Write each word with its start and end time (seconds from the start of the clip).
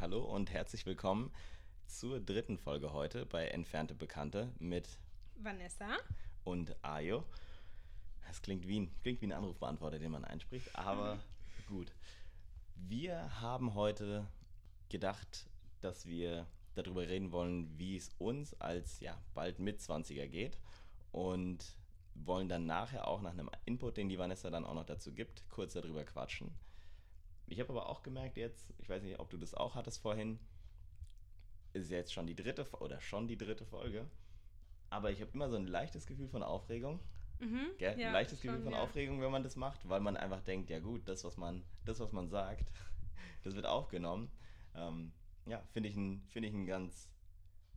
Hallo 0.00 0.24
und 0.24 0.50
herzlich 0.50 0.86
willkommen 0.86 1.32
zur 1.86 2.20
dritten 2.20 2.58
Folge 2.58 2.92
heute 2.92 3.26
bei 3.26 3.46
Entfernte 3.48 3.94
Bekannte 3.94 4.52
mit 4.58 4.88
Vanessa. 5.36 5.98
und 6.44 6.74
Ayo. 6.84 7.24
Das 8.26 8.42
klingt 8.42 8.66
wie 8.66 8.80
ein, 8.80 8.94
klingt 9.02 9.20
wie 9.20 9.26
ein 9.26 9.32
Anrufbeantworter, 9.32 9.98
den 9.98 10.10
man 10.10 10.24
einspricht, 10.24 10.74
aber 10.76 11.18
gut. 11.68 11.92
Wir 12.74 13.40
haben 13.40 13.74
heute 13.74 14.26
gedacht, 14.88 15.46
dass 15.80 16.06
wir 16.06 16.46
darüber 16.74 17.06
reden 17.06 17.32
wollen, 17.32 17.78
wie 17.78 17.96
es 17.96 18.10
uns 18.18 18.54
als 18.60 19.00
ja, 19.00 19.20
bald 19.34 19.58
Mitzwanziger 19.58 20.26
geht 20.28 20.58
und 21.12 21.76
wollen 22.26 22.48
dann 22.48 22.66
nachher 22.66 23.08
auch 23.08 23.20
nach 23.22 23.32
einem 23.32 23.50
Input, 23.64 23.96
den 23.96 24.08
die 24.08 24.18
Vanessa 24.18 24.50
dann 24.50 24.64
auch 24.64 24.74
noch 24.74 24.86
dazu 24.86 25.12
gibt, 25.12 25.48
kurz 25.48 25.72
darüber 25.72 26.04
quatschen. 26.04 26.54
Ich 27.46 27.58
habe 27.60 27.70
aber 27.70 27.88
auch 27.88 28.02
gemerkt 28.02 28.36
jetzt, 28.36 28.72
ich 28.78 28.88
weiß 28.88 29.02
nicht, 29.02 29.18
ob 29.18 29.30
du 29.30 29.36
das 29.36 29.54
auch 29.54 29.74
hattest 29.74 30.00
vorhin, 30.00 30.38
ist 31.72 31.90
jetzt 31.90 32.12
schon 32.12 32.26
die 32.26 32.34
dritte 32.34 32.66
oder 32.80 33.00
schon 33.00 33.28
die 33.28 33.36
dritte 33.36 33.64
Folge, 33.64 34.08
aber 34.88 35.10
ich 35.10 35.20
habe 35.20 35.30
immer 35.34 35.48
so 35.48 35.56
ein 35.56 35.66
leichtes 35.66 36.06
Gefühl 36.06 36.28
von 36.28 36.42
Aufregung. 36.42 37.00
Mhm. 37.38 37.66
Ja, 37.78 37.92
ein 37.92 38.12
leichtes 38.12 38.40
Gefühl 38.40 38.58
schon, 38.58 38.64
von 38.64 38.72
ja. 38.74 38.82
Aufregung, 38.82 39.20
wenn 39.22 39.30
man 39.30 39.42
das 39.42 39.56
macht, 39.56 39.88
weil 39.88 40.00
man 40.00 40.16
einfach 40.16 40.42
denkt, 40.42 40.68
ja 40.68 40.78
gut, 40.78 41.08
das, 41.08 41.24
was 41.24 41.36
man, 41.36 41.64
das, 41.84 42.00
was 42.00 42.12
man 42.12 42.28
sagt, 42.28 42.70
das 43.42 43.54
wird 43.54 43.66
aufgenommen. 43.66 44.30
Ähm, 44.74 45.12
ja, 45.46 45.62
finde 45.72 45.88
ich, 45.88 45.96
ein, 45.96 46.22
finde 46.28 46.48
ich 46.48 46.54
ein 46.54 46.66
ganz 46.66 47.10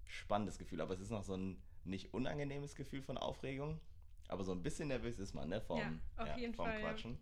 spannendes 0.06 0.58
Gefühl. 0.58 0.82
Aber 0.82 0.94
es 0.94 1.00
ist 1.00 1.12
noch 1.12 1.24
so 1.24 1.36
ein 1.36 1.62
nicht 1.86 2.14
unangenehmes 2.14 2.76
Gefühl 2.76 3.02
von 3.02 3.18
Aufregung. 3.18 3.80
Aber 4.28 4.44
so 4.44 4.52
ein 4.52 4.64
bisschen 4.64 4.88
nervös 4.88 5.20
ist 5.20 5.34
man, 5.34 5.50
ne? 5.50 5.62
Vorm, 5.62 6.02
Ja, 6.18 6.24
auf 6.24 6.38
jeden 6.38 6.54
vorm 6.54 6.70
Fall, 6.70 6.82
ja. 6.82 6.88
Quatschen. 6.90 7.18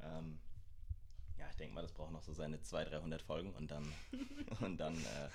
Ähm, 0.00 0.38
ja, 1.38 1.48
ich 1.50 1.56
denke 1.56 1.74
mal, 1.74 1.82
das 1.82 1.92
braucht 1.92 2.12
noch 2.12 2.22
so 2.22 2.32
seine 2.32 2.60
200, 2.60 2.92
300 2.92 3.22
Folgen 3.22 3.52
und 3.54 3.70
dann, 3.70 3.86
und 4.60 4.78
dann 4.78 4.94
äh, 4.96 5.28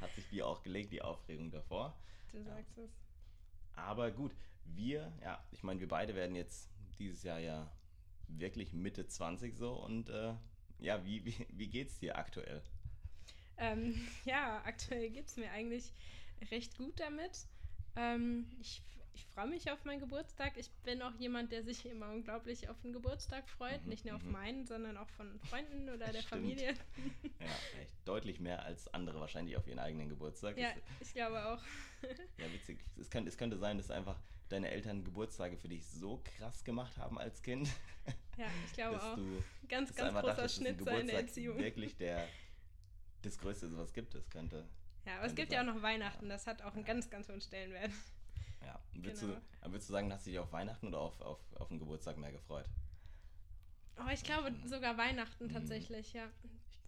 hat 0.00 0.14
sich 0.14 0.28
die 0.28 0.42
auch 0.42 0.62
gelegt, 0.62 0.92
die 0.92 1.02
Aufregung 1.02 1.50
davor. 1.50 1.96
Du 2.32 2.42
sagst 2.42 2.78
es. 2.78 2.90
Aber 3.74 4.10
gut, 4.10 4.32
wir, 4.64 5.12
ja, 5.22 5.42
ich 5.50 5.62
meine, 5.62 5.80
wir 5.80 5.88
beide 5.88 6.14
werden 6.14 6.36
jetzt 6.36 6.70
dieses 6.98 7.22
Jahr 7.22 7.38
ja 7.38 7.70
wirklich 8.28 8.72
Mitte 8.72 9.06
20 9.06 9.56
so 9.56 9.72
und 9.72 10.08
äh, 10.10 10.34
ja, 10.78 11.04
wie, 11.04 11.24
wie, 11.24 11.46
wie 11.50 11.68
geht's 11.68 11.98
dir 11.98 12.16
aktuell? 12.16 12.62
Ähm, 13.56 13.94
ja, 14.24 14.62
aktuell 14.64 15.10
geht 15.10 15.26
es 15.26 15.36
mir 15.36 15.50
eigentlich 15.50 15.92
recht 16.50 16.76
gut 16.76 16.98
damit. 17.00 17.46
Ähm, 17.96 18.46
ich 18.60 18.82
ich 19.12 19.26
freue 19.26 19.46
mich 19.48 19.70
auf 19.70 19.84
meinen 19.84 20.00
Geburtstag. 20.00 20.56
Ich 20.56 20.70
bin 20.84 21.02
auch 21.02 21.14
jemand, 21.18 21.52
der 21.52 21.62
sich 21.62 21.84
immer 21.86 22.08
unglaublich 22.10 22.68
auf 22.68 22.80
den 22.80 22.92
Geburtstag 22.92 23.48
freut. 23.48 23.82
Mhm, 23.82 23.88
Nicht 23.88 24.04
nur 24.04 24.16
auf 24.16 24.22
mhm. 24.24 24.32
meinen, 24.32 24.66
sondern 24.66 24.96
auch 24.96 25.08
von 25.10 25.38
Freunden 25.40 25.88
oder 25.88 26.06
der 26.06 26.12
Stimmt. 26.22 26.24
Familie. 26.28 26.74
Ja, 27.38 27.46
echt 27.82 27.94
deutlich 28.04 28.40
mehr 28.40 28.62
als 28.64 28.88
andere 28.94 29.20
wahrscheinlich 29.20 29.56
auf 29.56 29.66
ihren 29.66 29.78
eigenen 29.78 30.08
Geburtstag. 30.08 30.56
Ja, 30.58 30.70
Ist, 30.70 31.08
ich 31.08 31.14
glaube 31.14 31.44
auch. 31.44 31.62
ja, 32.38 32.52
witzig. 32.52 32.78
Es 32.98 33.10
könnte, 33.10 33.28
es 33.28 33.36
könnte 33.36 33.56
sein, 33.58 33.76
dass 33.78 33.90
einfach 33.90 34.16
deine 34.48 34.70
Eltern 34.70 35.04
Geburtstage 35.04 35.56
für 35.56 35.68
dich 35.68 35.86
so 35.86 36.20
krass 36.36 36.64
gemacht 36.64 36.96
haben 36.96 37.18
als 37.18 37.40
Kind, 37.42 37.68
Ja, 38.36 38.46
ich 38.66 38.72
glaube 38.72 38.96
dass 38.96 39.04
auch. 39.04 39.14
du 39.16 39.42
Ganz, 39.68 39.94
ganz 39.94 40.12
großer 40.12 40.26
dachtest, 40.26 40.56
Schnitt 40.56 40.78
seine 40.82 40.98
Geburtstag 41.02 41.26
Erziehung. 41.26 41.58
wirklich 41.58 41.96
der, 41.96 42.26
das 43.22 43.38
Größte 43.38 43.66
ist, 43.66 43.76
was 43.76 43.88
es 43.88 43.92
gibt. 43.94 44.12
Das 44.14 44.28
könnte, 44.28 44.66
Ja, 45.06 45.18
aber 45.18 45.26
es 45.26 45.34
gibt 45.36 45.52
ja 45.52 45.60
auch 45.60 45.66
sein. 45.66 45.74
noch 45.76 45.82
Weihnachten. 45.82 46.28
Das 46.28 46.48
hat 46.48 46.62
auch 46.62 46.74
einen 46.74 46.84
ganz, 46.84 47.08
ganz 47.10 47.28
hohen 47.28 47.40
Stellenwert. 47.40 47.92
Ja, 48.62 48.78
würdest, 48.94 49.22
Genau. 49.22 49.32
du, 49.62 49.72
würdest 49.72 49.88
du 49.88 49.92
sagen, 49.92 50.12
hast 50.12 50.26
du 50.26 50.30
dich 50.30 50.38
auf 50.38 50.52
Weihnachten 50.52 50.88
oder 50.88 51.00
auf, 51.00 51.20
auf, 51.20 51.38
auf 51.56 51.68
den 51.68 51.78
Geburtstag 51.78 52.18
mehr 52.18 52.32
gefreut? 52.32 52.68
Oh, 53.98 54.08
ich 54.12 54.22
glaube 54.24 54.52
sogar 54.64 54.96
Weihnachten 54.96 55.48
tatsächlich, 55.48 56.12
ja. 56.12 56.30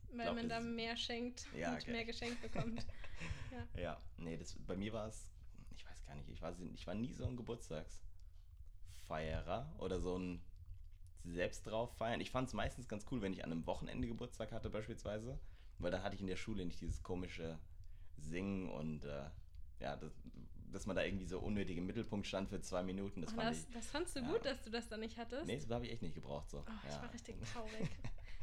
Weil 0.08 0.16
Mhm. 0.16 0.22
glaub, 0.22 0.34
man 0.36 0.48
da 0.48 0.60
mehr 0.60 0.96
schenkt 0.96 1.46
Ja, 1.54 1.72
und 1.72 1.82
okay. 1.82 1.92
mehr 1.92 2.04
geschenkt 2.04 2.40
bekommt. 2.42 2.86
ja. 3.50 3.66
Ja, 3.74 4.02
nee, 4.18 4.36
das, 4.36 4.54
bei 4.66 4.76
mir 4.76 4.92
war 4.92 5.08
es, 5.08 5.28
ich 5.70 5.86
weiß 5.86 6.04
gar 6.04 6.14
nicht, 6.14 6.28
ich 6.28 6.42
war, 6.42 6.54
ich 6.74 6.86
war 6.86 6.94
nie 6.94 7.12
so 7.12 7.24
ein 7.24 7.36
Geburtstagsfeierer 7.36 9.74
oder 9.78 10.00
so 10.00 10.18
ein 10.18 10.42
selbst 11.24 11.66
drauf 11.66 11.96
feiern. 11.96 12.20
Ich 12.20 12.30
fand 12.30 12.48
es 12.48 12.54
meistens 12.54 12.88
ganz 12.88 13.06
cool, 13.10 13.22
wenn 13.22 13.32
ich 13.32 13.44
an 13.44 13.52
einem 13.52 13.66
Wochenende 13.66 14.08
Geburtstag 14.08 14.52
hatte 14.52 14.70
beispielsweise, 14.70 15.38
weil 15.78 15.90
dann 15.90 16.02
hatte 16.02 16.14
ich 16.16 16.20
in 16.20 16.26
der 16.26 16.36
Schule 16.36 16.64
nicht 16.66 16.80
dieses 16.80 17.02
komische 17.02 17.58
Singen 18.16 18.68
und 18.70 19.04
äh, 19.04 19.30
ja, 19.80 19.96
das, 19.96 20.12
dass 20.72 20.86
man 20.86 20.96
da 20.96 21.04
irgendwie 21.04 21.26
so 21.26 21.38
unnötig 21.38 21.76
im 21.78 21.86
Mittelpunkt 21.86 22.26
stand 22.26 22.48
für 22.48 22.60
zwei 22.60 22.82
Minuten. 22.82 23.20
Das 23.22 23.32
Oh, 23.32 23.36
fand 23.36 23.50
das, 23.50 23.58
ich. 23.68 23.74
das 23.74 23.86
fandst 23.86 24.16
du 24.16 24.20
ja. 24.20 24.30
gut, 24.30 24.44
dass 24.44 24.62
du 24.62 24.70
das 24.70 24.88
dann 24.88 25.00
nicht 25.00 25.16
hattest? 25.18 25.46
Nee, 25.46 25.56
das 25.56 25.70
habe 25.70 25.86
ich 25.86 25.92
echt 25.92 26.02
nicht 26.02 26.14
gebraucht 26.14 26.50
so. 26.50 26.58
Oh, 26.66 26.70
ich 26.88 26.94
ja. 26.94 27.02
war 27.02 27.12
richtig 27.12 27.36
traurig. 27.52 27.88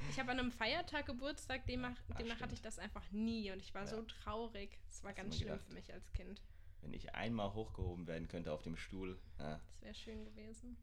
Ich 0.09 0.19
habe 0.19 0.31
an 0.31 0.39
einem 0.39 0.51
Feiertag 0.51 1.05
Geburtstag, 1.07 1.65
demnach, 1.65 1.95
Ah, 2.09 2.13
demnach 2.13 2.39
hatte 2.39 2.53
ich 2.53 2.61
das 2.61 2.79
einfach 2.79 3.03
nie 3.11 3.51
und 3.51 3.59
ich 3.59 3.73
war 3.73 3.85
so 3.85 4.01
traurig. 4.03 4.79
Es 4.89 5.03
war 5.03 5.09
Hast 5.11 5.17
ganz 5.17 5.35
schlimm 5.35 5.49
gedacht? 5.49 5.65
für 5.67 5.73
mich 5.73 5.93
als 5.93 6.11
Kind. 6.13 6.41
Wenn 6.81 6.93
ich 6.93 7.13
einmal 7.13 7.53
hochgehoben 7.53 8.07
werden 8.07 8.29
könnte 8.29 8.53
auf 8.53 8.61
dem 8.61 8.77
Stuhl. 8.77 9.19
Ja, 9.37 9.59
Das 9.71 9.81
wäre 9.81 9.93
schön 9.93 10.23
gewesen. 10.23 10.77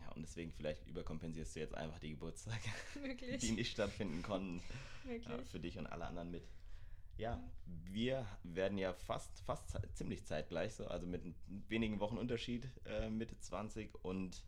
ja, 0.00 0.10
und 0.12 0.22
deswegen 0.22 0.50
vielleicht 0.52 0.86
überkompensierst 0.86 1.54
du 1.56 1.60
jetzt 1.60 1.74
einfach 1.74 1.98
die 1.98 2.10
Geburtstage. 2.12 2.62
Wirklich. 3.02 3.38
die 3.42 3.52
nicht 3.52 3.70
stattfinden 3.72 4.22
konnten, 4.22 4.62
ja, 5.28 5.42
für 5.44 5.60
dich 5.60 5.76
und 5.76 5.86
alle 5.86 6.06
anderen 6.06 6.30
mit. 6.30 6.48
Ja, 7.16 7.42
wir 7.66 8.26
werden 8.42 8.76
ja 8.76 8.92
fast, 8.92 9.40
fast 9.42 9.78
ziemlich 9.94 10.24
zeitgleich, 10.26 10.74
so, 10.74 10.86
also 10.88 11.06
mit 11.06 11.22
wenigen 11.68 12.00
Wochen 12.00 12.18
Unterschied, 12.18 12.68
äh, 12.86 13.08
Mitte 13.08 13.38
20 13.38 13.94
und 14.04 14.42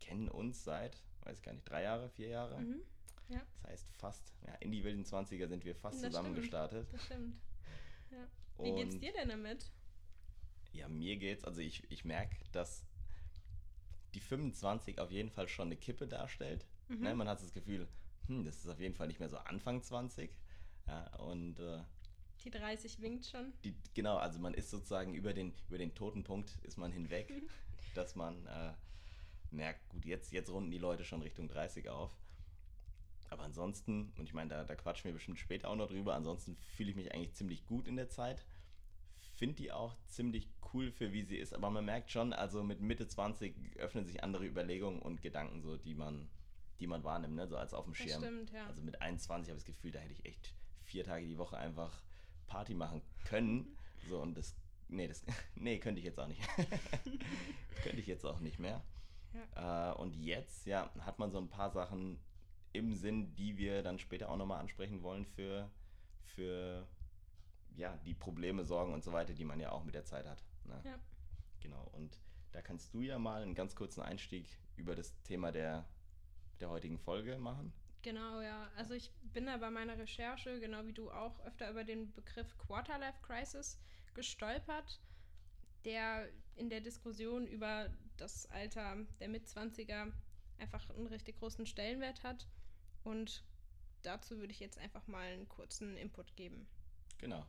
kennen 0.00 0.28
uns 0.28 0.64
seit, 0.64 0.96
weiß 1.22 1.40
gar 1.42 1.52
nicht, 1.52 1.68
drei 1.68 1.82
Jahre, 1.84 2.08
vier 2.10 2.28
Jahre. 2.28 2.60
Mhm. 2.60 2.80
Ja, 3.28 3.40
Das 3.62 3.70
heißt 3.70 3.92
fast, 3.96 4.34
ja, 4.46 4.54
in 4.56 4.72
die 4.72 4.82
wilden 4.84 5.04
20er 5.04 5.46
sind 5.48 5.64
wir 5.64 5.74
fast 5.74 5.96
Das 6.02 6.10
zusammen 6.10 6.30
stimmt. 6.30 6.40
gestartet. 6.42 6.92
das 6.92 7.04
stimmt. 7.04 7.36
Ja. 8.10 8.26
Wie 8.64 8.72
geht's 8.74 8.94
Und- 8.94 9.00
dir 9.00 9.12
denn 9.12 9.28
damit? 9.28 9.70
Ja, 10.72 10.88
mir 10.88 11.16
geht's, 11.16 11.44
also 11.44 11.60
ich, 11.60 11.88
ich 11.90 12.04
merke, 12.04 12.36
dass 12.52 12.84
die 14.14 14.20
25 14.20 14.98
auf 14.98 15.10
jeden 15.10 15.30
Fall 15.30 15.48
schon 15.48 15.68
eine 15.68 15.76
Kippe 15.76 16.06
darstellt. 16.08 16.66
Mhm. 16.88 17.00
Ne, 17.00 17.14
man 17.14 17.28
hat 17.28 17.40
das 17.40 17.52
Gefühl, 17.52 17.88
hm, 18.26 18.44
das 18.44 18.56
ist 18.58 18.68
auf 18.68 18.80
jeden 18.80 18.94
Fall 18.94 19.06
nicht 19.06 19.20
mehr 19.20 19.28
so 19.28 19.38
Anfang 19.38 19.82
20. 19.82 20.36
Ja, 20.86 21.06
und 21.16 21.58
äh, 21.60 21.80
Die 22.44 22.50
30 22.50 23.00
winkt 23.00 23.26
schon. 23.26 23.52
die, 23.64 23.74
genau, 23.94 24.16
also 24.16 24.38
man 24.38 24.54
ist 24.54 24.70
sozusagen 24.70 25.14
über 25.14 25.32
den, 25.32 25.54
über 25.68 25.78
den 25.78 25.94
toten 25.94 26.24
Punkt 26.24 26.58
ist 26.62 26.76
man 26.76 26.92
hinweg, 26.92 27.32
dass 27.94 28.16
man 28.16 28.46
äh, 28.46 28.72
merkt, 29.50 29.88
gut, 29.88 30.04
jetzt, 30.04 30.32
jetzt 30.32 30.50
runden 30.50 30.70
die 30.70 30.78
Leute 30.78 31.04
schon 31.04 31.22
Richtung 31.22 31.48
30 31.48 31.88
auf. 31.88 32.14
Aber 33.30 33.44
ansonsten, 33.44 34.12
und 34.18 34.26
ich 34.26 34.34
meine, 34.34 34.50
da, 34.50 34.64
da 34.64 34.74
quatschen 34.74 35.04
wir 35.08 35.14
bestimmt 35.14 35.38
später 35.38 35.70
auch 35.70 35.76
noch 35.76 35.88
drüber, 35.88 36.14
ansonsten 36.14 36.56
fühle 36.76 36.90
ich 36.90 36.96
mich 36.96 37.12
eigentlich 37.12 37.34
ziemlich 37.34 37.66
gut 37.66 37.88
in 37.88 37.96
der 37.96 38.08
Zeit. 38.08 38.44
Finde 39.36 39.56
die 39.56 39.72
auch 39.72 39.96
ziemlich 40.06 40.48
cool 40.72 40.92
für 40.92 41.12
wie 41.12 41.22
sie 41.24 41.36
ist, 41.36 41.54
aber 41.54 41.70
man 41.70 41.84
merkt 41.84 42.10
schon, 42.12 42.32
also 42.32 42.62
mit 42.62 42.80
Mitte 42.80 43.08
20 43.08 43.76
öffnen 43.78 44.04
sich 44.04 44.22
andere 44.22 44.46
Überlegungen 44.46 45.00
und 45.00 45.22
Gedanken 45.22 45.62
so, 45.62 45.76
die 45.76 45.94
man, 45.94 46.28
die 46.78 46.86
man 46.86 47.02
wahrnimmt, 47.02 47.34
ne? 47.34 47.48
so 47.48 47.56
als 47.56 47.74
auf 47.74 47.84
dem 47.86 47.94
Schirm. 47.94 48.22
stimmt, 48.22 48.50
ja. 48.52 48.66
Also 48.66 48.82
mit 48.82 49.00
21 49.02 49.50
habe 49.50 49.58
ich 49.58 49.64
das 49.64 49.74
Gefühl, 49.74 49.90
da 49.90 49.98
hätte 49.98 50.12
ich 50.12 50.24
echt 50.24 50.54
vier 50.94 51.02
Tage 51.02 51.26
die 51.26 51.38
Woche 51.38 51.56
einfach 51.56 52.04
Party 52.46 52.72
machen 52.72 53.02
können. 53.24 53.76
So 54.08 54.20
und 54.22 54.38
das, 54.38 54.54
nee, 54.86 55.08
das, 55.08 55.24
nee, 55.56 55.80
könnte 55.80 55.98
ich 55.98 56.04
jetzt 56.04 56.20
auch 56.20 56.28
nicht. 56.28 56.40
könnte 57.82 57.98
ich 57.98 58.06
jetzt 58.06 58.24
auch 58.24 58.38
nicht 58.38 58.60
mehr. 58.60 58.80
Äh, 59.56 59.92
und 59.98 60.14
jetzt, 60.14 60.66
ja, 60.66 60.88
hat 61.00 61.18
man 61.18 61.32
so 61.32 61.38
ein 61.38 61.48
paar 61.48 61.70
Sachen 61.70 62.20
im 62.72 62.94
Sinn, 62.94 63.34
die 63.34 63.58
wir 63.58 63.82
dann 63.82 63.98
später 63.98 64.30
auch 64.30 64.36
nochmal 64.36 64.60
ansprechen 64.60 65.02
wollen 65.02 65.24
für, 65.24 65.68
für 66.22 66.86
ja, 67.74 67.96
die 68.06 68.14
Probleme, 68.14 68.64
Sorgen 68.64 68.94
und 68.94 69.02
so 69.02 69.12
weiter, 69.12 69.34
die 69.34 69.44
man 69.44 69.58
ja 69.58 69.72
auch 69.72 69.82
mit 69.82 69.96
der 69.96 70.04
Zeit 70.04 70.26
hat. 70.26 70.44
Ne? 70.62 70.80
Ja. 70.84 70.96
Genau. 71.58 71.90
Und 71.90 72.20
da 72.52 72.62
kannst 72.62 72.94
du 72.94 73.00
ja 73.00 73.18
mal 73.18 73.42
einen 73.42 73.56
ganz 73.56 73.74
kurzen 73.74 74.00
Einstieg 74.00 74.46
über 74.76 74.94
das 74.94 75.20
Thema 75.22 75.50
der, 75.50 75.88
der 76.60 76.70
heutigen 76.70 77.00
Folge 77.00 77.36
machen. 77.38 77.72
Genau, 78.04 78.42
ja. 78.42 78.70
Also 78.76 78.92
ich 78.92 79.10
bin 79.32 79.46
da 79.46 79.56
bei 79.56 79.70
meiner 79.70 79.96
Recherche, 79.96 80.60
genau 80.60 80.84
wie 80.84 80.92
du 80.92 81.10
auch, 81.10 81.40
öfter 81.46 81.70
über 81.70 81.84
den 81.84 82.12
Begriff 82.12 82.54
Quarterlife 82.58 83.18
Crisis 83.22 83.80
gestolpert, 84.12 85.00
der 85.86 86.28
in 86.54 86.68
der 86.68 86.82
Diskussion 86.82 87.46
über 87.46 87.88
das 88.18 88.44
Alter 88.50 88.98
der 89.20 89.28
Mitzwanziger 89.28 90.12
einfach 90.58 90.86
einen 90.90 91.06
richtig 91.06 91.38
großen 91.38 91.64
Stellenwert 91.64 92.22
hat. 92.24 92.46
Und 93.04 93.42
dazu 94.02 94.36
würde 94.36 94.52
ich 94.52 94.60
jetzt 94.60 94.76
einfach 94.76 95.06
mal 95.06 95.32
einen 95.32 95.48
kurzen 95.48 95.96
Input 95.96 96.36
geben. 96.36 96.66
Genau. 97.16 97.46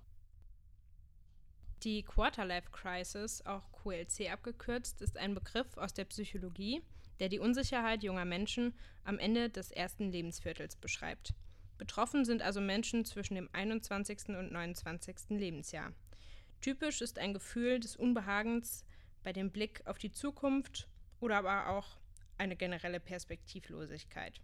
Die 1.83 2.03
Quarterlife 2.03 2.71
Crisis, 2.71 3.45
auch 3.45 3.69
QLC 3.73 4.31
abgekürzt, 4.31 5.01
ist 5.01 5.17
ein 5.17 5.35
Begriff 5.35 5.75
aus 5.75 5.93
der 5.93 6.05
Psychologie, 6.05 6.81
der 7.19 7.29
die 7.29 7.39
Unsicherheit 7.39 8.03
junger 8.03 8.25
Menschen 8.25 8.73
am 9.03 9.19
Ende 9.19 9.49
des 9.49 9.71
ersten 9.71 10.11
Lebensviertels 10.11 10.75
beschreibt. 10.75 11.33
Betroffen 11.77 12.25
sind 12.25 12.41
also 12.41 12.61
Menschen 12.61 13.05
zwischen 13.05 13.35
dem 13.35 13.49
21. 13.51 14.29
und 14.29 14.51
29. 14.51 15.29
Lebensjahr. 15.29 15.93
Typisch 16.61 17.01
ist 17.01 17.19
ein 17.19 17.33
Gefühl 17.33 17.79
des 17.79 17.95
Unbehagens 17.95 18.85
bei 19.23 19.33
dem 19.33 19.51
Blick 19.51 19.85
auf 19.85 19.97
die 19.97 20.11
Zukunft 20.11 20.87
oder 21.19 21.37
aber 21.37 21.69
auch 21.69 21.97
eine 22.37 22.55
generelle 22.55 22.99
Perspektivlosigkeit. 22.99 24.41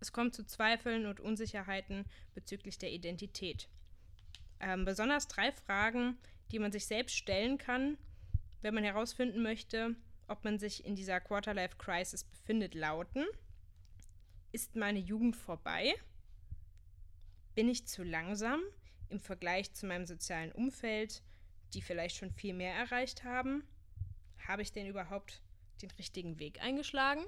Es 0.00 0.12
kommt 0.12 0.34
zu 0.34 0.44
Zweifeln 0.44 1.06
und 1.06 1.20
Unsicherheiten 1.20 2.04
bezüglich 2.34 2.78
der 2.78 2.92
Identität. 2.92 3.68
Ähm, 4.60 4.84
besonders 4.84 5.28
drei 5.28 5.52
Fragen, 5.52 6.18
die 6.50 6.58
man 6.58 6.72
sich 6.72 6.86
selbst 6.86 7.16
stellen 7.16 7.58
kann, 7.58 7.98
wenn 8.62 8.74
man 8.74 8.84
herausfinden 8.84 9.42
möchte, 9.42 9.96
ob 10.28 10.44
man 10.44 10.58
sich 10.58 10.84
in 10.84 10.94
dieser 10.94 11.20
Quarterlife-Crisis 11.20 12.24
befindet, 12.24 12.74
lauten. 12.74 13.26
Ist 14.52 14.76
meine 14.76 14.98
Jugend 14.98 15.36
vorbei? 15.36 15.94
Bin 17.54 17.68
ich 17.68 17.86
zu 17.86 18.04
langsam 18.04 18.60
im 19.08 19.20
Vergleich 19.20 19.72
zu 19.74 19.86
meinem 19.86 20.06
sozialen 20.06 20.52
Umfeld, 20.52 21.22
die 21.74 21.82
vielleicht 21.82 22.16
schon 22.16 22.30
viel 22.30 22.54
mehr 22.54 22.74
erreicht 22.74 23.24
haben? 23.24 23.64
Habe 24.46 24.62
ich 24.62 24.72
denn 24.72 24.86
überhaupt 24.86 25.42
den 25.82 25.90
richtigen 25.92 26.38
Weg 26.38 26.62
eingeschlagen? 26.62 27.24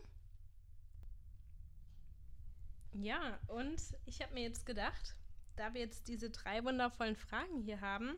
Ja, 2.92 3.38
und 3.46 3.80
ich 4.04 4.20
habe 4.20 4.34
mir 4.34 4.42
jetzt 4.42 4.66
gedacht, 4.66 5.14
da 5.56 5.74
wir 5.74 5.80
jetzt 5.80 6.08
diese 6.08 6.30
drei 6.30 6.64
wundervollen 6.64 7.16
Fragen 7.16 7.60
hier 7.60 7.80
haben, 7.80 8.16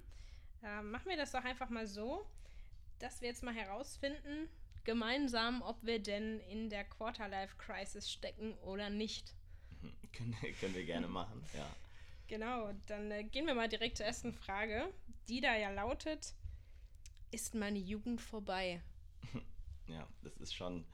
äh, 0.63 0.83
machen 0.83 1.09
wir 1.09 1.17
das 1.17 1.33
doch 1.33 1.45
einfach 1.45 1.69
mal 1.69 1.87
so, 1.87 2.27
dass 2.99 3.21
wir 3.21 3.29
jetzt 3.29 3.43
mal 3.43 3.55
herausfinden, 3.55 4.49
gemeinsam, 4.85 5.63
ob 5.63 5.83
wir 5.85 6.01
denn 6.01 6.41
in 6.41 6.71
der 6.71 6.85
Quarterlife-Crisis 6.85 8.11
stecken 8.11 8.55
oder 8.59 8.91
nicht. 8.91 9.35
können, 10.13 10.37
können 10.61 10.75
wir 10.75 10.85
gerne 10.85 11.09
machen, 11.09 11.43
ja. 11.55 11.69
Genau, 12.29 12.73
dann 12.87 13.11
äh, 13.11 13.25
gehen 13.25 13.47
wir 13.47 13.55
mal 13.55 13.69
direkt 13.69 13.99
zur 13.99 14.07
ersten 14.07 14.33
Frage, 14.33 14.93
die 15.29 15.41
da 15.41 15.57
ja 15.57 15.71
lautet, 15.71 16.35
ist 17.31 17.55
meine 17.55 17.79
Jugend 17.79 18.21
vorbei? 18.21 18.83
Ja, 19.89 20.09
das 20.23 20.37
ist 20.39 20.55
schon, 20.55 20.87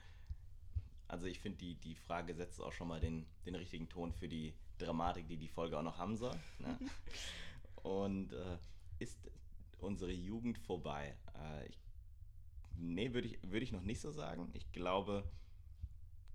also 1.07 1.27
ich 1.27 1.39
finde, 1.41 1.59
die, 1.59 1.75
die 1.75 1.95
Frage 1.95 2.35
setzt 2.35 2.61
auch 2.61 2.73
schon 2.73 2.89
mal 2.89 2.99
den, 2.99 3.27
den 3.45 3.55
richtigen 3.55 3.89
Ton 3.89 4.13
für 4.13 4.27
die 4.27 4.55
Dramatik, 4.79 5.29
die 5.29 5.37
die 5.37 5.47
Folge 5.47 5.79
auch 5.79 5.83
noch 5.83 5.99
haben 5.99 6.17
soll. 6.17 6.35
Ne? 6.59 6.79
Und 7.83 8.33
äh, 8.33 8.59
ist 8.99 9.31
unsere 9.79 10.11
Jugend 10.11 10.59
vorbei? 10.59 11.17
Äh, 11.35 11.69
ich 11.69 11.79
Nee, 12.79 13.13
würde 13.13 13.29
ich, 13.29 13.39
würd 13.43 13.63
ich 13.63 13.73
noch 13.73 13.83
nicht 13.83 14.01
so 14.01 14.11
sagen. 14.13 14.51
Ich 14.55 14.71
glaube, 14.73 15.25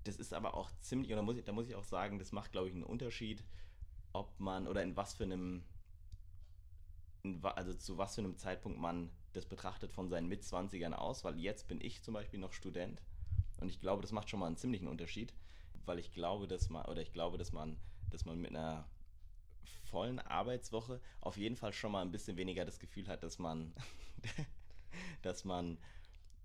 das 0.03 0.17
ist 0.17 0.33
aber 0.33 0.55
auch 0.55 0.69
ziemlich, 0.81 1.11
oder 1.11 1.21
muss 1.21 1.37
ich, 1.37 1.45
da 1.45 1.53
muss 1.53 1.67
ich 1.67 1.75
auch 1.75 1.83
sagen, 1.83 2.19
das 2.19 2.31
macht, 2.31 2.51
glaube 2.51 2.67
ich, 2.67 2.73
einen 2.73 2.83
Unterschied, 2.83 3.43
ob 4.11 4.39
man 4.39 4.67
oder 4.67 4.83
in 4.83 4.95
was 4.97 5.13
für 5.13 5.23
einem, 5.23 5.63
in, 7.23 7.43
also 7.43 7.73
zu 7.73 7.97
was 7.97 8.15
für 8.15 8.21
einem 8.21 8.37
Zeitpunkt 8.37 8.79
man 8.79 9.09
das 9.31 9.45
betrachtet 9.45 9.91
von 9.91 10.09
seinen 10.09 10.27
Mitzwanzigern 10.27 10.93
aus, 10.93 11.23
weil 11.23 11.39
jetzt 11.39 11.67
bin 11.67 11.81
ich 11.81 12.03
zum 12.03 12.13
Beispiel 12.13 12.39
noch 12.39 12.53
Student 12.53 13.01
und 13.61 13.69
ich 13.69 13.79
glaube, 13.79 14.01
das 14.01 14.11
macht 14.11 14.29
schon 14.29 14.39
mal 14.39 14.47
einen 14.47 14.57
ziemlichen 14.57 14.87
Unterschied, 14.87 15.33
weil 15.85 15.99
ich 15.99 16.11
glaube, 16.11 16.47
dass 16.47 16.69
man, 16.69 16.85
oder 16.85 17.01
ich 17.01 17.13
glaube, 17.13 17.37
dass 17.37 17.53
man, 17.53 17.77
dass 18.09 18.25
man 18.25 18.39
mit 18.39 18.51
einer 18.51 18.85
vollen 19.85 20.19
Arbeitswoche 20.19 20.99
auf 21.21 21.37
jeden 21.37 21.55
Fall 21.55 21.71
schon 21.73 21.91
mal 21.91 22.01
ein 22.01 22.11
bisschen 22.11 22.37
weniger 22.37 22.65
das 22.65 22.79
Gefühl 22.79 23.07
hat, 23.07 23.23
dass 23.23 23.39
man, 23.39 23.73
dass 25.21 25.45
man 25.45 25.77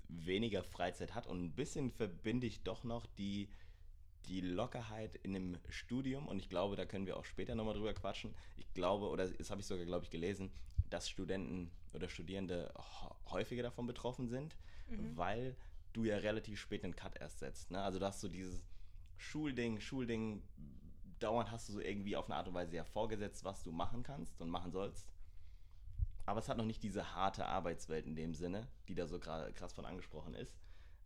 weniger 0.09 0.63
Freizeit 0.63 1.15
hat. 1.15 1.27
Und 1.27 1.43
ein 1.43 1.53
bisschen 1.53 1.91
verbinde 1.91 2.47
ich 2.47 2.63
doch 2.63 2.85
noch 2.85 3.07
die, 3.07 3.49
die 4.27 4.41
Lockerheit 4.41 5.17
in 5.17 5.37
einem 5.37 5.59
Studium. 5.69 6.27
Und 6.27 6.39
ich 6.39 6.49
glaube, 6.49 6.77
da 6.77 6.85
können 6.85 7.07
wir 7.07 7.17
auch 7.17 7.25
später 7.25 7.55
nochmal 7.55 7.75
drüber 7.75 7.95
quatschen. 7.95 8.35
Ich 8.57 8.73
glaube, 8.75 9.09
oder 9.09 9.29
das 9.29 9.51
habe 9.51 9.61
ich 9.61 9.67
sogar, 9.67 9.85
glaube 9.85 10.05
ich, 10.05 10.11
gelesen, 10.11 10.51
dass 10.91 11.09
Studenten 11.09 11.71
oder 11.93 12.09
Studierende 12.09 12.73
häufiger 13.31 13.63
davon 13.63 13.87
betroffen 13.87 14.29
sind, 14.29 14.57
mhm. 14.89 15.17
weil 15.17 15.57
du 15.93 16.05
ja 16.05 16.17
relativ 16.17 16.61
spät 16.61 16.83
den 16.83 16.97
Cut 16.97 17.17
erst 17.21 17.41
setzt. 17.41 17.71
Ne? 17.71 17.81
Also 17.83 17.99
du 17.99 18.07
hast 18.07 18.21
so 18.21 18.29
dieses 18.29 18.65
Schulding, 19.17 19.81
Schulding, 19.81 20.43
dauernd 21.19 21.51
hast 21.51 21.69
du 21.69 21.73
so 21.73 21.81
irgendwie 21.81 22.17
auf 22.17 22.27
eine 22.27 22.37
Art 22.37 22.49
und 22.49 22.55
Weise 22.55 22.77
ja 22.77 22.85
vorgesetzt, 22.85 23.45
was 23.45 23.63
du 23.65 23.73
machen 23.73 24.03
kannst 24.03 24.41
und 24.41 24.49
machen 24.49 24.71
sollst 24.71 25.09
aber 26.29 26.41
es 26.41 26.49
hat 26.51 26.59
noch 26.59 26.67
nicht 26.67 26.83
diese 26.83 27.15
harte 27.15 27.47
Arbeitswelt 27.47 28.07
in 28.07 28.15
dem 28.15 28.35
Sinne, 28.35 28.69
die 28.87 28.95
da 28.95 29.07
so 29.07 29.19
krass 29.19 29.73
von 29.73 29.87
angesprochen 29.87 30.35
ist, 30.35 30.59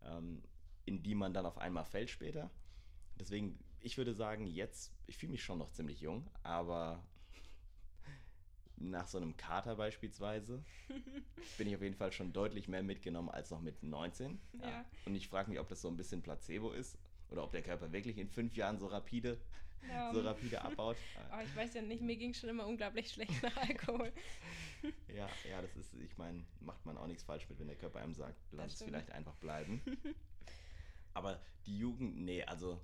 ähm, 0.02 0.42
in 0.84 1.04
die 1.04 1.14
man 1.14 1.32
dann 1.32 1.46
auf 1.46 1.58
einmal 1.58 1.84
fällt 1.84 2.10
später. 2.10 2.50
Deswegen, 3.20 3.62
ich 3.78 3.96
würde 3.96 4.14
sagen, 4.14 4.48
jetzt, 4.48 4.92
ich 5.06 5.16
fühle 5.16 5.30
mich 5.30 5.44
schon 5.44 5.58
noch 5.58 5.70
ziemlich 5.70 6.00
jung, 6.00 6.28
aber 6.42 7.06
nach 8.76 9.06
so 9.06 9.18
einem 9.18 9.36
Kater 9.36 9.76
beispielsweise 9.76 10.64
bin 11.56 11.68
ich 11.68 11.76
auf 11.76 11.82
jeden 11.82 11.94
Fall 11.94 12.10
schon 12.10 12.32
deutlich 12.32 12.66
mehr 12.66 12.82
mitgenommen 12.82 13.28
als 13.28 13.52
noch 13.52 13.60
mit 13.60 13.80
19. 13.80 14.40
Ja. 14.54 14.70
Ja. 14.70 14.84
Und 15.04 15.14
ich 15.14 15.28
frage 15.28 15.50
mich, 15.50 15.60
ob 15.60 15.68
das 15.68 15.82
so 15.82 15.88
ein 15.88 15.96
bisschen 15.96 16.22
Placebo 16.22 16.72
ist 16.72 16.98
oder 17.32 17.44
ob 17.44 17.52
der 17.52 17.62
Körper 17.62 17.90
wirklich 17.92 18.18
in 18.18 18.28
fünf 18.28 18.54
Jahren 18.56 18.78
so 18.78 18.86
rapide 18.86 19.38
ja. 19.88 20.12
so 20.12 20.20
rapide 20.20 20.60
abbaut. 20.62 20.96
Oh, 21.32 21.40
ich 21.42 21.56
weiß 21.56 21.74
ja 21.74 21.82
nicht, 21.82 22.02
mir 22.02 22.16
ging 22.16 22.34
schon 22.34 22.50
immer 22.50 22.66
unglaublich 22.66 23.10
schlecht 23.10 23.42
nach 23.42 23.56
Alkohol. 23.56 24.12
ja, 25.08 25.28
ja, 25.48 25.62
das 25.62 25.74
ist, 25.76 25.94
ich 25.94 26.18
meine, 26.18 26.44
macht 26.60 26.84
man 26.84 26.98
auch 26.98 27.06
nichts 27.06 27.22
falsch 27.22 27.48
mit, 27.48 27.58
wenn 27.58 27.68
der 27.68 27.76
Körper 27.76 28.00
einem 28.00 28.12
sagt, 28.12 28.36
lass 28.50 28.74
es 28.74 28.82
vielleicht 28.82 29.10
einfach 29.12 29.34
bleiben. 29.36 29.80
Aber 31.14 31.40
die 31.66 31.78
Jugend, 31.78 32.18
nee, 32.18 32.44
also 32.44 32.78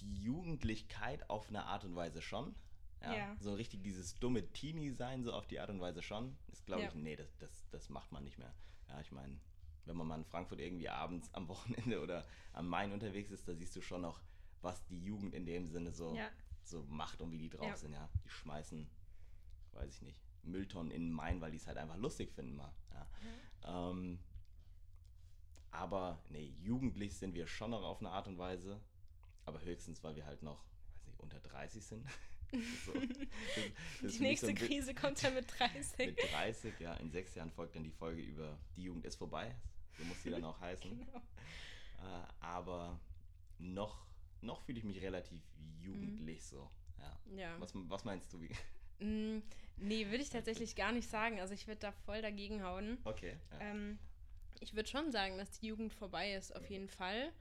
die 0.00 0.22
Jugendlichkeit 0.22 1.28
auf 1.28 1.48
eine 1.48 1.64
Art 1.64 1.84
und 1.84 1.96
Weise 1.96 2.22
schon. 2.22 2.54
Ja, 3.02 3.16
ja. 3.16 3.36
So 3.40 3.54
richtig 3.54 3.82
dieses 3.82 4.18
dumme 4.18 4.52
Teenie-Sein, 4.52 5.24
so 5.24 5.32
auf 5.32 5.46
die 5.46 5.58
Art 5.58 5.70
und 5.70 5.80
Weise 5.80 6.02
schon. 6.02 6.36
Ist, 6.52 6.64
glaube 6.64 6.82
ja. 6.82 6.88
ich, 6.88 6.94
nee, 6.94 7.16
das, 7.16 7.36
das, 7.38 7.68
das 7.70 7.88
macht 7.88 8.12
man 8.12 8.22
nicht 8.24 8.38
mehr. 8.38 8.54
Ja, 8.88 9.00
ich 9.00 9.10
meine, 9.10 9.38
wenn 9.86 9.96
man 9.96 10.06
mal 10.06 10.18
in 10.18 10.24
Frankfurt 10.24 10.60
irgendwie 10.60 10.88
abends 10.88 11.32
am 11.34 11.48
Wochenende 11.48 12.00
oder 12.00 12.24
am 12.52 12.68
Main 12.68 12.92
unterwegs 12.92 13.30
ist, 13.30 13.48
da 13.48 13.54
siehst 13.54 13.74
du 13.76 13.80
schon 13.80 14.02
noch 14.02 14.20
was 14.62 14.84
die 14.86 15.02
Jugend 15.02 15.34
in 15.34 15.46
dem 15.46 15.68
Sinne 15.68 15.92
so, 15.92 16.14
ja. 16.14 16.28
so 16.62 16.82
macht 16.88 17.20
und 17.20 17.30
wie 17.30 17.38
die 17.38 17.48
drauf 17.48 17.66
ja. 17.66 17.76
sind, 17.76 17.92
ja. 17.92 18.08
Die 18.24 18.28
schmeißen, 18.28 18.88
weiß 19.72 19.94
ich 19.94 20.02
nicht, 20.02 20.18
Mülltonnen 20.42 20.90
in 20.90 21.02
den 21.02 21.12
Main, 21.12 21.40
weil 21.40 21.50
die 21.50 21.58
es 21.58 21.66
halt 21.66 21.78
einfach 21.78 21.96
lustig 21.96 22.32
finden 22.32 22.56
mal. 22.56 22.72
Ja. 22.92 23.06
Mhm. 23.22 23.98
Ähm, 23.98 24.18
aber 25.70 26.18
nee, 26.30 26.54
jugendlich 26.62 27.16
sind 27.16 27.34
wir 27.34 27.46
schon 27.46 27.70
noch 27.70 27.82
auf 27.82 28.00
eine 28.00 28.10
Art 28.10 28.28
und 28.28 28.38
Weise, 28.38 28.80
aber 29.44 29.60
höchstens, 29.62 30.02
weil 30.02 30.16
wir 30.16 30.26
halt 30.26 30.42
noch, 30.42 30.64
weiß 30.94 31.06
nicht, 31.06 31.20
unter 31.20 31.40
30 31.40 31.84
sind. 31.84 32.06
so. 32.86 32.92
das, 34.02 34.12
die 34.12 34.20
nächste 34.20 34.48
so 34.48 34.54
Krise 34.54 34.94
kommt 34.94 35.20
ja 35.22 35.30
mit 35.30 35.46
30. 35.58 36.06
Mit 36.06 36.18
30, 36.32 36.80
ja, 36.80 36.94
in 36.94 37.10
sechs 37.10 37.34
Jahren 37.34 37.50
folgt 37.50 37.76
dann 37.76 37.84
die 37.84 37.90
Folge 37.90 38.22
über 38.22 38.58
Die 38.76 38.84
Jugend 38.84 39.04
ist 39.04 39.16
vorbei. 39.16 39.54
So 39.98 40.04
muss 40.04 40.22
sie 40.22 40.30
dann 40.30 40.44
auch 40.44 40.60
heißen. 40.60 40.90
Genau. 41.98 42.12
Äh, 42.12 42.26
aber 42.40 43.00
noch 43.58 44.06
noch 44.42 44.62
fühle 44.62 44.78
ich 44.78 44.84
mich 44.84 45.00
relativ 45.02 45.42
jugendlich 45.80 46.40
mhm. 46.40 46.44
so. 46.44 46.70
Ja. 46.98 47.20
ja. 47.36 47.60
Was, 47.60 47.72
was 47.74 48.04
meinst 48.04 48.32
du? 48.32 48.40
Wie? 48.40 49.04
Mm, 49.04 49.42
nee, 49.76 50.06
würde 50.06 50.22
ich 50.22 50.30
tatsächlich 50.30 50.76
gar 50.76 50.92
nicht 50.92 51.08
sagen. 51.08 51.40
Also 51.40 51.54
ich 51.54 51.66
würde 51.66 51.80
da 51.80 51.92
voll 51.92 52.22
dagegen 52.22 52.62
hauen. 52.62 52.98
Okay. 53.04 53.36
Ja. 53.52 53.60
Ähm, 53.60 53.98
ich 54.60 54.74
würde 54.74 54.88
schon 54.88 55.12
sagen, 55.12 55.36
dass 55.36 55.58
die 55.58 55.66
Jugend 55.66 55.92
vorbei 55.92 56.34
ist, 56.34 56.54
auf 56.54 56.68
jeden 56.70 56.88
Fall. 56.88 57.32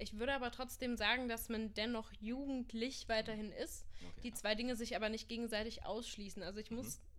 Ich 0.00 0.16
würde 0.18 0.34
aber 0.34 0.50
trotzdem 0.50 0.96
sagen, 0.96 1.28
dass 1.28 1.48
man 1.48 1.74
dennoch 1.74 2.12
jugendlich 2.20 3.08
weiterhin 3.08 3.50
ist. 3.52 3.86
Okay. 4.00 4.20
Die 4.22 4.32
zwei 4.32 4.54
Dinge 4.54 4.76
sich 4.76 4.94
aber 4.94 5.08
nicht 5.08 5.28
gegenseitig 5.28 5.84
ausschließen. 5.84 6.42
Also 6.42 6.60
ich 6.60 6.70
mhm. 6.70 6.76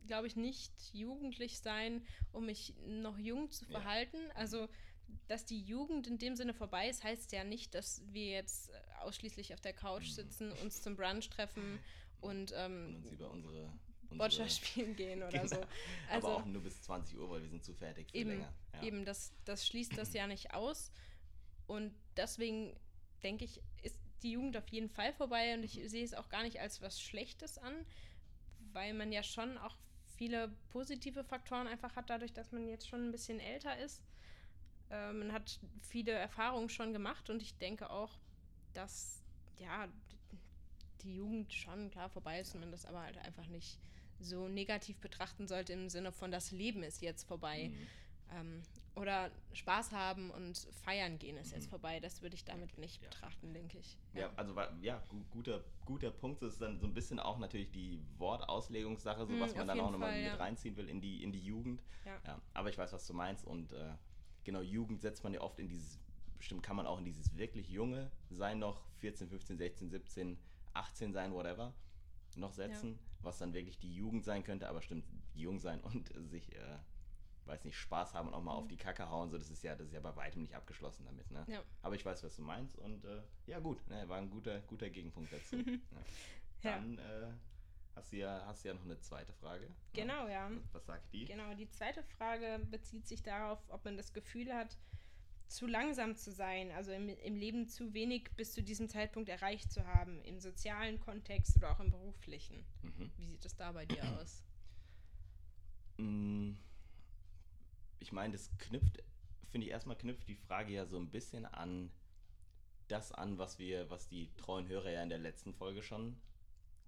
Glaube 0.10 0.28
ich, 0.28 0.36
nicht 0.36 0.74
jugendlich 0.92 1.60
sein, 1.60 2.06
um 2.34 2.46
mich 2.46 2.74
noch 2.86 3.18
jung 3.18 3.50
zu 3.52 3.66
verhalten. 3.66 4.18
Ja. 4.18 4.36
Also 4.36 4.68
dass 5.28 5.46
die 5.46 5.62
Jugend 5.62 6.08
in 6.08 6.18
dem 6.18 6.36
Sinne 6.36 6.54
vorbei 6.54 6.90
ist, 6.90 7.04
heißt 7.04 7.32
ja 7.32 7.44
nicht, 7.44 7.76
dass 7.76 8.02
wir 8.12 8.32
jetzt 8.32 8.70
äh, 8.70 8.74
ausschließlich 9.02 9.54
auf 9.54 9.62
der 9.62 9.74
Couch 9.74 10.08
mhm. 10.08 10.14
sitzen, 10.14 10.52
uns 10.64 10.82
zum 10.82 10.96
Brunch 10.96 11.30
treffen 11.30 11.80
und, 12.22 12.54
ähm, 12.56 12.96
und 12.96 13.12
über 13.12 13.30
unsere, 13.30 13.72
unsere 14.10 14.18
Boccia 14.18 14.50
spielen 14.50 14.96
gehen 14.96 15.22
oder 15.22 15.32
genau. 15.32 15.48
so. 15.48 15.62
Also, 16.10 16.28
Aber 16.28 16.38
auch 16.38 16.46
nur 16.46 16.64
bis 16.64 16.82
20 16.82 17.18
Uhr, 17.18 17.30
weil 17.30 17.42
wir 17.44 17.50
sind 17.50 17.64
zu 17.64 17.74
fertig 17.74 18.12
für 18.12 18.18
eben, 18.18 18.30
länger. 18.32 18.54
Ja. 18.74 18.84
Eben, 18.84 19.06
das, 19.06 19.34
das 19.46 19.68
schließt 19.68 19.98
das 19.98 20.14
ja 20.14 20.26
nicht 20.28 20.54
aus. 20.54 20.92
Und 21.68 21.94
deswegen 22.18 22.76
denke 23.22 23.46
ich, 23.46 23.62
ist 23.84 24.00
die 24.24 24.32
Jugend 24.32 24.58
auf 24.58 24.68
jeden 24.70 24.90
Fall 24.90 25.14
vorbei 25.14 25.54
und 25.54 25.64
ich 25.64 25.78
mhm. 25.78 25.88
sehe 25.88 26.04
es 26.04 26.14
auch 26.14 26.30
gar 26.30 26.44
nicht 26.44 26.60
als 26.60 26.82
was 26.82 27.00
Schlechtes 27.00 27.58
an, 27.58 27.86
weil 28.74 28.94
man 28.94 29.12
ja 29.12 29.24
schon 29.24 29.58
auch 29.60 29.78
viele 30.20 30.50
positive 30.70 31.24
Faktoren 31.24 31.66
einfach 31.66 31.96
hat, 31.96 32.10
dadurch, 32.10 32.34
dass 32.34 32.52
man 32.52 32.68
jetzt 32.68 32.90
schon 32.90 33.08
ein 33.08 33.12
bisschen 33.12 33.40
älter 33.40 33.80
ist. 33.80 34.04
Äh, 34.92 35.14
man 35.14 35.32
hat 35.32 35.62
viele 35.82 36.12
Erfahrungen 36.12 36.68
schon 36.68 36.92
gemacht 36.92 37.30
und 37.30 37.42
ich 37.42 37.58
denke 37.58 37.90
auch, 37.90 38.20
dass 38.74 39.24
ja 39.58 39.88
die 41.04 41.16
Jugend 41.16 41.54
schon 41.54 41.90
klar 41.90 42.10
vorbei 42.10 42.42
ist 42.42 42.54
und 42.54 42.60
man 42.60 42.72
das 42.72 42.86
aber 42.86 43.02
halt 43.02 43.18
einfach 43.20 43.48
nicht 43.48 43.80
so 44.20 44.50
negativ 44.50 45.00
betrachten 45.00 45.48
sollte 45.48 45.72
im 45.72 45.88
Sinne 45.88 46.12
von 46.12 46.32
das 46.32 46.52
Leben 46.52 46.84
ist 46.84 47.02
jetzt 47.02 47.24
vorbei. 47.24 47.70
Mhm. 47.70 47.88
Ähm, 48.36 48.62
oder 49.00 49.32
Spaß 49.54 49.92
haben 49.92 50.30
und 50.32 50.58
feiern 50.84 51.18
gehen 51.18 51.38
ist 51.38 51.52
mhm. 51.52 51.56
jetzt 51.56 51.70
vorbei. 51.70 52.00
Das 52.00 52.22
würde 52.22 52.36
ich 52.36 52.44
damit 52.44 52.78
nicht 52.78 53.02
ja. 53.02 53.10
betrachten, 53.10 53.54
denke 53.54 53.78
ich. 53.78 53.98
Ja. 54.14 54.22
ja, 54.22 54.32
also 54.36 54.54
ja, 54.82 55.02
guter, 55.32 55.64
guter 55.86 56.12
Punkt. 56.12 56.42
Das 56.42 56.54
ist 56.54 56.62
dann 56.62 56.80
so 56.80 56.86
ein 56.86 56.94
bisschen 56.94 57.20
auch 57.20 57.40
natürlich 57.40 57.72
die 57.72 58.02
Wortauslegungssache, 58.18 59.26
so 59.26 59.34
mhm, 59.34 59.40
was 59.40 59.56
man 59.56 59.68
dann 59.68 59.80
auch 59.80 59.92
nochmal 59.92 60.20
ja. 60.20 60.32
mit 60.32 60.40
reinziehen 60.40 60.76
will 60.76 60.90
in 60.90 61.02
die, 61.02 61.24
in 61.24 61.32
die 61.32 61.44
Jugend. 61.44 61.82
Ja. 62.06 62.42
aber 62.54 62.70
ich 62.70 62.78
weiß, 62.78 62.92
was 62.94 63.06
du 63.06 63.14
meinst 63.14 63.46
und 63.46 63.72
äh, 63.72 63.94
genau, 64.44 64.62
Jugend 64.62 65.02
setzt 65.02 65.24
man 65.24 65.34
ja 65.34 65.42
oft 65.42 65.60
in 65.60 65.68
dieses, 65.68 66.00
bestimmt 66.38 66.64
kann 66.64 66.76
man 66.76 66.88
auch 66.88 66.98
in 66.98 67.06
dieses 67.06 67.38
wirklich 67.38 67.70
junge 67.70 68.12
sein 68.30 68.58
noch, 68.60 68.82
14, 68.98 69.30
15, 69.30 69.58
16, 69.58 69.90
17, 69.92 70.40
18 70.74 71.14
sein, 71.14 71.34
whatever, 71.34 71.74
noch 72.36 72.54
setzen, 72.54 72.98
was 73.22 73.38
dann 73.38 73.54
wirklich 73.54 73.78
die 73.78 73.94
Jugend 73.94 74.24
sein 74.24 74.44
könnte, 74.44 74.68
aber 74.70 74.82
stimmt, 74.82 75.06
jung 75.36 75.60
sein 75.60 75.82
und 75.82 76.12
sich, 76.30 76.56
äh, 76.56 76.78
weiß 77.50 77.66
nicht, 77.66 77.78
Spaß 77.78 78.14
haben 78.14 78.30
und 78.30 78.34
auch 78.34 78.44
mal 78.44 78.54
mhm. 78.54 78.60
auf 78.60 78.68
die 78.68 78.78
Kacke 78.78 79.10
hauen, 79.10 79.30
so, 79.30 79.38
das 79.38 79.50
ist 79.50 79.64
ja, 79.64 79.76
das 79.76 79.88
ist 79.88 79.94
ja 79.94 80.00
bei 80.00 80.16
weitem 80.16 80.42
nicht 80.42 80.56
abgeschlossen 80.56 81.06
damit, 81.06 81.30
ne? 81.32 81.46
Ja. 81.48 81.62
Aber 81.82 81.96
ich 81.96 82.06
weiß, 82.06 82.24
was 82.24 82.36
du 82.36 82.42
meinst 82.42 82.78
und 82.78 83.04
äh, 83.06 83.22
ja 83.48 83.60
gut, 83.60 83.86
ne, 83.90 84.08
war 84.08 84.18
ein 84.18 84.30
guter, 84.30 84.60
guter 84.62 84.90
Gegenpunkt 84.90 85.34
dazu. 85.34 85.58
ja. 86.64 86.78
Dann 86.78 86.98
äh, 86.98 87.34
hast, 87.96 88.14
du 88.14 88.18
ja, 88.18 88.44
hast 88.46 88.64
du 88.64 88.70
ja 88.70 88.74
noch 88.76 88.86
eine 88.86 89.00
zweite 89.00 89.34
Frage. 89.34 89.66
Ne? 89.66 89.76
Genau, 89.94 90.28
ja. 90.28 90.50
Was 90.72 90.86
sagt 90.86 91.12
die? 91.12 91.26
Genau, 91.26 91.54
die 91.56 91.70
zweite 91.70 92.04
Frage 92.04 92.60
bezieht 92.70 93.08
sich 93.08 93.22
darauf, 93.22 93.60
ob 93.70 93.84
man 93.84 93.98
das 93.98 94.14
Gefühl 94.14 94.54
hat, 94.54 94.78
zu 95.48 95.66
langsam 95.66 96.16
zu 96.16 96.32
sein, 96.32 96.72
also 96.72 96.92
im, 96.92 97.10
im 97.10 97.36
Leben 97.36 97.68
zu 97.68 97.94
wenig 97.94 98.30
bis 98.36 98.54
zu 98.54 98.62
diesem 98.62 98.88
Zeitpunkt 98.88 99.30
erreicht 99.30 99.72
zu 99.72 99.86
haben, 99.86 100.22
im 100.24 100.40
sozialen 100.40 101.00
Kontext 101.00 101.58
oder 101.58 101.72
auch 101.72 101.80
im 101.80 101.90
beruflichen. 101.90 102.64
Mhm. 102.84 103.12
Wie 103.18 103.26
sieht 103.26 103.44
das 103.44 103.56
da 103.56 103.72
bei 103.72 103.88
dir 103.88 104.04
aus? 104.20 104.44
Ich 108.00 108.12
meine, 108.12 108.34
das 108.34 108.50
knüpft, 108.58 109.04
finde 109.50 109.68
ich 109.68 109.72
erstmal 109.72 109.98
knüpft 109.98 110.28
die 110.28 110.36
Frage 110.36 110.74
ja 110.74 110.86
so 110.86 110.98
ein 110.98 111.10
bisschen 111.10 111.46
an 111.46 111.92
das 112.90 113.12
an, 113.12 113.38
was 113.38 113.60
wir, 113.60 113.90
was 113.90 114.08
die 114.08 114.34
treuen 114.36 114.68
Hörer 114.68 114.92
ja 114.92 115.04
in 115.04 115.10
der 115.10 115.20
letzten 115.20 115.54
Folge 115.54 115.82
schon 115.82 116.20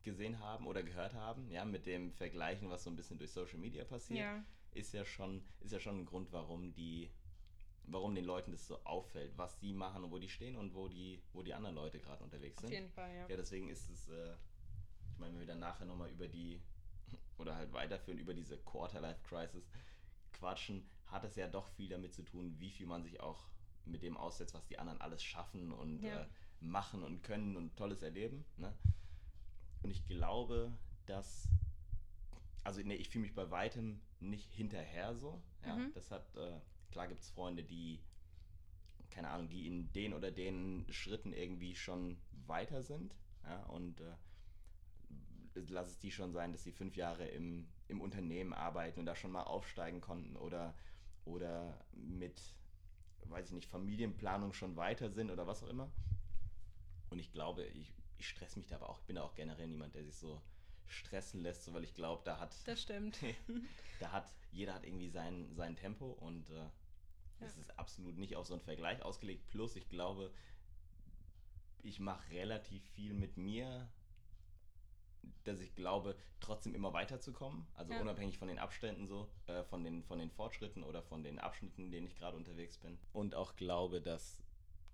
gesehen 0.03 0.39
haben 0.39 0.65
oder 0.67 0.83
gehört 0.83 1.13
haben, 1.13 1.49
ja, 1.51 1.63
mit 1.63 1.85
dem 1.85 2.11
Vergleichen, 2.11 2.69
was 2.69 2.83
so 2.83 2.89
ein 2.89 2.95
bisschen 2.95 3.17
durch 3.17 3.31
Social 3.31 3.59
Media 3.59 3.83
passiert, 3.83 4.19
ja. 4.19 4.43
ist 4.71 4.93
ja 4.93 5.05
schon, 5.05 5.43
ist 5.59 5.71
ja 5.73 5.79
schon 5.79 5.99
ein 5.99 6.05
Grund, 6.05 6.31
warum 6.31 6.73
die, 6.73 7.11
warum 7.83 8.15
den 8.15 8.25
Leuten 8.25 8.51
das 8.51 8.65
so 8.65 8.83
auffällt, 8.83 9.37
was 9.37 9.59
sie 9.59 9.73
machen 9.73 10.03
und 10.03 10.11
wo 10.11 10.17
die 10.17 10.29
stehen 10.29 10.55
und 10.55 10.73
wo 10.73 10.87
die, 10.87 11.21
wo 11.33 11.43
die 11.43 11.53
anderen 11.53 11.75
Leute 11.75 11.99
gerade 11.99 12.23
unterwegs 12.23 12.59
sind. 12.59 12.67
Auf 12.69 12.73
jeden 12.73 12.89
Fall, 12.89 13.13
ja. 13.13 13.27
Ja, 13.27 13.37
deswegen 13.37 13.69
ist 13.69 13.89
es, 13.89 14.09
äh, 14.09 14.33
ich 15.11 15.19
meine, 15.19 15.33
wenn 15.33 15.41
wir 15.41 15.47
dann 15.47 15.59
nachher 15.59 15.85
nochmal 15.85 16.09
über 16.09 16.27
die, 16.27 16.59
oder 17.37 17.55
halt 17.55 17.71
weiterführen, 17.73 18.17
über 18.17 18.33
diese 18.33 18.57
Quarter-Life-Crisis 18.57 19.69
quatschen, 20.33 20.89
hat 21.11 21.23
es 21.23 21.35
ja 21.35 21.47
doch 21.47 21.67
viel 21.67 21.89
damit 21.89 22.13
zu 22.13 22.23
tun, 22.23 22.55
wie 22.59 22.71
viel 22.71 22.87
man 22.87 23.03
sich 23.03 23.19
auch 23.19 23.45
mit 23.85 24.03
dem 24.03 24.17
aussetzt, 24.17 24.53
was 24.53 24.65
die 24.67 24.79
anderen 24.79 25.01
alles 25.01 25.23
schaffen 25.23 25.71
und 25.71 26.01
ja. 26.01 26.21
äh, 26.21 26.27
machen 26.59 27.03
und 27.03 27.23
können 27.23 27.57
und 27.57 27.75
Tolles 27.75 28.01
erleben. 28.01 28.45
Ne? 28.57 28.73
Und 29.81 29.91
ich 29.91 30.05
glaube, 30.05 30.71
dass, 31.05 31.49
also 32.63 32.81
nee, 32.81 32.95
ich 32.95 33.09
fühle 33.09 33.23
mich 33.23 33.35
bei 33.35 33.49
weitem 33.51 34.01
nicht 34.19 34.51
hinterher 34.51 35.15
so. 35.15 35.41
Ja? 35.65 35.75
Mhm. 35.75 35.91
Das 35.93 36.11
hat, 36.11 36.35
äh, 36.35 36.59
klar 36.91 37.07
gibt 37.07 37.21
es 37.21 37.29
Freunde, 37.29 37.63
die, 37.63 37.99
keine 39.09 39.29
Ahnung, 39.29 39.49
die 39.49 39.67
in 39.67 39.91
den 39.91 40.13
oder 40.13 40.31
den 40.31 40.85
Schritten 40.89 41.33
irgendwie 41.33 41.75
schon 41.75 42.17
weiter 42.45 42.83
sind. 42.83 43.15
Ja? 43.43 43.63
Und 43.63 43.99
äh, 44.01 44.15
lass 45.55 45.89
es 45.89 45.99
die 45.99 46.11
schon 46.11 46.31
sein, 46.31 46.51
dass 46.51 46.63
sie 46.63 46.71
fünf 46.71 46.95
Jahre 46.95 47.27
im, 47.27 47.67
im 47.87 47.99
Unternehmen 48.01 48.53
arbeiten 48.53 48.99
und 48.99 49.05
da 49.05 49.15
schon 49.15 49.31
mal 49.31 49.43
aufsteigen 49.43 49.99
konnten 49.99 50.37
oder 50.37 50.75
oder 51.25 51.85
mit, 51.93 52.41
weiß 53.25 53.47
ich 53.47 53.53
nicht, 53.53 53.69
Familienplanung 53.69 54.53
schon 54.53 54.75
weiter 54.75 55.09
sind 55.09 55.31
oder 55.31 55.47
was 55.47 55.63
auch 55.63 55.69
immer. 55.69 55.91
Und 57.09 57.19
ich 57.19 57.31
glaube, 57.31 57.65
ich, 57.65 57.93
ich 58.17 58.27
stress 58.27 58.55
mich 58.55 58.67
da 58.67 58.75
aber 58.77 58.89
auch, 58.89 58.99
ich 58.99 59.05
bin 59.05 59.17
da 59.17 59.23
auch 59.23 59.35
generell 59.35 59.67
niemand, 59.67 59.95
der 59.95 60.03
sich 60.03 60.15
so 60.15 60.41
stressen 60.87 61.41
lässt, 61.41 61.63
so, 61.63 61.73
weil 61.73 61.83
ich 61.83 61.93
glaube, 61.93 62.21
da 62.25 62.39
hat. 62.39 62.55
Das 62.65 62.81
stimmt. 62.81 63.19
da 63.99 64.11
hat, 64.11 64.31
jeder 64.51 64.73
hat 64.73 64.85
irgendwie 64.85 65.09
sein, 65.09 65.53
sein 65.55 65.75
Tempo 65.75 66.11
und 66.11 66.49
äh, 66.49 66.55
ja. 66.55 67.47
ist 67.47 67.79
absolut 67.79 68.17
nicht 68.17 68.35
auf 68.35 68.45
so 68.45 68.53
einen 68.53 68.61
Vergleich 68.61 69.01
ausgelegt. 69.03 69.49
Plus, 69.49 69.75
ich 69.75 69.89
glaube, 69.89 70.31
ich 71.83 71.99
mache 71.99 72.29
relativ 72.31 72.83
viel 72.91 73.13
mit 73.13 73.37
mir 73.37 73.87
dass 75.43 75.59
ich 75.59 75.75
glaube, 75.75 76.15
trotzdem 76.39 76.75
immer 76.75 76.93
weiterzukommen. 76.93 77.65
Also 77.73 77.93
ja. 77.93 78.01
unabhängig 78.01 78.37
von 78.37 78.47
den 78.47 78.59
Abständen 78.59 79.07
so, 79.07 79.29
äh, 79.47 79.63
von, 79.63 79.83
den, 79.83 80.03
von 80.03 80.19
den 80.19 80.31
Fortschritten 80.31 80.83
oder 80.83 81.01
von 81.01 81.23
den 81.23 81.39
Abschnitten, 81.39 81.85
in 81.85 81.91
denen 81.91 82.07
ich 82.07 82.15
gerade 82.15 82.37
unterwegs 82.37 82.77
bin. 82.77 82.97
Und 83.13 83.35
auch 83.35 83.55
glaube, 83.55 84.01
dass, 84.01 84.43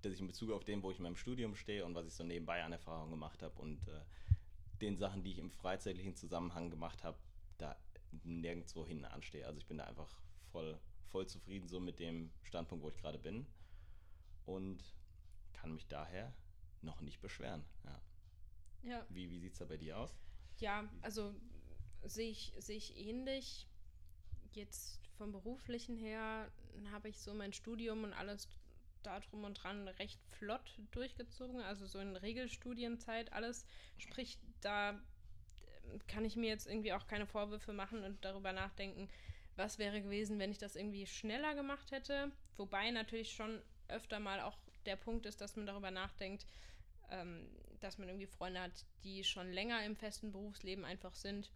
dass 0.01 0.13
ich 0.13 0.19
in 0.19 0.27
Bezug 0.27 0.51
auf 0.51 0.63
dem, 0.63 0.83
wo 0.83 0.91
ich 0.91 0.97
in 0.97 1.03
meinem 1.03 1.15
Studium 1.15 1.55
stehe 1.55 1.85
und 1.85 1.95
was 1.95 2.05
ich 2.05 2.13
so 2.13 2.23
nebenbei 2.23 2.63
an 2.63 2.71
Erfahrungen 2.71 3.11
gemacht 3.11 3.41
habe 3.41 3.59
und 3.61 3.87
äh, 3.87 4.01
den 4.81 4.97
Sachen, 4.97 5.23
die 5.23 5.31
ich 5.31 5.39
im 5.39 5.51
freizeitlichen 5.51 6.15
Zusammenhang 6.15 6.69
gemacht 6.69 7.03
habe, 7.03 7.17
da 7.57 7.75
nirgendwo 8.23 8.85
hin 8.85 9.05
anstehe. 9.05 9.45
Also 9.45 9.59
ich 9.59 9.67
bin 9.67 9.77
da 9.77 9.85
einfach 9.85 10.21
voll, 10.51 10.79
voll 11.07 11.27
zufrieden 11.27 11.67
so 11.67 11.79
mit 11.79 11.99
dem 11.99 12.31
Standpunkt, 12.43 12.83
wo 12.83 12.89
ich 12.89 12.97
gerade 12.97 13.17
bin. 13.17 13.45
Und 14.45 14.81
kann 15.53 15.73
mich 15.73 15.87
daher 15.87 16.33
noch 16.81 17.01
nicht 17.01 17.19
beschweren. 17.21 17.65
Ja. 17.83 17.99
Ja. 18.83 19.05
Wie, 19.09 19.29
wie 19.29 19.39
sieht 19.39 19.53
es 19.53 19.59
da 19.59 19.65
bei 19.65 19.77
dir 19.77 19.97
aus? 19.97 20.15
Ja, 20.59 20.89
also 21.01 21.35
sehe 22.03 22.29
ich, 22.29 22.53
seh 22.57 22.75
ich 22.75 22.97
ähnlich. 22.97 23.67
Jetzt 24.53 24.99
vom 25.17 25.31
beruflichen 25.31 25.97
her 25.97 26.51
habe 26.91 27.09
ich 27.09 27.19
so 27.19 27.33
mein 27.33 27.53
Studium 27.53 28.03
und 28.03 28.13
alles 28.13 28.47
da 29.03 29.19
drum 29.19 29.43
und 29.43 29.53
dran 29.55 29.87
recht 29.87 30.19
flott 30.37 30.79
durchgezogen. 30.91 31.61
Also 31.61 31.85
so 31.85 31.99
in 31.99 32.15
Regelstudienzeit 32.15 33.33
alles. 33.33 33.65
Sprich, 33.97 34.39
da 34.61 34.99
kann 36.07 36.25
ich 36.25 36.35
mir 36.35 36.49
jetzt 36.49 36.67
irgendwie 36.67 36.93
auch 36.93 37.07
keine 37.07 37.25
Vorwürfe 37.25 37.73
machen 37.73 38.03
und 38.03 38.23
darüber 38.23 38.51
nachdenken, 38.51 39.09
was 39.55 39.79
wäre 39.79 40.01
gewesen, 40.01 40.39
wenn 40.39 40.51
ich 40.51 40.57
das 40.57 40.75
irgendwie 40.75 41.05
schneller 41.07 41.55
gemacht 41.55 41.91
hätte. 41.91 42.31
Wobei 42.57 42.91
natürlich 42.91 43.31
schon 43.31 43.61
öfter 43.87 44.19
mal 44.19 44.41
auch 44.41 44.57
der 44.85 44.95
Punkt 44.95 45.25
ist, 45.25 45.41
dass 45.41 45.55
man 45.55 45.65
darüber 45.65 45.91
nachdenkt, 45.91 46.45
ähm, 47.09 47.47
dass 47.79 47.97
man 47.97 48.07
irgendwie 48.07 48.27
Freunde 48.27 48.61
hat, 48.61 48.85
die 49.03 49.23
schon 49.23 49.51
länger 49.51 49.83
im 49.85 49.95
festen 49.95 50.31
Berufsleben 50.31 50.85
einfach 50.85 51.15
sind, 51.15 51.51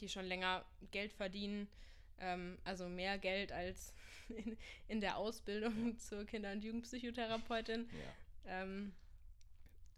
die 0.00 0.08
schon 0.08 0.24
länger 0.24 0.64
Geld 0.90 1.12
verdienen, 1.12 1.68
ähm, 2.18 2.58
also 2.64 2.88
mehr 2.88 3.18
Geld 3.18 3.52
als 3.52 3.94
in, 4.28 4.56
in 4.88 5.00
der 5.00 5.16
Ausbildung 5.16 5.98
zur 5.98 6.24
Kinder- 6.24 6.52
und 6.52 6.64
Jugendpsychotherapeutin. 6.64 7.88
Ja. 7.92 8.62
Ähm, 8.62 8.92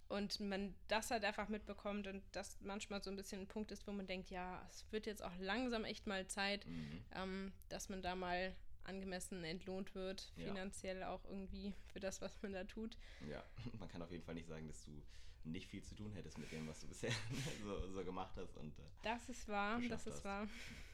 und 0.09 0.39
man 0.39 0.75
das 0.89 1.11
halt 1.11 1.25
einfach 1.25 1.49
mitbekommt 1.49 2.07
und 2.07 2.23
das 2.33 2.59
manchmal 2.61 3.03
so 3.03 3.11
ein 3.11 3.17
bisschen 3.17 3.41
ein 3.41 3.47
Punkt 3.49 3.73
ist, 3.73 3.87
wo 3.87 3.93
man 3.93 4.07
denkt, 4.07 4.31
ja, 4.31 4.65
es 4.71 4.85
wird 4.93 5.07
jetzt 5.07 5.25
auch 5.25 5.37
langsam 5.41 5.85
echt 5.85 6.07
mal 6.07 6.27
Zeit, 6.27 6.67
mhm. 6.67 7.05
ähm, 7.15 7.53
dass 7.69 7.89
man 7.89 8.03
da 8.03 8.15
mal 8.15 8.55
angemessen 8.85 9.43
entlohnt 9.45 9.95
wird, 9.95 10.31
finanziell 10.37 10.99
ja. 10.99 11.11
auch 11.11 11.25
irgendwie 11.25 11.75
für 11.93 12.01
das, 12.01 12.21
was 12.21 12.41
man 12.43 12.53
da 12.53 12.65
tut. 12.65 12.97
Ja, 13.29 13.43
man 13.79 13.89
kann 13.89 14.03
auf 14.03 14.11
jeden 14.11 14.25
Fall 14.25 14.35
nicht 14.35 14.47
sagen, 14.47 14.69
dass 14.69 14.85
du 14.85 15.03
nicht 15.45 15.69
viel 15.69 15.83
zu 15.83 15.95
tun 15.95 16.13
hättest 16.13 16.39
mit 16.39 16.51
dem, 16.53 16.67
was 16.67 16.81
du 16.81 16.89
bisher 16.89 17.11
so, 17.65 17.89
so, 17.93 18.05
gemacht 18.05 18.35
hast. 18.37 18.57
Und, 18.57 18.79
äh, 18.79 18.83
das 19.03 19.29
ist 19.29 19.49
wahr, 19.49 19.81
das 19.89 20.07
ist 20.07 20.17
hast. 20.17 20.25
wahr. 20.25 20.49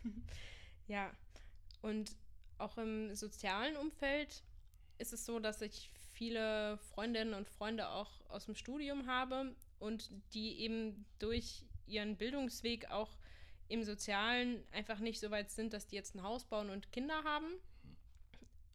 ja, 0.88 1.12
und 1.82 2.16
auch 2.58 2.76
im 2.78 3.14
sozialen 3.14 3.76
Umfeld 3.76 4.42
ist 4.98 5.12
es 5.12 5.24
so, 5.24 5.38
dass 5.38 5.62
ich 5.62 5.90
viele 6.12 6.78
Freundinnen 6.78 7.34
und 7.34 7.48
Freunde 7.48 7.88
auch 7.88 8.10
aus 8.28 8.44
dem 8.44 8.54
Studium 8.54 9.06
habe 9.06 9.54
und 9.78 10.10
die 10.34 10.60
eben 10.60 11.06
durch 11.18 11.64
ihren 11.86 12.16
Bildungsweg 12.16 12.90
auch 12.90 13.16
im 13.68 13.84
Sozialen 13.84 14.62
einfach 14.72 14.98
nicht 14.98 15.20
so 15.20 15.30
weit 15.30 15.50
sind, 15.50 15.72
dass 15.72 15.86
die 15.86 15.96
jetzt 15.96 16.14
ein 16.14 16.22
Haus 16.22 16.44
bauen 16.44 16.70
und 16.70 16.92
Kinder 16.92 17.24
haben. 17.24 17.46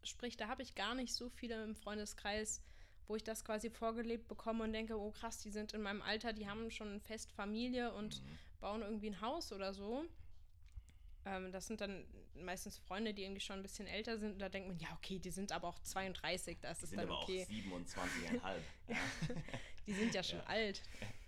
Sprich, 0.02 0.36
da 0.36 0.48
habe 0.48 0.62
ich 0.62 0.74
gar 0.74 0.94
nicht 0.94 1.14
so 1.14 1.28
viele 1.28 1.62
im 1.62 1.76
Freundeskreis, 1.76 2.62
wo 3.08 3.16
ich 3.16 3.24
das 3.24 3.44
quasi 3.44 3.70
vorgelebt 3.70 4.28
bekomme 4.28 4.64
und 4.64 4.72
denke, 4.72 4.98
oh 4.98 5.10
krass, 5.10 5.38
die 5.38 5.50
sind 5.50 5.72
in 5.72 5.82
meinem 5.82 6.02
Alter, 6.02 6.32
die 6.32 6.48
haben 6.48 6.70
schon 6.70 7.00
fest 7.00 7.32
Familie 7.32 7.92
und 7.92 8.22
mhm. 8.22 8.38
bauen 8.60 8.82
irgendwie 8.82 9.10
ein 9.10 9.20
Haus 9.20 9.52
oder 9.52 9.72
so. 9.72 10.04
Ähm, 11.24 11.52
das 11.52 11.66
sind 11.66 11.80
dann 11.80 12.04
meistens 12.34 12.78
Freunde, 12.78 13.14
die 13.14 13.22
irgendwie 13.22 13.40
schon 13.40 13.56
ein 13.56 13.62
bisschen 13.62 13.86
älter 13.86 14.18
sind. 14.18 14.34
Und 14.34 14.38
da 14.38 14.48
denkt 14.48 14.68
man, 14.68 14.78
ja, 14.78 14.88
okay, 14.96 15.18
die 15.18 15.30
sind 15.30 15.52
aber 15.52 15.68
auch 15.68 15.78
32, 15.80 16.58
da 16.60 16.70
ist 16.70 16.82
es 16.82 16.90
dann 16.90 17.10
okay. 17.10 17.46
Die 17.50 17.60
sind 17.60 17.72
aber 17.72 17.76
auch 17.76 18.56
27,5. 18.88 18.96
die 19.86 19.92
sind 19.92 20.14
ja 20.14 20.22
schon 20.22 20.38
ja. 20.38 20.46
alt. 20.46 20.82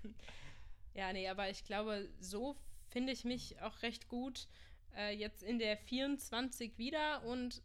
ja, 0.94 1.12
nee, 1.12 1.28
aber 1.28 1.50
ich 1.50 1.64
glaube, 1.64 2.08
so 2.20 2.56
finde 2.90 3.12
ich 3.12 3.24
mich 3.24 3.60
auch 3.60 3.82
recht 3.82 4.08
gut 4.08 4.48
äh, 4.96 5.14
jetzt 5.14 5.42
in 5.42 5.58
der 5.58 5.76
24 5.76 6.78
wieder 6.78 7.24
und 7.24 7.62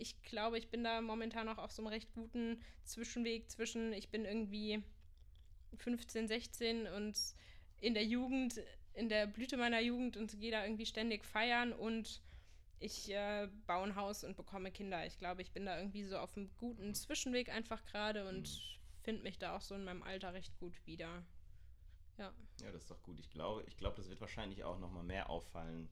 ich 0.00 0.20
glaube, 0.22 0.58
ich 0.58 0.68
bin 0.68 0.82
da 0.82 1.00
momentan 1.00 1.48
auch 1.48 1.58
auf 1.58 1.72
so 1.72 1.82
einem 1.82 1.92
recht 1.92 2.12
guten 2.12 2.60
Zwischenweg 2.84 3.50
zwischen, 3.50 3.92
ich 3.92 4.08
bin 4.08 4.24
irgendwie 4.24 4.82
15, 5.76 6.26
16 6.26 6.86
und 6.86 7.16
in 7.80 7.94
der 7.94 8.04
Jugend, 8.04 8.60
in 8.94 9.08
der 9.08 9.26
Blüte 9.26 9.56
meiner 9.56 9.80
Jugend 9.80 10.16
und 10.16 10.38
gehe 10.40 10.50
da 10.50 10.64
irgendwie 10.64 10.86
ständig 10.86 11.24
feiern 11.24 11.72
und 11.72 12.22
ich 12.78 13.12
äh, 13.12 13.48
baue 13.66 13.84
ein 13.84 13.94
Haus 13.94 14.24
und 14.24 14.36
bekomme 14.36 14.72
Kinder. 14.72 15.06
Ich 15.06 15.18
glaube, 15.18 15.42
ich 15.42 15.52
bin 15.52 15.66
da 15.66 15.78
irgendwie 15.78 16.04
so 16.04 16.16
auf 16.16 16.36
einem 16.36 16.50
guten 16.56 16.94
Zwischenweg 16.94 17.50
einfach 17.50 17.84
gerade 17.84 18.26
und 18.26 18.48
mhm. 18.48 19.02
finde 19.02 19.22
mich 19.22 19.38
da 19.38 19.54
auch 19.54 19.60
so 19.60 19.74
in 19.74 19.84
meinem 19.84 20.02
Alter 20.02 20.32
recht 20.32 20.56
gut 20.58 20.74
wieder. 20.86 21.22
Ja. 22.16 22.32
Ja, 22.62 22.72
das 22.72 22.82
ist 22.82 22.90
doch 22.90 23.02
gut. 23.02 23.18
Ich 23.20 23.30
glaube, 23.30 23.64
ich 23.66 23.76
glaube, 23.76 23.96
das 23.96 24.08
wird 24.08 24.20
wahrscheinlich 24.20 24.64
auch 24.64 24.78
noch 24.78 24.90
mal 24.90 25.02
mehr 25.02 25.28
auffallen, 25.30 25.90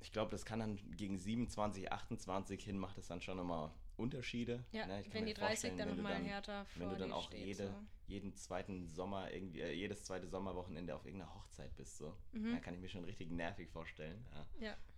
ich 0.00 0.12
glaube, 0.12 0.30
das 0.30 0.44
kann 0.44 0.58
dann 0.60 0.76
gegen 0.96 1.18
27, 1.18 1.92
28 1.92 2.62
hin, 2.64 2.78
macht 2.78 2.98
es 2.98 3.06
dann 3.08 3.20
schon 3.20 3.36
nochmal 3.36 3.70
Unterschiede. 3.96 4.64
Ja, 4.72 4.86
ne? 4.86 5.00
Ich 5.02 5.12
wenn 5.12 5.26
die 5.26 5.34
30 5.34 5.46
vorstellen, 5.70 5.76
dann 5.78 5.96
nochmal 5.96 6.14
härter 6.22 6.64
vor 6.64 6.80
Wenn 6.82 6.90
du 6.90 6.96
dann 6.96 7.12
auch 7.12 7.26
steht, 7.28 7.46
jede, 7.46 7.66
so. 7.68 7.74
jeden 8.06 8.32
zweiten 8.34 8.86
Sommer 8.86 9.30
irgendwie, 9.30 9.60
äh, 9.60 9.72
jedes 9.72 10.04
zweite 10.04 10.26
Sommerwochenende 10.26 10.94
auf 10.94 11.04
irgendeiner 11.04 11.34
Hochzeit 11.34 11.74
bist, 11.76 11.98
so. 11.98 12.16
Mhm. 12.32 12.52
Da 12.54 12.60
kann 12.60 12.74
ich 12.74 12.80
mir 12.80 12.88
schon 12.88 13.04
richtig 13.04 13.30
nervig 13.30 13.68
vorstellen. 13.70 14.24
Ja. 14.32 14.46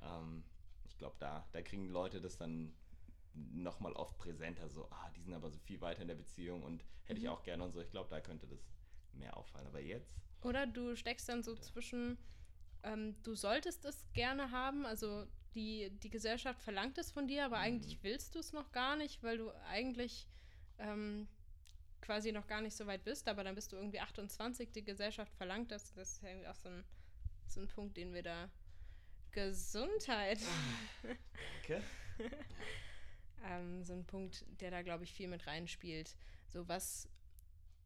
Ja, 0.01 0.19
Ähm, 0.19 0.45
ich 0.85 0.97
glaube, 0.99 1.17
da, 1.19 1.45
da 1.53 1.63
kriegen 1.63 1.89
Leute 1.89 2.21
das 2.21 2.37
dann 2.37 2.73
nochmal 3.35 3.93
oft 3.95 4.19
präsenter, 4.19 4.69
so, 4.69 4.87
ah, 4.91 5.11
die 5.17 5.23
sind 5.23 5.33
aber 5.35 5.51
so 5.51 5.59
viel 5.59 5.81
weiter 5.81 6.03
in 6.03 6.09
der 6.09 6.15
Beziehung 6.15 6.63
und 6.63 6.85
hätte 7.05 7.19
ich 7.19 7.25
Mhm. 7.27 7.33
auch 7.33 7.43
gerne 7.43 7.65
und 7.65 7.73
so. 7.73 7.81
Ich 7.81 7.91
glaube, 7.91 8.09
da 8.11 8.21
könnte 8.21 8.47
das 8.47 8.61
mehr 9.13 9.37
auffallen. 9.37 9.67
Aber 9.67 9.81
jetzt, 9.81 10.17
Oder 10.43 10.67
du 10.67 10.95
steckst 10.97 11.29
dann 11.29 11.43
so 11.43 11.55
zwischen, 11.57 12.19
ähm, 12.83 13.17
du 13.23 13.35
solltest 13.35 13.85
es 13.85 14.05
gerne 14.13 14.51
haben, 14.51 14.85
also 14.87 15.27
die, 15.55 15.91
die 16.03 16.11
Gesellschaft 16.11 16.61
verlangt 16.63 16.99
es 16.99 17.11
von 17.11 17.29
dir, 17.29 17.45
aber 17.45 17.59
Mhm. 17.59 17.63
eigentlich 17.63 18.03
willst 18.03 18.35
du 18.35 18.39
es 18.39 18.53
noch 18.53 18.73
gar 18.73 18.97
nicht, 18.97 19.23
weil 19.23 19.39
du 19.39 19.51
eigentlich 19.69 20.27
ähm, 20.79 21.29
quasi 22.01 22.33
noch 22.33 22.47
gar 22.47 22.61
nicht 22.61 22.77
so 22.77 22.87
weit 22.87 23.05
bist, 23.05 23.29
aber 23.29 23.45
dann 23.45 23.55
bist 23.55 23.73
du 23.73 23.77
irgendwie 23.77 24.01
28, 24.01 24.73
die 24.73 24.85
Gesellschaft 24.85 25.33
verlangt 25.35 25.71
das. 25.71 25.93
Das 25.95 26.13
ist 26.15 26.23
ja 26.23 26.31
irgendwie 26.31 26.49
auch 26.49 26.57
so 26.57 26.69
ein, 26.69 26.85
so 27.47 27.61
ein 27.61 27.69
Punkt, 27.69 27.97
den 27.97 28.13
wir 28.15 28.23
da. 28.23 28.51
Gesundheit. 29.31 30.39
danke. 31.03 31.83
ähm, 33.45 33.83
so 33.83 33.93
ein 33.95 34.05
Punkt, 34.05 34.45
der 34.61 34.71
da, 34.71 34.83
glaube 34.83 35.05
ich, 35.05 35.13
viel 35.13 35.29
mit 35.29 35.47
reinspielt. 35.47 36.15
So, 36.49 36.69
was 36.69 37.09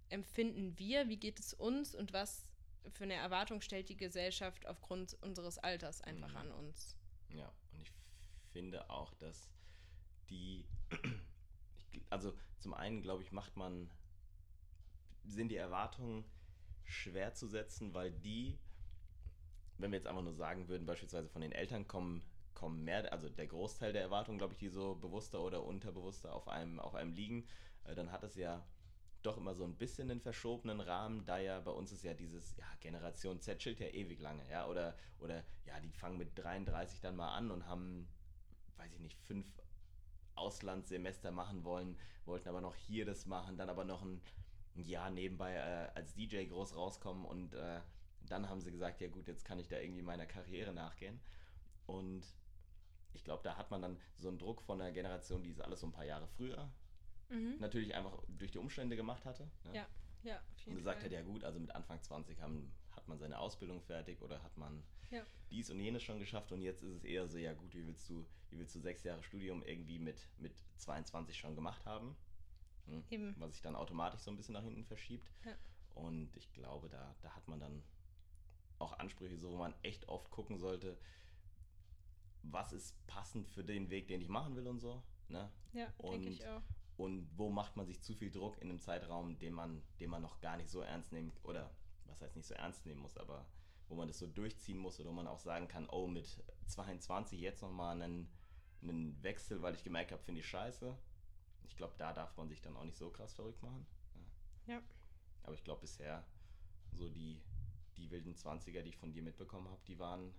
empfinden 0.08 0.78
wir, 0.78 1.08
wie 1.08 1.16
geht 1.18 1.38
es 1.38 1.54
uns 1.54 1.94
und 1.94 2.12
was 2.12 2.46
für 2.90 3.04
eine 3.04 3.14
Erwartung 3.14 3.60
stellt 3.60 3.88
die 3.88 3.96
Gesellschaft 3.96 4.66
aufgrund 4.66 5.14
unseres 5.22 5.58
Alters 5.58 6.00
einfach 6.00 6.30
Mhm. 6.30 6.36
an 6.36 6.52
uns? 6.52 6.96
Ja, 7.28 7.52
und 7.72 7.80
ich 7.80 7.92
finde 8.52 8.88
auch, 8.90 9.14
dass 9.14 9.50
die, 10.30 10.66
also 12.10 12.36
zum 12.58 12.74
einen, 12.74 13.02
glaube 13.02 13.22
ich, 13.22 13.32
macht 13.32 13.56
man, 13.56 13.90
sind 15.24 15.48
die 15.48 15.56
Erwartungen 15.56 16.24
schwer 16.84 17.34
zu 17.34 17.46
setzen, 17.48 17.94
weil 17.94 18.12
die, 18.12 18.58
wenn 19.78 19.90
wir 19.90 19.98
jetzt 19.98 20.06
einfach 20.06 20.22
nur 20.22 20.34
sagen 20.34 20.68
würden, 20.68 20.86
beispielsweise 20.86 21.28
von 21.28 21.42
den 21.42 21.52
Eltern 21.52 21.86
kommen, 21.88 22.22
kommen 22.54 22.84
mehr, 22.84 23.12
also 23.12 23.28
der 23.28 23.46
Großteil 23.46 23.92
der 23.92 24.02
Erwartungen, 24.02 24.38
glaube 24.38 24.54
ich, 24.54 24.58
die 24.58 24.68
so 24.68 24.94
bewusster 24.94 25.40
oder 25.42 25.62
unterbewusster 25.64 26.32
auf 26.32 26.48
einem, 26.48 26.80
auf 26.80 26.94
einem 26.94 27.12
liegen, 27.12 27.46
äh, 27.84 27.94
dann 27.94 28.12
hat 28.12 28.22
es 28.22 28.36
ja 28.36 28.66
doch 29.26 29.36
immer 29.36 29.54
so 29.54 29.64
ein 29.64 29.74
bisschen 29.74 30.10
einen 30.10 30.20
verschobenen 30.20 30.80
Rahmen, 30.80 31.24
da 31.26 31.38
ja 31.38 31.60
bei 31.60 31.70
uns 31.70 31.92
ist 31.92 32.04
ja 32.04 32.14
dieses, 32.14 32.56
ja, 32.56 32.64
Generation 32.80 33.40
Z 33.40 33.58
chillt 33.58 33.80
ja 33.80 33.88
ewig 33.88 34.20
lange, 34.20 34.48
ja, 34.50 34.66
oder, 34.66 34.96
oder 35.18 35.42
ja, 35.66 35.78
die 35.80 35.90
fangen 35.90 36.18
mit 36.18 36.38
33 36.38 37.00
dann 37.00 37.16
mal 37.16 37.34
an 37.34 37.50
und 37.50 37.66
haben, 37.66 38.08
weiß 38.76 38.92
ich 38.94 39.00
nicht, 39.00 39.18
fünf 39.20 39.46
Auslandssemester 40.34 41.30
machen 41.30 41.64
wollen, 41.64 41.98
wollten 42.24 42.48
aber 42.48 42.60
noch 42.60 42.74
hier 42.74 43.04
das 43.04 43.26
machen, 43.26 43.56
dann 43.56 43.68
aber 43.68 43.84
noch 43.84 44.02
ein, 44.02 44.20
Jahr 44.74 45.08
nebenbei 45.08 45.54
äh, 45.54 45.88
als 45.94 46.14
DJ 46.14 46.44
groß 46.44 46.76
rauskommen 46.76 47.24
und 47.24 47.54
äh, 47.54 47.80
dann 48.28 48.50
haben 48.50 48.60
sie 48.60 48.70
gesagt, 48.70 49.00
ja 49.00 49.08
gut, 49.08 49.26
jetzt 49.26 49.46
kann 49.46 49.58
ich 49.58 49.68
da 49.68 49.78
irgendwie 49.78 50.02
meiner 50.02 50.26
Karriere 50.26 50.74
nachgehen. 50.74 51.18
Und 51.86 52.26
ich 53.14 53.24
glaube, 53.24 53.42
da 53.42 53.56
hat 53.56 53.70
man 53.70 53.80
dann 53.80 53.98
so 54.16 54.28
einen 54.28 54.38
Druck 54.38 54.60
von 54.60 54.78
der 54.78 54.92
Generation, 54.92 55.42
die 55.42 55.48
es 55.48 55.60
alles 55.60 55.80
so 55.80 55.86
ein 55.86 55.92
paar 55.92 56.04
Jahre 56.04 56.26
früher 56.26 56.70
Mhm. 57.28 57.56
natürlich 57.58 57.94
einfach 57.94 58.22
durch 58.28 58.52
die 58.52 58.58
Umstände 58.58 58.96
gemacht 58.96 59.24
hatte. 59.24 59.50
Ne? 59.64 59.74
Ja, 59.74 59.88
Ja, 60.22 60.40
und 60.66 60.76
gesagt 60.76 60.98
Fall. 61.00 61.06
hat, 61.06 61.12
ja 61.12 61.22
gut, 61.22 61.44
also 61.44 61.58
mit 61.58 61.70
Anfang 61.74 62.02
20 62.02 62.40
haben, 62.40 62.72
hat 62.92 63.06
man 63.08 63.18
seine 63.18 63.38
Ausbildung 63.38 63.80
fertig 63.82 64.20
oder 64.22 64.42
hat 64.42 64.56
man 64.56 64.84
Ja. 65.10 65.24
dies 65.50 65.70
und 65.70 65.80
jenes 65.80 66.02
schon 66.02 66.18
geschafft 66.18 66.52
und 66.52 66.62
jetzt 66.62 66.82
ist 66.82 66.90
es 66.96 67.04
eher 67.04 67.26
so, 67.28 67.38
ja 67.38 67.52
gut, 67.54 67.74
wie 67.74 67.86
willst 67.86 68.08
du, 68.08 68.26
wie 68.50 68.58
willst 68.58 68.74
du 68.74 68.80
sechs 68.80 69.04
Jahre 69.04 69.22
Studium 69.22 69.62
irgendwie 69.62 69.98
mit, 69.98 70.28
mit 70.38 70.56
22 70.76 71.36
schon 71.36 71.54
gemacht 71.54 71.84
haben? 71.86 72.16
Hm? 72.86 73.34
Was 73.38 73.52
sich 73.52 73.62
dann 73.62 73.74
automatisch 73.76 74.20
so 74.20 74.30
ein 74.30 74.36
bisschen 74.36 74.54
nach 74.54 74.62
hinten 74.62 74.84
verschiebt. 74.84 75.32
Ja. 75.44 75.56
Und 75.94 76.36
ich 76.36 76.52
glaube, 76.52 76.88
da, 76.88 77.16
da 77.22 77.34
hat 77.34 77.48
man 77.48 77.58
dann 77.58 77.82
auch 78.78 78.98
Ansprüche, 78.98 79.38
so 79.38 79.50
wo 79.52 79.56
man 79.56 79.74
echt 79.82 80.08
oft 80.08 80.30
gucken 80.30 80.58
sollte, 80.58 80.98
was 82.42 82.72
ist 82.72 83.04
passend 83.06 83.48
für 83.48 83.64
den 83.64 83.90
Weg, 83.90 84.06
den 84.08 84.20
ich 84.20 84.28
machen 84.28 84.54
will 84.54 84.68
und 84.68 84.78
so. 84.78 85.02
Ne? 85.28 85.50
Ja, 85.72 85.92
denke 86.02 86.28
ich 86.28 86.46
auch. 86.46 86.62
Und 86.96 87.28
wo 87.36 87.50
macht 87.50 87.76
man 87.76 87.86
sich 87.86 88.02
zu 88.02 88.14
viel 88.14 88.30
Druck 88.30 88.56
in 88.58 88.70
einem 88.70 88.80
Zeitraum, 88.80 89.38
den 89.38 89.52
man, 89.52 89.82
den 90.00 90.10
man 90.10 90.22
noch 90.22 90.40
gar 90.40 90.56
nicht 90.56 90.70
so 90.70 90.80
ernst 90.80 91.12
nehmen 91.12 91.32
oder 91.42 91.70
was 92.06 92.22
heißt 92.22 92.36
nicht 92.36 92.46
so 92.46 92.54
ernst 92.54 92.86
nehmen 92.86 93.02
muss, 93.02 93.18
aber 93.18 93.46
wo 93.88 93.94
man 93.94 94.08
das 94.08 94.18
so 94.18 94.26
durchziehen 94.26 94.78
muss 94.78 94.98
oder 94.98 95.10
wo 95.10 95.14
man 95.14 95.26
auch 95.26 95.38
sagen 95.38 95.68
kann, 95.68 95.88
oh, 95.88 96.06
mit 96.06 96.42
22 96.66 97.40
jetzt 97.40 97.62
nochmal 97.62 98.00
einen, 98.00 98.28
einen 98.82 99.22
Wechsel, 99.22 99.62
weil 99.62 99.74
ich 99.74 99.84
gemerkt 99.84 100.12
habe, 100.12 100.22
finde 100.22 100.40
ich 100.40 100.48
scheiße. 100.48 100.96
Ich 101.64 101.76
glaube, 101.76 101.94
da 101.98 102.12
darf 102.12 102.36
man 102.36 102.48
sich 102.48 102.62
dann 102.62 102.76
auch 102.76 102.84
nicht 102.84 102.96
so 102.96 103.10
krass 103.10 103.34
verrückt 103.34 103.62
machen. 103.62 103.86
Ja. 104.66 104.80
Aber 105.42 105.54
ich 105.54 105.62
glaube 105.62 105.82
bisher, 105.82 106.24
so 106.92 107.08
die, 107.08 107.40
die 107.96 108.10
wilden 108.10 108.34
20er, 108.34 108.82
die 108.82 108.88
ich 108.88 108.96
von 108.96 109.12
dir 109.12 109.22
mitbekommen 109.22 109.68
habe, 109.68 109.82
die 109.86 109.98
waren 109.98 110.32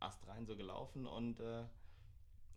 astrein 0.00 0.46
so 0.46 0.56
gelaufen 0.56 1.06
und 1.06 1.40
äh, 1.40 1.64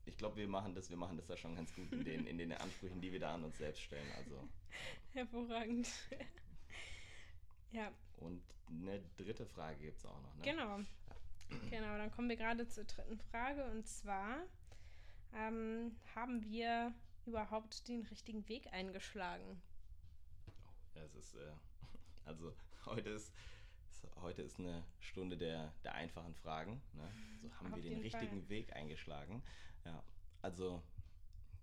ich 0.09 0.17
glaube, 0.17 0.37
wir 0.37 0.47
machen 0.47 0.73
das, 0.73 0.89
wir 0.89 0.97
machen 0.97 1.17
das 1.17 1.27
da 1.27 1.37
schon 1.37 1.55
ganz 1.55 1.73
gut 1.73 1.91
in 1.91 2.03
den, 2.03 2.25
in 2.25 2.37
den 2.37 2.51
Ansprüchen, 2.51 2.99
die 2.99 3.11
wir 3.11 3.19
da 3.19 3.35
an 3.35 3.43
uns 3.43 3.57
selbst 3.57 3.81
stellen. 3.81 4.11
Also, 4.17 4.47
Hervorragend. 5.13 5.87
ja, 7.71 7.91
und 8.17 8.43
eine 8.69 9.01
dritte 9.17 9.45
Frage 9.45 9.79
gibt 9.79 9.97
es 9.97 10.05
auch 10.05 10.21
noch, 10.21 10.35
ne? 10.35 10.43
genau. 10.43 10.79
Genau, 11.71 11.97
dann 11.97 12.11
kommen 12.11 12.29
wir 12.29 12.35
gerade 12.35 12.67
zur 12.67 12.83
dritten 12.83 13.17
Frage 13.17 13.63
und 13.71 13.87
zwar 13.87 14.43
ähm, 15.33 15.95
haben 16.15 16.43
wir 16.43 16.93
überhaupt 17.25 17.87
den 17.87 18.03
richtigen 18.03 18.47
Weg 18.49 18.71
eingeschlagen? 18.73 19.61
Ja, 20.95 21.03
es 21.03 21.15
ist, 21.15 21.35
äh, 21.35 21.51
also 22.25 22.53
heute 22.85 23.09
ist, 23.09 23.33
heute 24.21 24.41
ist 24.41 24.59
eine 24.59 24.83
Stunde 24.99 25.37
der, 25.37 25.73
der 25.83 25.95
einfachen 25.95 26.35
Fragen. 26.35 26.81
Ne? 26.93 27.09
So 27.41 27.51
haben 27.55 27.73
Auf 27.73 27.75
wir 27.75 27.83
den 27.83 28.01
richtigen 28.01 28.41
Fall. 28.41 28.49
Weg 28.49 28.73
eingeschlagen. 28.73 29.41
Ja, 29.85 30.03
also 30.41 30.81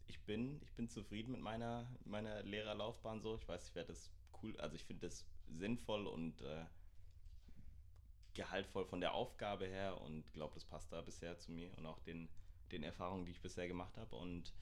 ich 0.07 0.21
bin, 0.25 0.61
ich 0.63 0.73
bin 0.75 0.89
zufrieden 0.89 1.33
mit 1.33 1.41
meiner, 1.41 1.89
meiner 2.05 2.43
Lehrerlaufbahn 2.43 3.21
so. 3.21 3.37
Ich 3.37 3.49
weiß, 3.49 3.69
ich 3.69 3.75
werde 3.75 3.89
das 3.89 4.11
cool, 4.43 4.57
also 4.59 4.77
ich 4.77 4.85
finde 4.85 5.07
das 5.07 5.27
sinnvoll 5.49 6.07
und 6.07 6.41
äh, 6.43 6.65
gehaltvoll 8.35 8.85
von 8.85 9.01
der 9.01 9.15
Aufgabe 9.15 9.67
her 9.67 10.01
und 10.01 10.31
glaube, 10.33 10.55
das 10.55 10.65
passt 10.65 10.93
da 10.93 11.01
bisher 11.01 11.39
zu 11.39 11.53
mir 11.53 11.77
und 11.79 11.87
auch 11.87 11.99
den, 12.01 12.29
den 12.71 12.83
Erfahrungen, 12.83 13.25
die 13.25 13.33
ich 13.33 13.41
bisher 13.41 13.67
gemacht 13.67 13.97
habe 13.97 14.15
und 14.17 14.53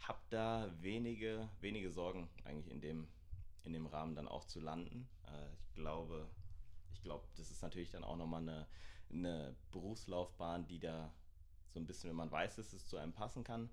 habe 0.00 0.20
da 0.30 0.70
wenige, 0.80 1.48
wenige 1.60 1.90
Sorgen 1.90 2.28
eigentlich 2.44 2.70
in 2.70 2.80
dem, 2.80 3.08
in 3.62 3.72
dem 3.72 3.86
Rahmen 3.86 4.14
dann 4.14 4.28
auch 4.28 4.44
zu 4.44 4.60
landen. 4.60 5.08
Äh, 5.26 5.54
ich 5.60 5.74
glaube, 5.74 6.28
ich 6.92 7.02
glaube, 7.02 7.26
das 7.36 7.50
ist 7.50 7.62
natürlich 7.62 7.90
dann 7.90 8.04
auch 8.04 8.16
nochmal 8.16 8.42
eine, 8.42 8.66
eine 9.10 9.56
Berufslaufbahn, 9.70 10.66
die 10.66 10.80
da 10.80 11.12
so 11.76 11.80
ein 11.80 11.86
bisschen, 11.86 12.08
wenn 12.08 12.16
man 12.16 12.30
weiß, 12.30 12.56
dass 12.56 12.72
es 12.72 12.86
zu 12.86 12.96
einem 12.96 13.12
passen 13.12 13.44
kann, 13.44 13.68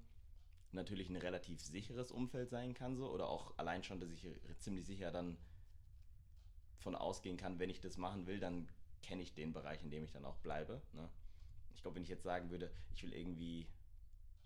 natürlich 0.73 1.09
ein 1.09 1.15
relativ 1.15 1.61
sicheres 1.61 2.11
Umfeld 2.11 2.49
sein 2.49 2.73
kann 2.73 2.97
so 2.97 3.09
oder 3.09 3.29
auch 3.29 3.57
allein 3.57 3.81
schon, 3.81 4.01
dass 4.01 4.11
ich 4.11 4.27
ziemlich 4.57 4.85
sicher 4.85 5.09
dann 5.09 5.37
von 6.79 6.95
ausgehen 6.95 7.37
kann, 7.37 7.59
wenn 7.59 7.69
ich 7.69 7.79
das 7.79 7.95
machen 7.95 8.27
will, 8.27 8.41
dann 8.41 8.67
kenne 9.01 9.21
ich 9.21 9.33
den 9.33 9.53
Bereich, 9.53 9.83
in 9.83 9.89
dem 9.89 10.03
ich 10.03 10.11
dann 10.11 10.25
auch 10.25 10.35
bleibe. 10.39 10.81
Ne? 10.91 11.09
Ich 11.75 11.81
glaube, 11.81 11.95
wenn 11.95 12.03
ich 12.03 12.09
jetzt 12.09 12.23
sagen 12.23 12.49
würde, 12.49 12.73
ich 12.93 13.03
will 13.03 13.13
irgendwie, 13.13 13.69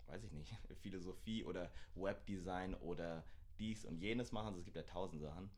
weiß 0.06 0.22
ich 0.22 0.30
nicht, 0.30 0.54
Philosophie 0.82 1.42
oder 1.42 1.72
Webdesign 1.96 2.74
oder 2.74 3.24
dies 3.58 3.84
und 3.84 3.98
jenes 3.98 4.30
machen, 4.30 4.48
also 4.48 4.60
es 4.60 4.64
gibt 4.64 4.76
ja 4.76 4.84
tausend 4.84 5.20
Sachen, 5.20 5.50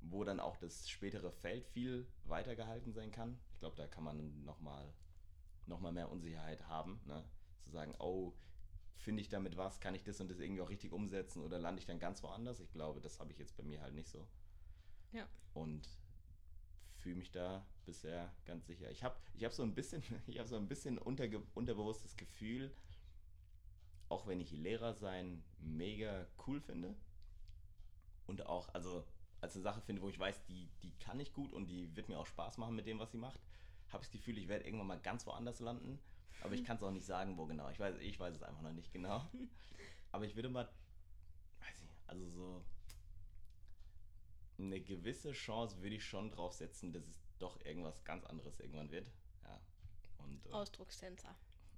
wo 0.00 0.24
dann 0.24 0.40
auch 0.40 0.56
das 0.56 0.88
spätere 0.88 1.30
Feld 1.30 1.66
viel 1.66 2.06
weiter 2.24 2.56
gehalten 2.56 2.94
sein 2.94 3.10
kann. 3.10 3.38
Ich 3.52 3.58
glaube, 3.58 3.76
da 3.76 3.86
kann 3.86 4.04
man 4.04 4.44
nochmal 4.44 4.94
noch 5.66 5.80
mal 5.80 5.92
mehr 5.92 6.10
Unsicherheit 6.10 6.66
haben. 6.68 7.00
Ne? 7.06 7.24
Zu 7.62 7.70
sagen, 7.70 7.94
oh, 7.98 8.34
finde 8.96 9.20
ich 9.20 9.28
damit 9.28 9.56
was, 9.56 9.80
kann 9.80 9.94
ich 9.94 10.02
das 10.02 10.20
und 10.20 10.30
das 10.30 10.38
irgendwie 10.38 10.62
auch 10.62 10.70
richtig 10.70 10.92
umsetzen 10.92 11.42
oder 11.42 11.58
lande 11.58 11.80
ich 11.80 11.86
dann 11.86 11.98
ganz 11.98 12.22
woanders? 12.22 12.60
Ich 12.60 12.72
glaube, 12.72 13.00
das 13.00 13.20
habe 13.20 13.32
ich 13.32 13.38
jetzt 13.38 13.56
bei 13.56 13.62
mir 13.62 13.80
halt 13.80 13.94
nicht 13.94 14.08
so. 14.08 14.26
Ja. 15.12 15.28
Und 15.52 15.88
fühle 16.96 17.16
mich 17.16 17.30
da 17.30 17.66
bisher 17.84 18.32
ganz 18.46 18.66
sicher. 18.66 18.90
Ich 18.90 19.04
habe 19.04 19.16
ich 19.34 19.44
hab 19.44 19.52
so 19.52 19.62
ein 19.62 19.74
bisschen, 19.74 20.02
ich 20.26 20.38
habe 20.38 20.48
so 20.48 20.56
ein 20.56 20.68
bisschen 20.68 20.98
unterge 20.98 21.42
unterbewusstes 21.54 22.16
Gefühl, 22.16 22.74
auch 24.08 24.26
wenn 24.26 24.40
ich 24.40 24.52
Lehrer 24.52 24.94
sein 24.94 25.44
mega 25.58 26.26
cool 26.46 26.60
finde 26.60 26.94
und 28.26 28.46
auch, 28.46 28.72
also 28.74 29.04
als 29.40 29.54
eine 29.54 29.62
Sache 29.62 29.82
finde, 29.82 30.00
wo 30.00 30.08
ich 30.08 30.18
weiß, 30.18 30.44
die, 30.46 30.70
die 30.82 30.92
kann 30.98 31.20
ich 31.20 31.32
gut 31.32 31.52
und 31.52 31.66
die 31.66 31.94
wird 31.94 32.08
mir 32.08 32.18
auch 32.18 32.26
Spaß 32.26 32.56
machen 32.56 32.74
mit 32.74 32.86
dem, 32.86 32.98
was 32.98 33.12
sie 33.12 33.18
macht, 33.18 33.40
habe 33.94 34.04
ich 34.04 34.10
das 34.10 34.18
Gefühl, 34.18 34.38
ich 34.38 34.48
werde 34.48 34.64
irgendwann 34.64 34.88
mal 34.88 35.00
ganz 35.00 35.26
woanders 35.26 35.60
landen. 35.60 35.98
Aber 36.42 36.54
ich 36.54 36.64
kann 36.64 36.76
es 36.76 36.82
auch 36.82 36.90
nicht 36.90 37.06
sagen, 37.06 37.38
wo 37.38 37.46
genau. 37.46 37.70
Ich 37.70 37.78
weiß, 37.78 37.96
ich 38.00 38.20
weiß 38.20 38.34
es 38.34 38.42
einfach 38.42 38.60
noch 38.60 38.72
nicht 38.72 38.92
genau. 38.92 39.24
Aber 40.12 40.24
ich 40.26 40.36
würde 40.36 40.50
mal, 40.50 40.68
weiß 41.60 41.82
ich, 41.82 41.90
also 42.06 42.28
so 42.28 42.64
eine 44.58 44.80
gewisse 44.80 45.32
Chance 45.32 45.80
würde 45.80 45.96
ich 45.96 46.04
schon 46.04 46.30
drauf 46.30 46.52
setzen, 46.52 46.92
dass 46.92 47.06
es 47.06 47.20
doch 47.38 47.64
irgendwas 47.64 48.04
ganz 48.04 48.24
anderes 48.24 48.60
irgendwann 48.60 48.90
wird. 48.90 49.10
Ja. 49.42 49.60
Und, 50.18 50.46
äh, 50.46 50.50
Ausdruckstänzer. 50.50 51.34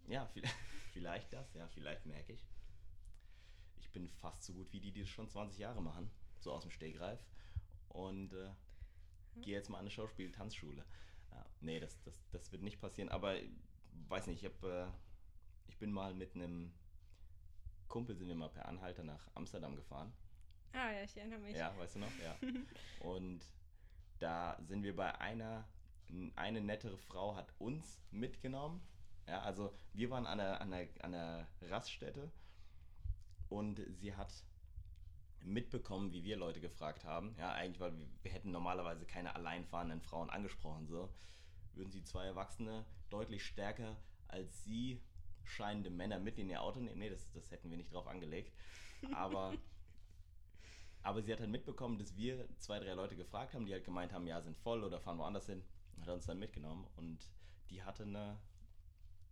Ja, 0.08 0.26
vielleicht, 0.26 0.56
vielleicht 0.92 1.32
das, 1.32 1.54
ja, 1.54 1.68
vielleicht 1.68 2.04
merke 2.06 2.32
ich. 2.32 2.44
Ich 3.78 3.90
bin 3.90 4.08
fast 4.08 4.42
so 4.42 4.52
gut 4.52 4.72
wie 4.72 4.80
die, 4.80 4.90
die 4.90 5.00
das 5.00 5.08
schon 5.08 5.28
20 5.28 5.58
Jahre 5.58 5.80
machen, 5.80 6.10
so 6.40 6.52
aus 6.52 6.62
dem 6.62 6.70
Stegreif. 6.70 7.20
Und 7.88 8.32
äh, 8.34 8.50
gehe 9.40 9.54
jetzt 9.54 9.70
mal 9.70 9.78
an 9.78 9.82
eine 9.82 9.90
Schauspiel-Tanzschule. 9.90 10.84
Ja, 11.36 11.46
nee, 11.60 11.80
das, 11.80 12.00
das, 12.02 12.28
das 12.30 12.52
wird 12.52 12.62
nicht 12.62 12.80
passieren, 12.80 13.10
aber 13.10 13.36
weiß 14.08 14.26
nicht, 14.26 14.42
ich 14.42 14.50
habe, 14.50 14.90
äh, 14.90 15.68
ich 15.68 15.78
bin 15.78 15.92
mal 15.92 16.14
mit 16.14 16.34
einem 16.34 16.72
Kumpel, 17.88 18.16
sind 18.16 18.28
wir 18.28 18.34
mal 18.34 18.48
per 18.48 18.66
Anhalter 18.66 19.04
nach 19.04 19.28
Amsterdam 19.34 19.76
gefahren. 19.76 20.12
Ah 20.72 20.92
ja, 20.92 21.02
ich 21.02 21.16
erinnere 21.16 21.38
mich. 21.40 21.56
Ja, 21.56 21.76
weißt 21.78 21.96
du 21.96 21.98
noch? 22.00 22.12
Ja. 22.22 22.36
Und 23.00 23.44
da 24.18 24.58
sind 24.62 24.82
wir 24.82 24.96
bei 24.96 25.18
einer, 25.20 25.68
eine 26.36 26.60
nettere 26.60 26.96
Frau 26.96 27.36
hat 27.36 27.52
uns 27.58 28.00
mitgenommen. 28.10 28.80
Ja, 29.28 29.42
also 29.42 29.74
wir 29.92 30.10
waren 30.10 30.26
an 30.26 30.40
einer, 30.40 30.60
an 30.60 30.72
einer, 30.72 30.88
an 31.00 31.14
einer 31.14 31.48
Raststätte 31.62 32.30
und 33.48 33.80
sie 33.88 34.14
hat 34.14 34.32
mitbekommen, 35.46 36.12
wie 36.12 36.24
wir 36.24 36.36
Leute 36.36 36.60
gefragt 36.60 37.04
haben. 37.04 37.34
Ja, 37.38 37.52
eigentlich, 37.52 37.80
weil 37.80 37.92
wir, 38.22 38.30
hätten 38.30 38.50
normalerweise 38.50 39.06
keine 39.06 39.34
alleinfahrenden 39.34 40.00
Frauen 40.00 40.28
angesprochen. 40.28 40.86
So 40.86 41.08
würden 41.74 41.90
sie 41.92 42.02
zwei 42.02 42.26
Erwachsene 42.26 42.84
deutlich 43.10 43.44
stärker 43.44 43.96
als 44.28 44.64
sie 44.64 45.00
scheinende 45.44 45.90
Männer 45.90 46.18
mit 46.18 46.38
in 46.38 46.50
ihr 46.50 46.62
Auto 46.62 46.80
nehmen. 46.80 46.98
Nee, 46.98 47.10
das, 47.10 47.30
das 47.32 47.50
hätten 47.50 47.70
wir 47.70 47.76
nicht 47.76 47.92
drauf 47.92 48.06
angelegt. 48.06 48.52
Aber, 49.12 49.54
aber 51.02 51.22
sie 51.22 51.32
hat 51.32 51.40
dann 51.40 51.50
mitbekommen, 51.50 51.98
dass 51.98 52.16
wir 52.16 52.48
zwei, 52.58 52.78
drei 52.80 52.94
Leute 52.94 53.16
gefragt 53.16 53.54
haben, 53.54 53.66
die 53.66 53.72
halt 53.72 53.84
gemeint 53.84 54.12
haben, 54.12 54.26
ja, 54.26 54.40
sind 54.40 54.56
voll 54.58 54.82
oder 54.82 55.00
fahren 55.00 55.18
woanders 55.18 55.46
hin. 55.46 55.62
Hat 56.00 56.08
uns 56.08 56.26
dann 56.26 56.38
mitgenommen 56.38 56.86
und 56.96 57.30
die 57.70 57.82
hatte 57.82 58.02
eine 58.02 58.38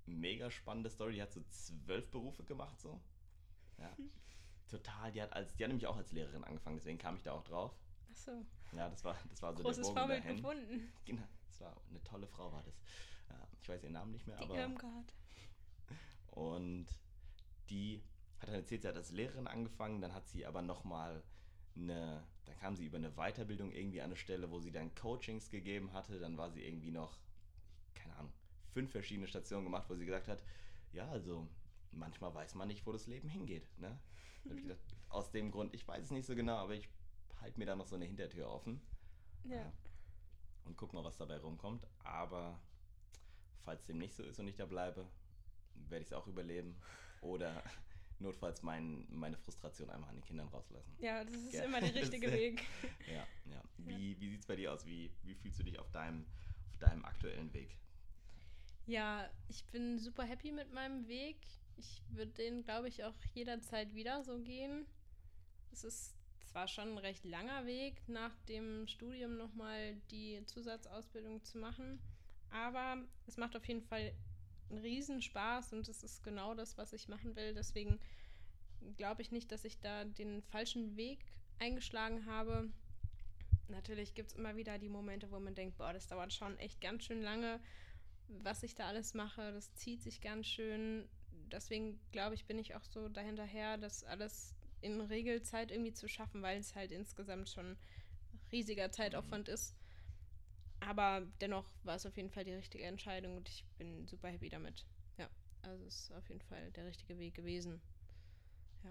mega 0.06 0.50
spannende 0.50 0.90
Story. 0.90 1.14
Die 1.14 1.22
hat 1.22 1.32
so 1.32 1.42
zwölf 1.50 2.10
Berufe 2.10 2.44
gemacht, 2.44 2.80
so. 2.80 3.00
Ja. 3.78 3.94
Total, 4.68 5.12
die 5.12 5.22
hat 5.22 5.32
als, 5.32 5.54
die 5.56 5.64
hat 5.64 5.68
nämlich 5.68 5.86
auch 5.86 5.96
als 5.96 6.12
Lehrerin 6.12 6.44
angefangen, 6.44 6.76
deswegen 6.76 6.98
kam 6.98 7.16
ich 7.16 7.22
da 7.22 7.32
auch 7.32 7.44
drauf. 7.44 7.72
Ach 8.12 8.16
so. 8.16 8.32
Ja, 8.76 8.88
das 8.88 9.04
war, 9.04 9.16
das 9.30 9.40
war 9.42 9.54
so 9.54 9.62
Großes 9.62 9.76
der 9.76 9.82
Bogen 9.84 9.98
Vorbild 9.98 10.24
dahin. 10.24 10.36
gefunden. 10.36 10.92
Genau, 11.04 11.28
das 11.46 11.60
war 11.60 11.76
eine 11.90 12.02
tolle 12.02 12.26
Frau, 12.26 12.52
war 12.52 12.62
das. 12.64 12.74
Ja, 13.28 13.48
ich 13.60 13.68
weiß 13.68 13.82
ihren 13.84 13.92
Namen 13.92 14.12
nicht 14.12 14.26
mehr, 14.26 14.36
Die 14.36 14.44
aber. 14.44 14.56
Irmgard. 14.58 15.14
Und 16.30 16.86
die 17.70 18.02
hat 18.40 18.48
dann 18.48 18.56
erzählt, 18.56 18.82
sie 18.82 18.88
hat 18.88 18.96
als 18.96 19.10
Lehrerin 19.12 19.46
angefangen, 19.46 20.00
dann 20.00 20.12
hat 20.12 20.26
sie 20.28 20.44
aber 20.44 20.62
nochmal 20.62 21.22
eine, 21.76 22.24
dann 22.44 22.56
kam 22.58 22.76
sie 22.76 22.86
über 22.86 22.96
eine 22.98 23.12
Weiterbildung 23.12 23.72
irgendwie 23.72 24.00
an 24.00 24.06
eine 24.06 24.16
Stelle, 24.16 24.50
wo 24.50 24.58
sie 24.60 24.70
dann 24.72 24.94
Coachings 24.94 25.50
gegeben 25.50 25.92
hatte, 25.92 26.18
dann 26.18 26.36
war 26.36 26.50
sie 26.50 26.64
irgendwie 26.64 26.90
noch, 26.90 27.18
keine 27.94 28.16
Ahnung, 28.16 28.32
fünf 28.72 28.90
verschiedene 28.90 29.28
Stationen 29.28 29.64
gemacht, 29.64 29.88
wo 29.88 29.94
sie 29.94 30.04
gesagt 30.04 30.28
hat, 30.28 30.42
ja, 30.92 31.08
also 31.08 31.48
manchmal 31.92 32.34
weiß 32.34 32.54
man 32.54 32.68
nicht, 32.68 32.84
wo 32.86 32.92
das 32.92 33.06
Leben 33.06 33.28
hingeht. 33.28 33.68
Ne? 33.78 33.98
Da 34.44 34.50
hab 34.50 34.56
ich 34.56 34.62
gedacht, 34.62 34.80
aus 35.08 35.30
dem 35.30 35.50
Grund, 35.50 35.74
ich 35.74 35.86
weiß 35.86 36.04
es 36.04 36.10
nicht 36.10 36.26
so 36.26 36.34
genau, 36.34 36.56
aber 36.56 36.74
ich 36.74 36.88
halte 37.40 37.58
mir 37.58 37.66
da 37.66 37.76
noch 37.76 37.86
so 37.86 37.96
eine 37.96 38.04
Hintertür 38.04 38.48
offen 38.48 38.80
Ja. 39.44 39.72
und 40.64 40.76
guck 40.76 40.92
mal, 40.92 41.04
was 41.04 41.16
dabei 41.16 41.38
rumkommt. 41.38 41.86
Aber 42.02 42.60
falls 43.60 43.84
dem 43.86 43.98
nicht 43.98 44.14
so 44.14 44.22
ist 44.22 44.38
und 44.38 44.48
ich 44.48 44.56
da 44.56 44.66
bleibe, 44.66 45.08
werde 45.74 46.02
ich 46.02 46.08
es 46.08 46.12
auch 46.12 46.26
überleben. 46.26 46.76
Oder 47.20 47.62
notfalls 48.18 48.62
mein, 48.62 49.06
meine 49.10 49.36
Frustration 49.36 49.90
einmal 49.90 50.10
an 50.10 50.16
den 50.16 50.24
Kindern 50.24 50.48
rauslassen. 50.48 50.94
Ja, 50.98 51.24
das 51.24 51.34
ist 51.34 51.52
Ja. 51.54 51.64
immer 51.64 51.80
der 51.80 51.94
richtige 51.94 52.30
Weg. 52.32 52.62
Ja, 53.06 53.26
ja. 53.46 53.62
Wie, 53.78 54.18
wie 54.20 54.28
sieht 54.30 54.40
es 54.40 54.46
bei 54.46 54.56
dir 54.56 54.72
aus? 54.72 54.84
Wie, 54.86 55.10
wie 55.22 55.34
fühlst 55.34 55.58
du 55.58 55.64
dich 55.64 55.78
auf 55.78 55.90
deinem, 55.90 56.26
auf 56.70 56.76
deinem 56.78 57.04
aktuellen 57.04 57.52
Weg? 57.52 57.76
Ja, 58.86 59.30
ich 59.48 59.64
bin 59.66 59.98
super 59.98 60.24
happy 60.24 60.52
mit 60.52 60.72
meinem 60.72 61.08
Weg. 61.08 61.38
Ich 61.76 62.02
würde 62.08 62.32
den, 62.32 62.62
glaube 62.62 62.88
ich, 62.88 63.04
auch 63.04 63.14
jederzeit 63.34 63.94
wieder 63.94 64.22
so 64.22 64.38
gehen. 64.38 64.86
Es 65.72 65.84
ist 65.84 66.14
zwar 66.46 66.68
schon 66.68 66.92
ein 66.92 66.98
recht 66.98 67.24
langer 67.24 67.66
Weg, 67.66 68.08
nach 68.08 68.36
dem 68.48 68.86
Studium 68.86 69.36
nochmal 69.36 69.96
die 70.10 70.40
Zusatzausbildung 70.46 71.42
zu 71.42 71.58
machen, 71.58 71.98
aber 72.50 73.02
es 73.26 73.36
macht 73.36 73.56
auf 73.56 73.66
jeden 73.66 73.82
Fall 73.82 74.14
einen 74.70 74.78
Riesenspaß 74.78 75.72
und 75.72 75.88
es 75.88 76.04
ist 76.04 76.22
genau 76.22 76.54
das, 76.54 76.78
was 76.78 76.92
ich 76.92 77.08
machen 77.08 77.34
will. 77.34 77.54
Deswegen 77.54 77.98
glaube 78.96 79.22
ich 79.22 79.32
nicht, 79.32 79.50
dass 79.50 79.64
ich 79.64 79.80
da 79.80 80.04
den 80.04 80.42
falschen 80.42 80.96
Weg 80.96 81.24
eingeschlagen 81.58 82.26
habe. 82.26 82.70
Natürlich 83.68 84.14
gibt 84.14 84.30
es 84.30 84.36
immer 84.36 84.56
wieder 84.56 84.78
die 84.78 84.88
Momente, 84.88 85.30
wo 85.32 85.40
man 85.40 85.54
denkt, 85.54 85.76
boah, 85.78 85.92
das 85.92 86.06
dauert 86.06 86.32
schon 86.32 86.56
echt 86.58 86.80
ganz 86.80 87.04
schön 87.04 87.22
lange 87.22 87.60
was 88.28 88.62
ich 88.62 88.74
da 88.74 88.86
alles 88.86 89.14
mache, 89.14 89.52
das 89.52 89.74
zieht 89.74 90.02
sich 90.02 90.20
ganz 90.20 90.46
schön. 90.46 91.08
Deswegen 91.50 91.98
glaube 92.12 92.34
ich, 92.34 92.44
bin 92.46 92.58
ich 92.58 92.74
auch 92.74 92.84
so 92.84 93.08
dahinterher, 93.08 93.76
das 93.76 94.04
alles 94.04 94.54
in 94.80 95.00
Regelzeit 95.00 95.70
irgendwie 95.70 95.94
zu 95.94 96.08
schaffen, 96.08 96.42
weil 96.42 96.58
es 96.58 96.74
halt 96.74 96.92
insgesamt 96.92 97.48
schon 97.48 97.76
riesiger 98.52 98.90
Zeitaufwand 98.92 99.48
ist. 99.48 99.74
Aber 100.80 101.26
dennoch 101.40 101.66
war 101.82 101.96
es 101.96 102.04
auf 102.04 102.16
jeden 102.16 102.30
Fall 102.30 102.44
die 102.44 102.52
richtige 102.52 102.84
Entscheidung 102.84 103.36
und 103.36 103.48
ich 103.48 103.64
bin 103.78 104.06
super 104.06 104.28
happy 104.28 104.50
damit. 104.50 104.84
Ja, 105.16 105.28
also 105.62 105.84
es 105.86 106.00
ist 106.00 106.12
auf 106.12 106.28
jeden 106.28 106.42
Fall 106.42 106.70
der 106.72 106.86
richtige 106.86 107.18
Weg 107.18 107.34
gewesen. 107.34 107.80
Ja. 108.82 108.90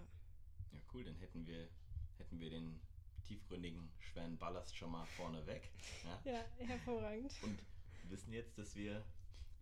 Ja, 0.71 0.79
cool, 0.93 1.03
dann 1.03 1.15
hätten 1.17 1.45
wir, 1.45 1.69
hätten 2.17 2.39
wir 2.39 2.49
den 2.49 2.79
tiefgründigen, 3.23 3.89
schweren 3.99 4.37
Ballast 4.37 4.75
schon 4.75 4.91
mal 4.91 5.05
vorne 5.05 5.45
weg. 5.45 5.69
Ja? 6.03 6.21
Ja, 6.33 6.45
hervorragend. 6.65 7.31
Und 7.43 7.59
wissen 8.09 8.33
jetzt, 8.33 8.57
dass 8.57 8.75
wir, 8.75 9.03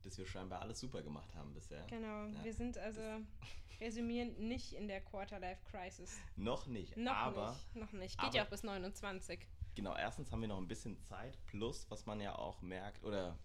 dass 0.03 0.17
wir 0.17 0.25
scheinbar 0.25 0.61
alles 0.61 0.79
super 0.79 1.01
gemacht 1.01 1.33
haben 1.35 1.53
bisher. 1.53 1.85
Genau, 1.87 2.25
Ja. 2.25 2.43
wir 2.43 2.53
sind 2.53 2.77
also 2.77 3.01
resümierend 3.81 4.39
nicht 4.39 4.73
in 4.73 4.87
der 4.87 5.01
Quarter-Life-Crisis. 5.01 6.17
Noch 6.35 6.67
nicht, 6.67 6.97
Noch 6.97 7.13
aber 7.15 7.51
nicht, 7.51 7.75
noch 7.75 7.91
nicht. 7.93 8.17
Geht 8.17 8.27
aber- 8.27 8.35
ja 8.35 8.43
auch 8.45 8.49
bis 8.49 8.63
29. 8.63 9.47
genau, 9.75 9.95
erstens 9.95 10.31
haben 10.31 10.41
wir 10.41 10.47
noch 10.47 10.57
ein 10.57 10.67
bisschen 10.67 10.99
Zeit, 11.01 11.37
plus, 11.45 11.89
was 11.89 12.05
man 12.05 12.19
ja 12.19 12.35
auch 12.37 12.61
merkt 12.61 13.03
oder 13.03 13.37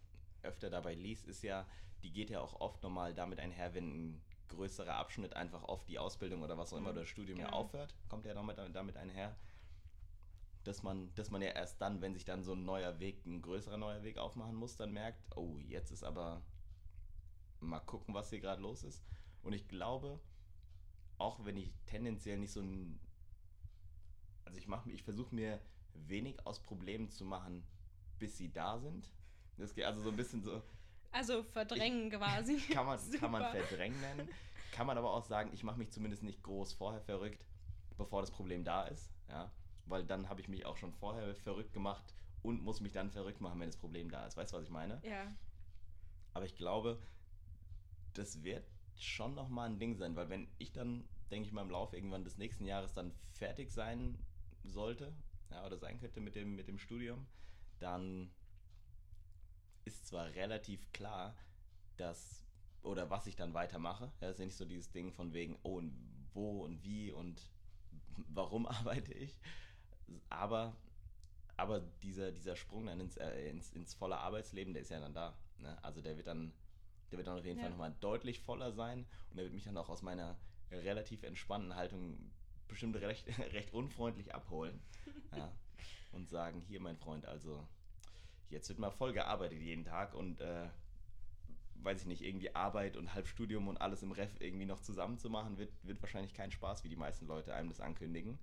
öfter 0.42 0.70
dabei 0.70 0.94
liest, 0.94 1.26
ist 1.26 1.42
ja, 1.42 1.66
die 2.02 2.12
geht 2.12 2.30
ja 2.30 2.40
auch 2.40 2.60
oft 2.60 2.82
nochmal 2.82 3.14
damit 3.14 3.40
einher, 3.40 3.74
wenn 3.74 3.88
ein 4.12 4.22
größerer 4.48 4.94
Abschnitt 4.94 5.34
einfach 5.34 5.64
oft 5.64 5.88
die 5.88 5.98
Ausbildung 5.98 6.42
oder 6.42 6.56
was 6.56 6.72
auch 6.72 6.76
immer, 6.78 6.92
Mhm, 6.92 6.96
das 6.96 7.08
Studium 7.08 7.38
ja 7.40 7.46
genau. 7.46 7.56
aufhört, 7.58 7.94
kommt 8.08 8.26
ja 8.26 8.34
damit, 8.34 8.58
damit 8.72 8.96
einher, 8.96 9.36
dass 10.66 10.82
man, 10.82 11.14
dass 11.14 11.30
man 11.30 11.42
ja 11.42 11.50
erst 11.50 11.80
dann, 11.80 12.00
wenn 12.00 12.14
sich 12.14 12.24
dann 12.24 12.42
so 12.42 12.52
ein 12.52 12.64
neuer 12.64 12.98
Weg, 12.98 13.24
ein 13.26 13.42
größerer 13.42 13.76
neuer 13.76 14.02
Weg 14.02 14.18
aufmachen 14.18 14.54
muss, 14.54 14.76
dann 14.76 14.92
merkt, 14.92 15.20
oh, 15.36 15.58
jetzt 15.58 15.90
ist 15.90 16.04
aber 16.04 16.42
mal 17.60 17.80
gucken, 17.80 18.14
was 18.14 18.30
hier 18.30 18.40
gerade 18.40 18.62
los 18.62 18.82
ist. 18.82 19.04
Und 19.42 19.52
ich 19.52 19.68
glaube, 19.68 20.20
auch 21.18 21.44
wenn 21.44 21.56
ich 21.56 21.72
tendenziell 21.86 22.38
nicht 22.38 22.52
so 22.52 22.60
ein 22.60 23.00
also 24.46 24.58
ich 24.58 24.68
mache 24.68 24.90
ich 24.90 25.02
versuche 25.02 25.34
mir 25.34 25.60
wenig 25.92 26.46
aus 26.46 26.60
Problemen 26.60 27.10
zu 27.10 27.24
machen, 27.24 27.66
bis 28.18 28.36
sie 28.38 28.52
da 28.52 28.78
sind. 28.78 29.12
Das 29.58 29.74
geht 29.74 29.84
also 29.84 30.00
so 30.00 30.10
ein 30.10 30.16
bisschen 30.16 30.42
so, 30.42 30.62
Also 31.12 31.42
verdrängen 31.42 32.10
quasi. 32.10 32.58
kann 32.72 32.86
man, 32.86 32.98
kann 33.18 33.30
man 33.30 33.50
verdrängen 33.50 34.00
nennen. 34.00 34.28
Kann 34.72 34.86
man 34.86 34.98
aber 34.98 35.12
auch 35.12 35.22
sagen, 35.22 35.50
ich 35.52 35.64
mache 35.64 35.78
mich 35.78 35.90
zumindest 35.90 36.22
nicht 36.22 36.42
groß 36.42 36.74
vorher 36.74 37.00
verrückt, 37.00 37.46
bevor 37.96 38.20
das 38.20 38.30
Problem 38.30 38.64
da 38.64 38.84
ist. 38.84 39.10
Ja? 39.28 39.50
Weil 39.86 40.04
dann 40.04 40.28
habe 40.28 40.40
ich 40.40 40.48
mich 40.48 40.66
auch 40.66 40.76
schon 40.76 40.92
vorher 40.92 41.34
verrückt 41.36 41.72
gemacht 41.72 42.14
und 42.42 42.62
muss 42.62 42.80
mich 42.80 42.92
dann 42.92 43.10
verrückt 43.10 43.40
machen, 43.40 43.60
wenn 43.60 43.68
das 43.68 43.76
Problem 43.76 44.10
da 44.10 44.26
ist. 44.26 44.36
Weißt 44.36 44.52
du, 44.52 44.56
was 44.56 44.64
ich 44.64 44.70
meine? 44.70 45.00
Ja, 45.02 45.36
Aber 46.34 46.44
ich 46.44 46.56
glaube, 46.56 47.00
das 48.14 48.42
wird 48.42 48.64
schon 48.96 49.34
nochmal 49.34 49.68
ein 49.68 49.78
Ding 49.78 49.94
sein, 49.96 50.16
weil 50.16 50.28
wenn 50.28 50.48
ich 50.58 50.72
dann, 50.72 51.08
denke 51.30 51.46
ich 51.46 51.52
mal, 51.52 51.62
im 51.62 51.70
Laufe 51.70 51.96
irgendwann 51.96 52.24
des 52.24 52.38
nächsten 52.38 52.64
Jahres 52.66 52.92
dann 52.94 53.12
fertig 53.32 53.70
sein 53.70 54.18
sollte, 54.64 55.14
ja, 55.50 55.64
oder 55.66 55.76
sein 55.78 55.98
könnte 55.98 56.20
mit 56.20 56.34
dem, 56.34 56.54
mit 56.56 56.68
dem 56.68 56.78
Studium, 56.78 57.26
dann 57.78 58.30
ist 59.84 60.06
zwar 60.06 60.26
relativ 60.34 60.92
klar, 60.92 61.36
dass, 61.96 62.46
oder 62.82 63.10
was 63.10 63.26
ich 63.26 63.36
dann 63.36 63.54
weitermache, 63.54 64.12
ja, 64.20 64.30
ist 64.30 64.38
ja 64.38 64.44
nicht 64.46 64.56
so 64.56 64.64
dieses 64.64 64.90
Ding 64.90 65.12
von 65.12 65.32
wegen, 65.32 65.58
oh, 65.62 65.76
und 65.78 65.94
wo 66.32 66.64
und 66.64 66.82
wie 66.82 67.12
und 67.12 67.50
warum 68.28 68.66
arbeite 68.66 69.12
ich, 69.14 69.40
aber 70.28 70.76
aber 71.58 71.80
dieser, 72.02 72.32
dieser 72.32 72.54
Sprung 72.54 72.86
dann 72.86 73.00
ins, 73.00 73.16
äh, 73.16 73.48
ins, 73.48 73.72
ins 73.72 73.94
volle 73.94 74.18
Arbeitsleben, 74.18 74.74
der 74.74 74.82
ist 74.82 74.90
ja 74.90 75.00
dann 75.00 75.14
da. 75.14 75.34
Ne? 75.58 75.82
Also 75.82 76.02
der 76.02 76.16
wird 76.16 76.26
dann, 76.26 76.52
der 77.10 77.18
wird 77.18 77.28
dann 77.28 77.38
auf 77.38 77.44
jeden 77.46 77.56
Ja. 77.56 77.62
Fall 77.62 77.70
nochmal 77.70 77.94
deutlich 78.00 78.40
voller 78.40 78.72
sein 78.72 79.06
und 79.30 79.36
der 79.36 79.44
wird 79.44 79.54
mich 79.54 79.64
dann 79.64 79.76
auch 79.78 79.88
aus 79.88 80.02
meiner 80.02 80.36
relativ 80.70 81.22
entspannten 81.22 81.74
Haltung 81.74 82.30
bestimmt 82.68 82.96
recht, 82.96 83.26
recht 83.54 83.72
unfreundlich 83.72 84.34
abholen. 84.34 84.80
ja? 85.34 85.50
Und 86.12 86.28
sagen, 86.30 86.60
hier 86.62 86.80
mein 86.80 86.96
Freund, 86.96 87.26
also 87.26 87.66
jetzt 88.48 88.68
wird 88.70 88.78
mal 88.78 88.90
voll 88.90 89.12
gearbeitet 89.12 89.60
jeden 89.60 89.84
Tag 89.84 90.14
und 90.14 90.40
äh, 90.40 90.68
weiß 91.74 92.00
ich 92.02 92.06
nicht, 92.06 92.22
irgendwie 92.22 92.54
Arbeit 92.54 92.96
und 92.96 93.12
Halbstudium 93.12 93.68
und 93.68 93.76
alles 93.78 94.02
im 94.02 94.12
Ref 94.12 94.30
irgendwie 94.40 94.64
noch 94.64 94.80
zusammen 94.80 95.18
zu 95.18 95.28
machen, 95.28 95.58
wird, 95.58 95.70
wird 95.82 96.00
wahrscheinlich 96.00 96.32
kein 96.32 96.50
Spaß, 96.50 96.84
wie 96.84 96.88
die 96.88 96.96
meisten 96.96 97.26
Leute 97.26 97.52
einem 97.54 97.68
das 97.68 97.80
ankündigen. 97.80 98.38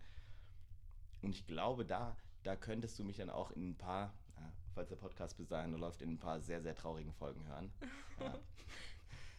Und 1.24 1.34
ich 1.36 1.48
glaube, 1.48 1.86
da, 1.86 2.16
da 2.44 2.56
könntest 2.56 3.00
du 3.00 3.04
mich 3.04 3.18
dann 3.18 3.30
auch 3.30 3.50
in 3.52 3.70
ein 3.72 3.78
paar, 3.78 4.14
ja, 4.38 4.54
falls 4.76 4.90
der 4.90 4.98
Podcast 4.98 5.38
bis 5.38 5.48
dahin 5.48 5.72
läuft, 5.74 6.02
in 6.02 6.12
ein 6.12 6.20
paar 6.20 6.42
sehr, 6.42 6.62
sehr 6.62 6.76
traurigen 6.76 7.14
Folgen 7.14 7.48
hören. 7.48 7.72
Ja. 8.20 8.40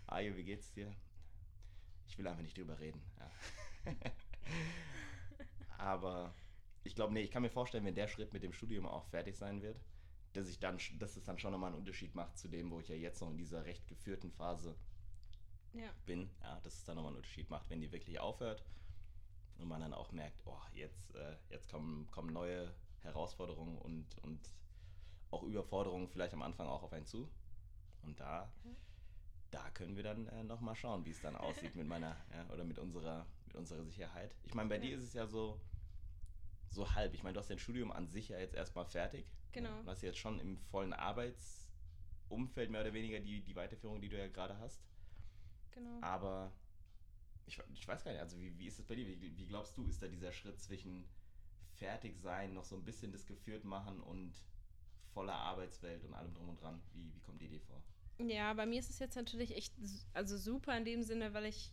Ayo, 0.08 0.36
wie 0.36 0.42
geht's 0.44 0.72
dir? 0.72 0.92
Ich 2.08 2.18
will 2.18 2.26
einfach 2.26 2.42
nicht 2.42 2.58
drüber 2.58 2.78
reden. 2.80 3.00
Ja. 3.18 3.92
Aber 5.78 6.34
ich 6.82 6.94
glaube, 6.94 7.12
nee, 7.12 7.22
ich 7.22 7.30
kann 7.30 7.42
mir 7.42 7.50
vorstellen, 7.50 7.84
wenn 7.84 7.94
der 7.94 8.08
Schritt 8.08 8.32
mit 8.32 8.42
dem 8.42 8.52
Studium 8.52 8.84
auch 8.84 9.06
fertig 9.06 9.36
sein 9.36 9.62
wird, 9.62 9.80
dass 10.32 10.48
ich 10.48 10.58
dann, 10.58 10.78
dass 10.98 11.16
es 11.16 11.22
dann 11.24 11.38
schon 11.38 11.52
nochmal 11.52 11.68
einen 11.70 11.78
Unterschied 11.78 12.14
macht 12.14 12.36
zu 12.36 12.48
dem, 12.48 12.70
wo 12.70 12.80
ich 12.80 12.88
ja 12.88 12.96
jetzt 12.96 13.20
noch 13.20 13.30
in 13.30 13.38
dieser 13.38 13.64
recht 13.64 13.86
geführten 13.86 14.32
Phase 14.32 14.76
Ja. 15.72 15.90
bin, 16.04 16.28
ja, 16.42 16.60
dass 16.60 16.74
es 16.74 16.84
dann 16.84 16.96
nochmal 16.96 17.10
einen 17.12 17.18
Unterschied 17.18 17.48
macht, 17.48 17.70
wenn 17.70 17.80
die 17.80 17.92
wirklich 17.92 18.18
aufhört 18.18 18.64
und 19.64 19.70
man 19.70 19.80
dann 19.80 19.94
auch 19.94 20.12
merkt, 20.12 20.42
oh, 20.44 20.60
jetzt, 20.74 21.14
äh, 21.14 21.36
jetzt 21.48 21.70
kommen, 21.70 22.06
kommen 22.10 22.32
neue 22.32 22.74
Herausforderungen 23.00 23.78
und, 23.78 24.18
und 24.18 24.50
auch 25.30 25.42
Überforderungen 25.42 26.06
vielleicht 26.06 26.34
am 26.34 26.42
Anfang 26.42 26.66
auch 26.68 26.82
auf 26.82 26.92
einen 26.92 27.06
zu. 27.06 27.30
Und 28.02 28.20
da, 28.20 28.52
Mhm. 28.62 28.76
da 29.50 29.70
können 29.70 29.96
wir 29.96 30.02
dann 30.02 30.28
äh, 30.28 30.44
nochmal 30.44 30.76
schauen, 30.76 31.06
wie 31.06 31.10
es 31.10 31.22
dann 31.22 31.34
aussieht 31.34 31.74
mit 31.76 31.86
meiner, 31.88 32.14
ja, 32.34 32.46
oder 32.52 32.64
mit 32.64 32.78
unserer, 32.78 33.26
mit 33.46 33.56
unserer 33.56 33.82
Sicherheit. 33.84 34.36
Ich 34.42 34.54
meine, 34.54 34.68
bei 34.68 34.76
Ja. 34.76 34.82
dir 34.82 34.96
ist 34.98 35.02
es 35.02 35.14
ja 35.14 35.26
so, 35.26 35.58
so 36.68 36.94
halb. 36.94 37.14
Ich 37.14 37.22
meine, 37.22 37.32
du 37.32 37.40
hast 37.40 37.48
dein 37.48 37.58
Studium 37.58 37.90
an 37.90 38.06
sich 38.06 38.28
ja 38.28 38.38
jetzt 38.38 38.54
erstmal 38.54 38.84
fertig. 38.84 39.24
Genau. 39.52 39.82
Du 39.82 39.88
hast 39.88 40.02
jetzt 40.02 40.18
schon 40.18 40.40
im 40.40 40.58
vollen 40.58 40.92
Arbeitsumfeld 40.92 42.70
mehr 42.70 42.82
oder 42.82 42.92
weniger 42.92 43.20
die, 43.20 43.42
die 43.42 43.56
Weiterführung, 43.56 44.02
die 44.02 44.10
du 44.10 44.18
ja 44.18 44.28
gerade 44.28 44.58
hast. 44.58 44.84
Genau. 45.70 46.02
Aber 46.02 46.52
ich, 47.46 47.58
ich 47.72 47.86
weiß 47.86 48.04
gar 48.04 48.12
nicht, 48.12 48.20
also 48.20 48.40
wie, 48.40 48.56
wie 48.58 48.66
ist 48.66 48.78
es 48.78 48.86
bei 48.86 48.94
dir? 48.94 49.06
Wie, 49.06 49.36
wie 49.36 49.46
glaubst 49.46 49.76
du, 49.76 49.86
ist 49.86 50.02
da 50.02 50.08
dieser 50.08 50.32
Schritt 50.32 50.60
zwischen 50.60 51.04
fertig 51.74 52.18
sein, 52.18 52.54
noch 52.54 52.64
so 52.64 52.76
ein 52.76 52.84
bisschen 52.84 53.12
das 53.12 53.26
geführt 53.26 53.64
machen 53.64 54.00
und 54.00 54.32
voller 55.12 55.34
Arbeitswelt 55.34 56.04
und 56.04 56.14
allem 56.14 56.34
drum 56.34 56.50
und 56.50 56.60
dran? 56.60 56.80
Wie, 56.92 57.14
wie 57.14 57.20
kommt 57.20 57.40
die 57.40 57.58
vor? 57.60 57.82
Ja, 58.18 58.52
bei 58.54 58.66
mir 58.66 58.78
ist 58.78 58.90
es 58.90 58.98
jetzt 58.98 59.16
natürlich 59.16 59.56
echt 59.56 59.74
also 60.12 60.36
super 60.36 60.76
in 60.76 60.84
dem 60.84 61.02
Sinne, 61.02 61.34
weil 61.34 61.46
ich 61.46 61.72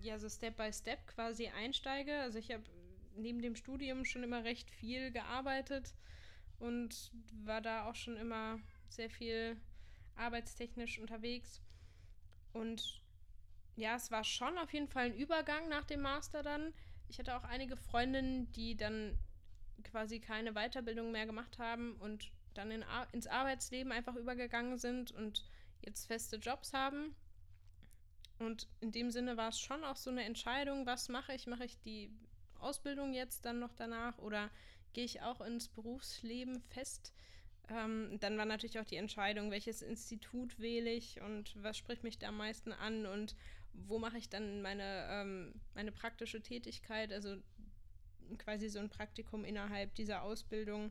ja 0.00 0.18
so 0.18 0.28
Step 0.28 0.56
by 0.56 0.72
Step 0.72 1.06
quasi 1.06 1.48
einsteige. 1.48 2.20
Also 2.20 2.38
ich 2.38 2.50
habe 2.50 2.64
neben 3.16 3.42
dem 3.42 3.56
Studium 3.56 4.04
schon 4.04 4.22
immer 4.22 4.44
recht 4.44 4.70
viel 4.70 5.10
gearbeitet 5.10 5.94
und 6.58 7.12
war 7.44 7.60
da 7.60 7.88
auch 7.88 7.94
schon 7.94 8.16
immer 8.16 8.58
sehr 8.88 9.10
viel 9.10 9.60
arbeitstechnisch 10.16 10.98
unterwegs. 10.98 11.60
Und 12.52 13.02
ja, 13.76 13.96
es 13.96 14.10
war 14.10 14.24
schon 14.24 14.58
auf 14.58 14.72
jeden 14.72 14.88
Fall 14.88 15.06
ein 15.06 15.16
Übergang 15.16 15.68
nach 15.68 15.84
dem 15.84 16.02
Master 16.02 16.42
dann. 16.42 16.72
Ich 17.08 17.18
hatte 17.18 17.36
auch 17.36 17.44
einige 17.44 17.76
Freundinnen, 17.76 18.50
die 18.52 18.76
dann 18.76 19.18
quasi 19.84 20.20
keine 20.20 20.52
Weiterbildung 20.54 21.12
mehr 21.12 21.26
gemacht 21.26 21.58
haben 21.58 21.96
und 21.96 22.32
dann 22.54 22.70
in, 22.70 22.82
Ar- 22.82 23.08
ins 23.12 23.26
Arbeitsleben 23.26 23.92
einfach 23.92 24.16
übergegangen 24.16 24.78
sind 24.78 25.12
und 25.12 25.44
jetzt 25.82 26.06
feste 26.06 26.36
Jobs 26.36 26.72
haben. 26.72 27.14
Und 28.38 28.68
in 28.80 28.92
dem 28.92 29.10
Sinne 29.10 29.36
war 29.36 29.48
es 29.48 29.60
schon 29.60 29.84
auch 29.84 29.96
so 29.96 30.10
eine 30.10 30.24
Entscheidung, 30.24 30.86
was 30.86 31.08
mache 31.08 31.34
ich? 31.34 31.46
Mache 31.46 31.64
ich 31.64 31.78
die 31.80 32.10
Ausbildung 32.58 33.12
jetzt 33.12 33.44
dann 33.44 33.58
noch 33.60 33.72
danach 33.74 34.18
oder 34.18 34.50
gehe 34.92 35.04
ich 35.04 35.22
auch 35.22 35.40
ins 35.40 35.68
Berufsleben 35.68 36.60
fest? 36.60 37.12
Ähm, 37.68 38.18
dann 38.20 38.38
war 38.38 38.44
natürlich 38.44 38.78
auch 38.78 38.84
die 38.84 38.96
Entscheidung, 38.96 39.50
welches 39.50 39.82
Institut 39.82 40.58
wähle 40.58 40.90
ich 40.90 41.20
und 41.20 41.54
was 41.62 41.76
spricht 41.76 42.04
mich 42.04 42.18
da 42.18 42.28
am 42.28 42.36
meisten 42.36 42.72
an 42.72 43.06
und 43.06 43.34
wo 43.86 43.98
mache 43.98 44.18
ich 44.18 44.28
dann 44.28 44.62
meine, 44.62 45.06
ähm, 45.10 45.60
meine 45.74 45.92
praktische 45.92 46.42
Tätigkeit, 46.42 47.12
also 47.12 47.36
quasi 48.38 48.68
so 48.68 48.78
ein 48.78 48.88
Praktikum 48.88 49.44
innerhalb 49.44 49.94
dieser 49.94 50.22
Ausbildung. 50.22 50.90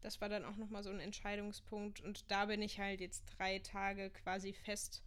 Das 0.00 0.20
war 0.20 0.28
dann 0.28 0.44
auch 0.44 0.56
nochmal 0.56 0.82
so 0.82 0.90
ein 0.90 1.00
Entscheidungspunkt. 1.00 2.00
Und 2.00 2.30
da 2.30 2.46
bin 2.46 2.62
ich 2.62 2.78
halt 2.78 3.00
jetzt 3.00 3.24
drei 3.36 3.58
Tage 3.58 4.10
quasi 4.10 4.52
fest 4.52 5.02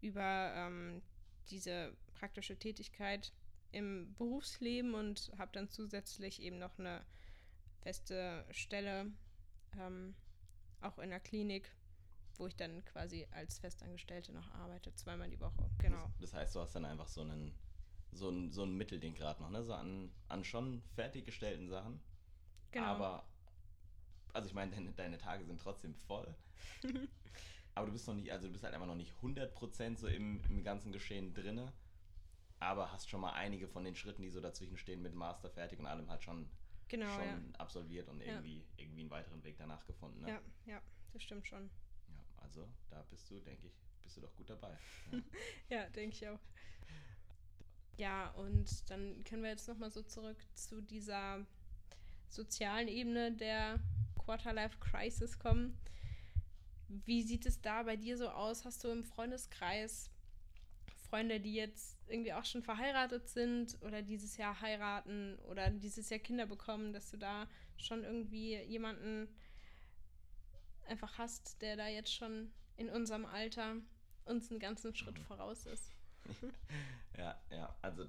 über 0.00 0.52
ähm, 0.54 1.02
diese 1.50 1.96
praktische 2.14 2.56
Tätigkeit 2.56 3.32
im 3.72 4.14
Berufsleben 4.14 4.94
und 4.94 5.32
habe 5.38 5.50
dann 5.52 5.68
zusätzlich 5.68 6.40
eben 6.42 6.58
noch 6.58 6.78
eine 6.78 7.04
feste 7.80 8.44
Stelle, 8.50 9.10
ähm, 9.78 10.14
auch 10.80 10.98
in 10.98 11.10
der 11.10 11.20
Klinik, 11.20 11.74
wo 12.38 12.46
ich 12.46 12.56
dann 12.56 12.84
quasi 12.84 13.26
als 13.30 13.58
Festangestellte 13.58 14.32
noch 14.32 14.50
arbeite, 14.52 14.94
zweimal 14.94 15.30
die 15.30 15.40
Woche. 15.40 15.70
Genau. 15.78 16.10
Das, 16.20 16.32
heißt, 16.32 16.54
du 16.54 16.60
hast 16.60 16.74
dann 16.74 16.84
einfach 16.84 17.08
so 17.08 17.22
einen, 17.22 17.54
so 18.12 18.30
ein, 18.30 18.50
so 18.50 18.64
ein 18.64 18.76
Mittelding 18.76 19.14
gerade 19.14 19.42
noch, 19.42 19.50
ne? 19.50 19.62
So 19.62 19.74
an, 19.74 20.12
an 20.28 20.44
schon 20.44 20.82
fertiggestellten 20.94 21.68
Sachen. 21.68 22.00
Genau. 22.70 22.86
Aber, 22.86 23.26
also 24.32 24.48
ich 24.48 24.54
meine, 24.54 24.72
deine, 24.72 24.92
deine 24.92 25.18
Tage 25.18 25.44
sind 25.44 25.60
trotzdem 25.60 25.94
voll. 25.94 26.34
aber 27.74 27.86
du 27.86 27.92
bist 27.92 28.06
noch 28.06 28.14
nicht, 28.14 28.32
also 28.32 28.46
du 28.46 28.52
bist 28.52 28.64
halt 28.64 28.74
einfach 28.74 28.86
noch 28.86 28.94
nicht 28.94 29.12
100% 29.22 29.96
so 29.96 30.08
im, 30.08 30.42
im 30.48 30.62
ganzen 30.64 30.92
Geschehen 30.92 31.34
drinne. 31.34 31.72
Aber 32.58 32.92
hast 32.92 33.10
schon 33.10 33.20
mal 33.20 33.32
einige 33.32 33.66
von 33.66 33.84
den 33.84 33.96
Schritten, 33.96 34.22
die 34.22 34.30
so 34.30 34.40
dazwischen 34.40 34.78
stehen, 34.78 35.02
mit 35.02 35.14
Master 35.14 35.50
fertig 35.50 35.80
und 35.80 35.86
allem 35.86 36.08
halt 36.08 36.22
schon, 36.22 36.48
genau, 36.88 37.08
schon 37.08 37.24
ja. 37.24 37.58
absolviert 37.58 38.08
und 38.08 38.20
Ja. 38.20 38.34
irgendwie, 38.34 38.64
irgendwie 38.76 39.00
einen 39.00 39.10
weiteren 39.10 39.42
Weg 39.42 39.56
danach 39.58 39.84
gefunden. 39.84 40.20
Ne? 40.20 40.28
Ja, 40.28 40.40
ja, 40.66 40.82
das 41.12 41.24
stimmt 41.24 41.46
schon. 41.48 41.70
Ja, 42.42 42.48
also 42.48 42.68
da 42.90 43.02
bist 43.10 43.30
du, 43.30 43.40
denke 43.40 43.66
ich, 43.66 43.74
bist 44.02 44.16
du 44.16 44.20
doch 44.20 44.34
gut 44.36 44.50
dabei. 44.50 44.76
Ja, 45.68 45.88
denke 45.90 46.16
ich 46.16 46.28
auch. 46.28 46.40
Ja, 47.96 48.30
und 48.32 48.90
dann 48.90 49.22
können 49.24 49.42
wir 49.42 49.50
jetzt 49.50 49.68
nochmal 49.68 49.90
so 49.90 50.02
zurück 50.02 50.38
zu 50.54 50.80
dieser 50.80 51.44
sozialen 52.28 52.88
Ebene 52.88 53.32
der 53.32 53.78
Quarterlife 54.18 54.78
Crisis 54.78 55.38
kommen. 55.38 55.78
Wie 56.88 57.22
sieht 57.22 57.46
es 57.46 57.60
da 57.60 57.82
bei 57.82 57.96
dir 57.96 58.16
so 58.16 58.28
aus? 58.28 58.64
Hast 58.64 58.84
du 58.84 58.88
im 58.88 59.04
Freundeskreis 59.04 60.10
Freunde, 61.12 61.40
die 61.40 61.54
jetzt 61.54 61.98
irgendwie 62.06 62.32
auch 62.32 62.44
schon 62.44 62.62
verheiratet 62.62 63.28
sind 63.28 63.76
oder 63.82 64.00
dieses 64.00 64.38
Jahr 64.38 64.60
heiraten 64.62 65.38
oder 65.50 65.68
dieses 65.68 66.08
Jahr 66.08 66.20
Kinder 66.20 66.46
bekommen, 66.46 66.94
dass 66.94 67.10
du 67.10 67.18
da 67.18 67.46
schon 67.76 68.02
irgendwie 68.02 68.56
jemanden 68.62 69.28
einfach 70.86 71.18
hast, 71.18 71.60
der 71.62 71.76
da 71.76 71.88
jetzt 71.88 72.12
schon 72.14 72.52
in 72.76 72.88
unserem 72.90 73.24
Alter 73.26 73.76
uns 74.24 74.50
einen 74.50 74.60
ganzen 74.60 74.94
Schritt 74.94 75.18
Mhm. 75.18 75.26
voraus 75.26 75.66
ist? 75.66 75.94
Ja, 77.16 77.40
ja, 77.50 77.74
also 77.82 78.06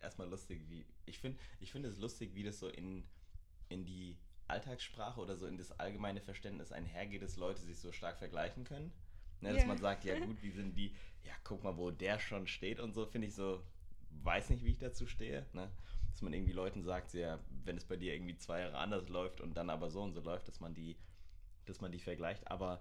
erstmal 0.00 0.28
lustig, 0.28 0.62
wie. 0.68 0.86
Ich 1.06 1.18
finde 1.18 1.38
ich 1.60 1.72
find 1.72 1.86
es 1.86 1.98
lustig, 1.98 2.34
wie 2.34 2.44
das 2.44 2.58
so 2.60 2.68
in, 2.68 3.04
in 3.68 3.84
die 3.84 4.18
Alltagssprache 4.48 5.20
oder 5.20 5.36
so 5.36 5.46
in 5.46 5.58
das 5.58 5.72
allgemeine 5.80 6.20
Verständnis 6.20 6.72
einhergeht, 6.72 7.22
dass 7.22 7.36
Leute 7.36 7.60
sich 7.62 7.78
so 7.78 7.92
stark 7.92 8.18
vergleichen 8.18 8.64
können. 8.64 8.92
Ne, 9.40 9.52
dass 9.52 9.60
Ja. 9.60 9.66
man 9.66 9.78
sagt, 9.78 10.04
ja 10.04 10.16
gut, 10.16 10.42
wie 10.42 10.50
sind 10.50 10.76
die, 10.76 10.94
ja, 11.24 11.32
guck 11.44 11.64
mal, 11.64 11.76
wo 11.76 11.90
der 11.90 12.18
schon 12.18 12.46
steht 12.46 12.80
und 12.80 12.94
so, 12.94 13.06
finde 13.06 13.28
ich 13.28 13.34
so, 13.34 13.64
weiß 14.22 14.50
nicht, 14.50 14.64
wie 14.64 14.70
ich 14.72 14.78
dazu 14.78 15.06
stehe. 15.06 15.46
Ne? 15.54 15.70
Dass 16.12 16.22
man 16.22 16.32
irgendwie 16.34 16.52
Leuten 16.52 16.82
sagt, 16.82 17.14
ja, 17.14 17.40
wenn 17.64 17.76
es 17.76 17.84
bei 17.86 17.96
dir 17.96 18.14
irgendwie 18.14 18.36
zwei 18.36 18.60
Jahre 18.60 18.78
anders 18.78 19.08
läuft 19.08 19.40
und 19.40 19.54
dann 19.56 19.70
aber 19.70 19.90
so 19.90 20.02
und 20.02 20.12
so 20.12 20.20
läuft, 20.20 20.48
dass 20.48 20.60
man 20.60 20.74
die, 20.74 20.96
dass 21.70 21.80
man 21.80 21.92
die 21.92 22.00
vergleicht. 22.00 22.50
Aber 22.50 22.80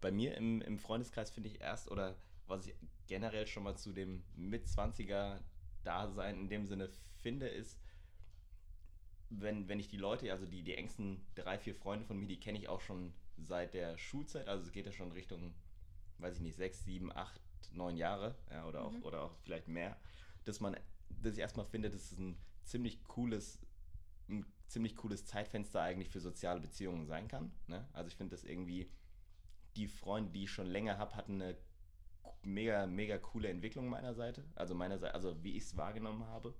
bei 0.00 0.10
mir 0.10 0.36
im, 0.36 0.60
im 0.62 0.78
Freundeskreis 0.78 1.30
finde 1.30 1.48
ich 1.48 1.60
erst, 1.60 1.90
oder 1.90 2.16
was 2.46 2.66
ich 2.66 2.74
generell 3.06 3.46
schon 3.46 3.64
mal 3.64 3.76
zu 3.76 3.92
dem 3.92 4.22
Mit-20er-Dasein 4.36 6.40
in 6.40 6.48
dem 6.48 6.66
Sinne 6.66 6.90
finde, 7.20 7.48
ist, 7.48 7.78
wenn, 9.30 9.68
wenn 9.68 9.78
ich 9.78 9.88
die 9.88 9.96
Leute, 9.96 10.30
also 10.32 10.46
die, 10.46 10.62
die 10.62 10.74
engsten 10.74 11.26
drei, 11.34 11.58
vier 11.58 11.74
Freunde 11.74 12.06
von 12.06 12.18
mir, 12.18 12.26
die 12.26 12.40
kenne 12.40 12.58
ich 12.58 12.68
auch 12.68 12.80
schon 12.80 13.12
seit 13.36 13.74
der 13.74 13.98
Schulzeit, 13.98 14.48
also 14.48 14.64
es 14.64 14.72
geht 14.72 14.86
ja 14.86 14.92
schon 14.92 15.12
Richtung, 15.12 15.54
weiß 16.18 16.36
ich 16.36 16.42
nicht, 16.42 16.56
sechs, 16.56 16.84
sieben, 16.84 17.14
acht, 17.14 17.40
neun 17.72 17.96
Jahre, 17.96 18.36
ja, 18.50 18.66
oder, 18.66 18.84
auch, 18.84 18.92
Mhm. 18.92 19.02
oder 19.02 19.22
auch 19.22 19.36
vielleicht 19.40 19.68
mehr, 19.68 19.96
dass 20.44 20.60
man, 20.60 20.76
dass 21.10 21.34
ich 21.34 21.40
erstmal 21.40 21.66
finde, 21.66 21.90
dass 21.90 22.12
es 22.12 22.18
ein 22.18 22.38
ziemlich 22.64 23.04
cooles, 23.04 23.60
ein 24.28 24.46
ziemlich 24.68 24.96
cooles 24.96 25.24
Zeitfenster 25.24 25.80
eigentlich 25.80 26.10
für 26.10 26.20
soziale 26.20 26.60
Beziehungen 26.60 27.06
sein 27.06 27.28
kann. 27.28 27.52
Ne? 27.66 27.88
Also 27.92 28.08
ich 28.08 28.16
finde 28.16 28.36
das 28.36 28.44
irgendwie, 28.44 28.90
die 29.76 29.88
Freunde, 29.88 30.30
die 30.32 30.44
ich 30.44 30.50
schon 30.50 30.66
länger 30.66 30.98
habe, 30.98 31.14
hatten 31.14 31.40
eine 31.40 31.56
mega, 32.42 32.86
mega 32.86 33.18
coole 33.18 33.48
Entwicklung 33.48 33.88
meiner 33.88 34.14
Seite. 34.14 34.44
Also 34.54 34.74
meiner 34.74 34.98
Seite, 34.98 35.14
also 35.14 35.42
wie 35.42 35.56
ich 35.56 35.64
es 35.64 35.76
wahrgenommen 35.76 36.26
habe. 36.26 36.54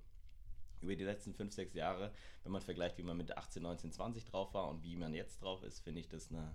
Über 0.81 0.95
die 0.95 1.05
letzten 1.05 1.35
fünf, 1.35 1.53
sechs 1.53 1.75
Jahre, 1.75 2.13
wenn 2.45 2.53
man 2.53 2.63
vergleicht, 2.63 2.99
wie 2.99 3.03
man 3.03 3.17
mit 3.17 3.37
18, 3.37 3.63
19, 3.63 3.93
20 3.93 4.25
drauf 4.27 4.55
war 4.55 4.69
und 4.69 4.85
wie 4.85 4.95
man 4.95 5.13
jetzt 5.13 5.43
drauf 5.43 5.63
ist, 5.65 5.81
finde 5.81 6.01
ich 6.01 6.09
das 6.09 6.31
eine, 6.31 6.55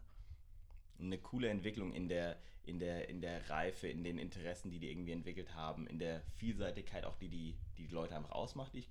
eine 0.98 1.18
coole 1.18 1.50
Entwicklung 1.50 1.94
in 1.94 2.08
der, 2.08 2.40
in, 2.64 2.80
der, 2.80 3.10
in 3.10 3.20
der 3.20 3.50
Reife, 3.50 3.90
in 3.90 4.04
den 4.04 4.18
Interessen, 4.18 4.72
die 4.72 4.80
die 4.80 4.90
irgendwie 4.90 5.12
entwickelt 5.12 5.54
haben, 5.56 5.88
in 5.88 6.00
der 6.00 6.22
Vielseitigkeit 6.38 7.04
auch, 7.04 7.18
die 7.18 7.28
die, 7.28 7.58
die, 7.78 7.88
Leute 7.88 8.16
einfach 8.16 8.32
ausmacht, 8.32 8.74
die 8.74 8.80
ich, 8.80 8.90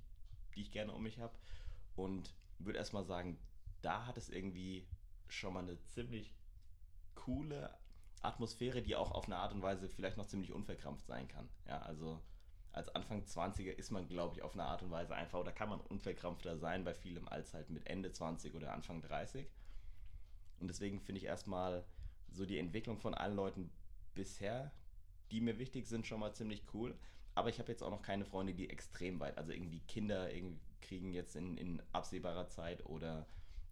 die 0.55 0.61
ich 0.61 0.71
gerne 0.71 0.93
um 0.93 1.03
mich 1.03 1.19
habe. 1.19 1.35
Und 1.97 2.35
würde 2.59 2.79
erstmal 2.79 3.05
sagen, 3.05 3.39
da 3.81 4.07
hat 4.07 4.17
es 4.17 4.29
irgendwie 4.29 4.87
schon 5.29 5.55
mal 5.55 5.61
eine 5.61 5.83
ziemlich 5.85 6.35
coole 7.15 7.75
Atmosphäre, 8.21 8.83
die 8.83 8.97
auch 8.97 9.11
auf 9.11 9.27
eine 9.27 9.37
Art 9.37 9.53
und 9.53 9.63
Weise 9.63 9.89
vielleicht 9.89 10.17
noch 10.17 10.27
ziemlich 10.27 10.53
unverkrampft 10.53 11.07
sein 11.07 11.29
kann. 11.29 11.49
Ja, 11.67 11.81
also 11.83 12.23
als 12.73 12.89
Anfang 12.95 13.23
20er 13.23 13.73
ist 13.73 13.91
man, 13.91 14.09
glaube 14.09 14.37
ich, 14.37 14.43
auf 14.43 14.55
eine 14.55 14.65
Art 14.65 14.83
und 14.83 14.91
Weise 14.91 15.15
einfach, 15.15 15.41
oder 15.41 15.53
kann 15.53 15.69
man 15.69 15.81
unverkrampfter 15.81 16.57
sein 16.57 16.85
bei 16.85 16.95
vielem 16.95 17.29
als 17.29 17.53
halt 17.53 17.69
mit 17.71 17.87
Ende 17.87 18.13
20 18.13 18.55
oder 18.55 18.73
Anfang 18.73 19.03
30. 19.03 19.47
Und 20.61 20.69
deswegen 20.69 21.01
finde 21.01 21.19
ich 21.19 21.27
erstmal 21.27 21.85
so 22.31 22.47
die 22.47 22.59
Entwicklung 22.59 22.99
von 22.99 23.15
allen 23.15 23.37
Leuten 23.37 23.71
bisher, 24.15 24.73
die 25.31 25.41
mir 25.41 25.59
wichtig 25.59 25.87
sind, 25.87 26.07
schon 26.07 26.21
mal 26.21 26.33
ziemlich 26.35 26.63
cool. 26.73 26.97
Aber 27.35 27.49
ich 27.49 27.59
habe 27.59 27.71
jetzt 27.71 27.83
auch 27.83 27.91
noch 27.91 28.03
keine 28.03 28.25
Freunde, 28.25 28.55
die 28.55 28.71
extrem 28.71 29.21
weit, 29.21 29.37
also 29.37 29.53
irgendwie 29.53 29.81
Kinder 29.81 30.33
irgendwie 30.33 30.61
kriegen 30.93 31.15
jetzt 31.15 31.37
in, 31.37 31.57
in 31.57 31.83
absehbarer 31.93 32.49
Zeit 32.49 32.85
oder, 32.85 33.27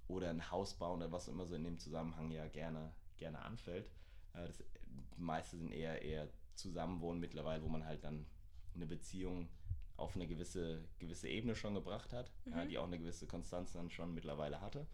oder 0.08 0.30
ein 0.30 0.50
Haus 0.50 0.74
bauen 0.74 1.02
oder 1.02 1.12
was 1.12 1.28
immer 1.28 1.44
so 1.44 1.54
in 1.54 1.64
dem 1.64 1.78
Zusammenhang 1.78 2.30
ja 2.30 2.46
gerne, 2.48 2.92
gerne 3.18 3.40
anfällt. 3.40 3.90
Äh, 4.32 4.46
das 4.46 4.64
meiste 5.18 5.58
sind 5.58 5.70
eher, 5.70 6.00
eher 6.00 6.28
Zusammenwohnen 6.54 7.20
mittlerweile, 7.20 7.62
wo 7.62 7.68
man 7.68 7.84
halt 7.84 8.04
dann 8.04 8.26
eine 8.74 8.86
Beziehung 8.86 9.50
auf 9.98 10.16
eine 10.16 10.26
gewisse, 10.26 10.82
gewisse 10.98 11.28
Ebene 11.28 11.54
schon 11.54 11.74
gebracht 11.74 12.14
hat, 12.14 12.32
mhm. 12.46 12.52
ja, 12.52 12.64
die 12.64 12.78
auch 12.78 12.86
eine 12.86 12.98
gewisse 12.98 13.26
Konstanz 13.26 13.72
dann 13.72 13.90
schon 13.90 14.14
mittlerweile 14.14 14.62
hatte. 14.62 14.86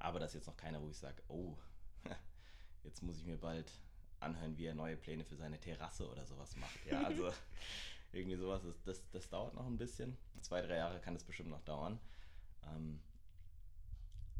Aber 0.00 0.18
das 0.18 0.30
ist 0.30 0.34
jetzt 0.34 0.46
noch 0.48 0.56
keiner, 0.56 0.82
wo 0.82 0.88
ich 0.90 0.98
sage, 0.98 1.22
oh, 1.28 1.56
jetzt 2.82 3.00
muss 3.02 3.20
ich 3.20 3.26
mir 3.26 3.38
bald 3.38 3.70
anhören, 4.18 4.58
wie 4.58 4.66
er 4.66 4.74
neue 4.74 4.96
Pläne 4.96 5.24
für 5.24 5.36
seine 5.36 5.60
Terrasse 5.60 6.10
oder 6.10 6.26
sowas 6.26 6.56
macht. 6.56 6.84
Ja, 6.90 7.02
also 7.02 7.30
irgendwie 8.16 8.36
sowas, 8.36 8.62
das, 8.62 8.82
das, 8.82 9.10
das, 9.10 9.28
dauert 9.28 9.54
noch 9.54 9.66
ein 9.66 9.76
bisschen. 9.76 10.16
Zwei, 10.40 10.62
drei 10.62 10.76
Jahre 10.76 11.00
kann 11.00 11.14
das 11.14 11.24
bestimmt 11.24 11.50
noch 11.50 11.62
dauern. 11.62 11.98
Ähm, 12.64 13.00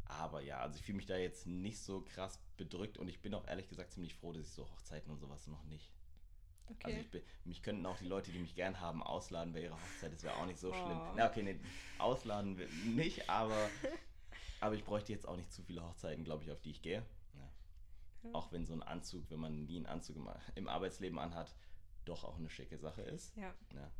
aber 0.05 0.41
ja, 0.41 0.59
also 0.59 0.77
ich 0.77 0.83
fühle 0.83 0.97
mich 0.97 1.05
da 1.05 1.17
jetzt 1.17 1.47
nicht 1.47 1.79
so 1.79 2.01
krass 2.01 2.39
bedrückt 2.55 2.97
und 2.97 3.07
ich 3.07 3.21
bin 3.21 3.33
auch 3.33 3.45
ehrlich 3.47 3.67
gesagt 3.67 3.91
ziemlich 3.91 4.15
froh, 4.15 4.31
dass 4.31 4.47
ich 4.47 4.53
so 4.53 4.69
Hochzeiten 4.69 5.11
und 5.11 5.19
sowas 5.19 5.47
noch 5.47 5.63
nicht. 5.65 5.91
Okay. 6.69 6.85
Also 6.85 6.99
ich 6.99 7.09
bin, 7.09 7.21
mich 7.45 7.63
könnten 7.63 7.85
auch 7.85 7.97
die 7.97 8.07
Leute, 8.07 8.31
die 8.31 8.39
mich 8.39 8.55
gern 8.55 8.79
haben, 8.79 9.01
ausladen 9.01 9.53
bei 9.53 9.63
ihrer 9.63 9.75
Hochzeit. 9.75 10.11
Das 10.13 10.23
wäre 10.23 10.35
auch 10.35 10.45
nicht 10.45 10.59
so 10.59 10.69
oh. 10.69 10.73
schlimm. 10.73 10.99
Na 11.15 11.29
okay, 11.29 11.43
nee, 11.43 11.59
ausladen 11.97 12.59
nicht, 12.95 13.29
aber, 13.29 13.69
aber 14.59 14.75
ich 14.75 14.83
bräuchte 14.83 15.13
jetzt 15.13 15.27
auch 15.27 15.37
nicht 15.37 15.51
zu 15.51 15.61
viele 15.63 15.83
Hochzeiten, 15.83 16.23
glaube 16.23 16.43
ich, 16.43 16.51
auf 16.51 16.59
die 16.61 16.71
ich 16.71 16.81
gehe. 16.81 17.05
Ja. 18.23 18.33
Auch 18.33 18.51
wenn 18.51 18.65
so 18.65 18.73
ein 18.73 18.83
Anzug, 18.83 19.29
wenn 19.29 19.39
man 19.39 19.65
nie 19.65 19.77
einen 19.77 19.85
Anzug 19.85 20.17
im, 20.17 20.29
im 20.55 20.67
Arbeitsleben 20.67 21.19
anhat, 21.19 21.53
doch 22.07 22.23
auch 22.23 22.37
eine 22.37 22.49
schicke 22.49 22.77
Sache 22.77 23.01
ist. 23.01 23.35
Ja. 23.35 23.53
ja. 23.73 23.91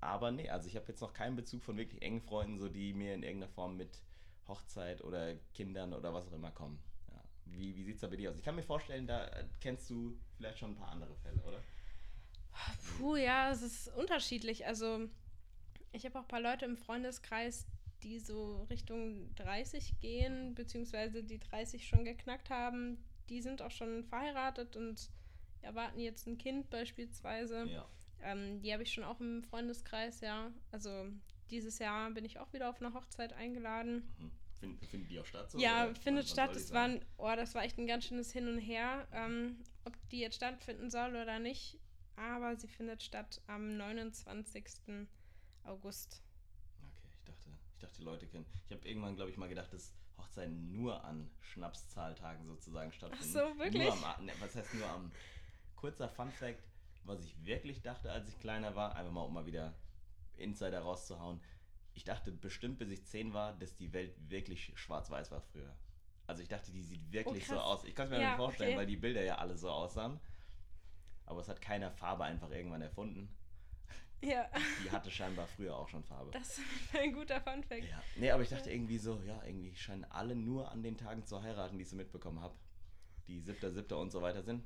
Aber 0.00 0.30
nee, 0.30 0.48
also 0.48 0.68
ich 0.68 0.76
habe 0.76 0.86
jetzt 0.88 1.00
noch 1.00 1.12
keinen 1.12 1.36
Bezug 1.36 1.62
von 1.62 1.76
wirklich 1.76 2.02
engen 2.02 2.20
Freunden, 2.20 2.58
so 2.58 2.68
die 2.68 2.92
mir 2.92 3.14
in 3.14 3.22
irgendeiner 3.22 3.52
Form 3.52 3.76
mit 3.76 4.02
Hochzeit 4.46 5.02
oder 5.02 5.34
Kindern 5.54 5.92
oder 5.94 6.12
was 6.14 6.28
auch 6.28 6.32
immer 6.32 6.50
kommen. 6.50 6.78
Ja. 7.10 7.22
Wie, 7.46 7.74
wie 7.76 7.84
sieht 7.84 7.96
es 7.96 8.00
da 8.00 8.08
bei 8.08 8.16
dir 8.16 8.30
aus? 8.30 8.36
Ich 8.36 8.44
kann 8.44 8.54
mir 8.54 8.62
vorstellen, 8.62 9.06
da 9.06 9.26
äh, 9.26 9.44
kennst 9.60 9.90
du 9.90 10.16
vielleicht 10.36 10.58
schon 10.58 10.72
ein 10.72 10.76
paar 10.76 10.90
andere 10.90 11.14
Fälle, 11.16 11.42
oder? 11.42 11.60
Puh, 12.98 13.16
ja, 13.16 13.50
es 13.50 13.62
ist 13.62 13.88
unterschiedlich. 13.96 14.66
Also 14.66 15.08
ich 15.92 16.04
habe 16.04 16.18
auch 16.18 16.22
ein 16.22 16.28
paar 16.28 16.40
Leute 16.40 16.64
im 16.64 16.76
Freundeskreis, 16.76 17.66
die 18.02 18.18
so 18.18 18.64
Richtung 18.70 19.34
30 19.36 19.98
gehen, 20.00 20.54
beziehungsweise 20.54 21.24
die 21.24 21.38
30 21.38 21.86
schon 21.86 22.04
geknackt 22.04 22.50
haben. 22.50 23.02
Die 23.28 23.42
sind 23.42 23.62
auch 23.62 23.70
schon 23.70 24.04
verheiratet 24.04 24.76
und 24.76 25.10
erwarten 25.62 26.00
jetzt 26.00 26.26
ein 26.26 26.38
Kind 26.38 26.70
beispielsweise. 26.70 27.66
Ja. 27.66 27.88
Ähm, 28.22 28.60
die 28.60 28.72
habe 28.72 28.82
ich 28.82 28.92
schon 28.92 29.04
auch 29.04 29.20
im 29.20 29.42
Freundeskreis, 29.44 30.20
ja. 30.20 30.50
Also 30.70 31.06
dieses 31.50 31.78
Jahr 31.78 32.10
bin 32.10 32.24
ich 32.24 32.38
auch 32.38 32.52
wieder 32.52 32.70
auf 32.70 32.80
eine 32.80 32.94
Hochzeit 32.94 33.32
eingeladen. 33.32 34.08
Mhm. 34.18 34.30
Find, 34.58 34.84
findet 34.86 35.10
die 35.10 35.20
auch 35.20 35.26
statt? 35.26 35.50
So, 35.50 35.58
ja, 35.58 35.92
findet 35.94 36.28
statt. 36.28 36.54
Das 36.54 36.72
war, 36.72 36.84
ein, 36.84 37.04
oh, 37.18 37.32
das 37.36 37.54
war 37.54 37.62
echt 37.62 37.78
ein 37.78 37.86
ganz 37.86 38.06
schönes 38.06 38.32
Hin 38.32 38.48
und 38.48 38.58
Her, 38.58 39.06
ähm, 39.12 39.58
ob 39.84 39.94
die 40.10 40.20
jetzt 40.20 40.36
stattfinden 40.36 40.90
soll 40.90 41.10
oder 41.10 41.38
nicht. 41.38 41.78
Aber 42.16 42.56
sie 42.56 42.68
findet 42.68 43.02
statt 43.02 43.42
am 43.46 43.76
29. 43.76 45.06
August. 45.64 46.22
Okay, 46.80 47.08
ich 47.12 47.24
dachte, 47.24 47.50
ich 47.74 47.78
dachte, 47.78 47.98
die 47.98 48.04
Leute 48.04 48.26
kennen. 48.26 48.46
Ich 48.64 48.72
habe 48.72 48.88
irgendwann, 48.88 49.16
glaube 49.16 49.30
ich, 49.30 49.36
mal 49.36 49.48
gedacht, 49.48 49.72
dass 49.74 49.94
Hochzeiten 50.16 50.72
nur 50.72 51.04
an 51.04 51.30
Schnapszahltagen 51.40 52.46
sozusagen 52.46 52.92
stattfinden. 52.92 53.36
Ach 53.36 53.52
so, 53.52 53.58
wirklich? 53.58 53.84
Nur 53.84 54.16
am, 54.16 54.24
ne, 54.24 54.32
was 54.40 54.54
heißt 54.54 54.74
nur 54.74 54.88
am. 54.88 55.12
Kurzer 55.86 56.08
Fun 56.08 56.32
Fact, 56.32 56.64
was 57.04 57.24
ich 57.24 57.44
wirklich 57.44 57.80
dachte, 57.80 58.10
als 58.10 58.28
ich 58.28 58.40
kleiner 58.40 58.74
war, 58.74 58.96
einfach 58.96 59.12
mal 59.12 59.20
um 59.20 59.32
mal 59.32 59.46
wieder 59.46 59.72
Insider 60.36 60.80
rauszuhauen. 60.80 61.40
Ich 61.94 62.02
dachte 62.02 62.32
bestimmt, 62.32 62.78
bis 62.78 62.90
ich 62.90 63.04
10 63.04 63.32
war, 63.32 63.52
dass 63.52 63.76
die 63.76 63.92
Welt 63.92 64.12
wirklich 64.28 64.72
schwarz-weiß 64.74 65.30
war 65.30 65.42
früher. 65.42 65.72
Also 66.26 66.42
ich 66.42 66.48
dachte, 66.48 66.72
die 66.72 66.82
sieht 66.82 67.12
wirklich 67.12 67.48
oh, 67.50 67.54
so 67.54 67.60
aus. 67.60 67.84
Ich 67.84 67.94
kann 67.94 68.06
es 68.06 68.10
mir 68.10 68.20
ja, 68.20 68.30
nicht 68.30 68.36
vorstellen, 68.36 68.70
okay. 68.70 68.78
weil 68.78 68.86
die 68.86 68.96
Bilder 68.96 69.22
ja 69.22 69.36
alle 69.36 69.56
so 69.56 69.70
aussahen. 69.70 70.18
Aber 71.24 71.38
es 71.38 71.48
hat 71.48 71.60
keiner 71.60 71.92
Farbe 71.92 72.24
einfach 72.24 72.50
irgendwann 72.50 72.82
erfunden. 72.82 73.32
Ja. 74.22 74.50
Die 74.84 74.90
hatte 74.90 75.08
scheinbar 75.08 75.46
früher 75.46 75.76
auch 75.76 75.88
schon 75.88 76.02
Farbe. 76.02 76.32
Das 76.32 76.58
ist 76.58 76.96
ein 76.98 77.12
guter 77.12 77.40
Funfact. 77.40 77.84
Ja. 77.84 78.02
Nee, 78.16 78.32
aber 78.32 78.42
ich 78.42 78.48
dachte 78.48 78.72
irgendwie 78.72 78.98
so, 78.98 79.20
ja, 79.24 79.40
irgendwie 79.44 79.72
scheinen 79.76 80.02
alle 80.06 80.34
nur 80.34 80.68
an 80.68 80.82
den 80.82 80.96
Tagen 80.96 81.24
zu 81.24 81.40
heiraten, 81.40 81.78
die 81.78 81.82
ich 81.82 81.90
so 81.90 81.94
mitbekommen 81.94 82.40
habe. 82.40 82.56
Die 83.28 83.38
siebter, 83.38 83.70
siebter 83.70 84.00
und 84.00 84.10
so 84.10 84.20
weiter 84.20 84.42
sind. 84.42 84.64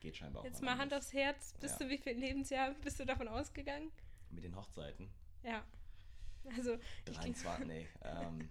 Geht 0.00 0.16
scheinbar 0.16 0.42
auch. 0.42 0.46
Jetzt 0.46 0.62
mal 0.62 0.78
Hand 0.78 0.94
aufs 0.94 1.12
Herz. 1.12 1.54
Bist 1.60 1.80
ja. 1.80 1.86
du 1.86 1.92
wie 1.92 1.98
viel 1.98 2.14
Lebensjahr 2.14 2.74
bist 2.82 3.00
du 3.00 3.04
davon 3.04 3.28
ausgegangen? 3.28 3.90
Mit 4.30 4.44
den 4.44 4.54
Hochzeiten? 4.54 5.10
Ja. 5.42 5.64
Also. 6.56 6.78
23, 7.06 7.66
nee. 7.66 7.86
Ähm, 8.02 8.48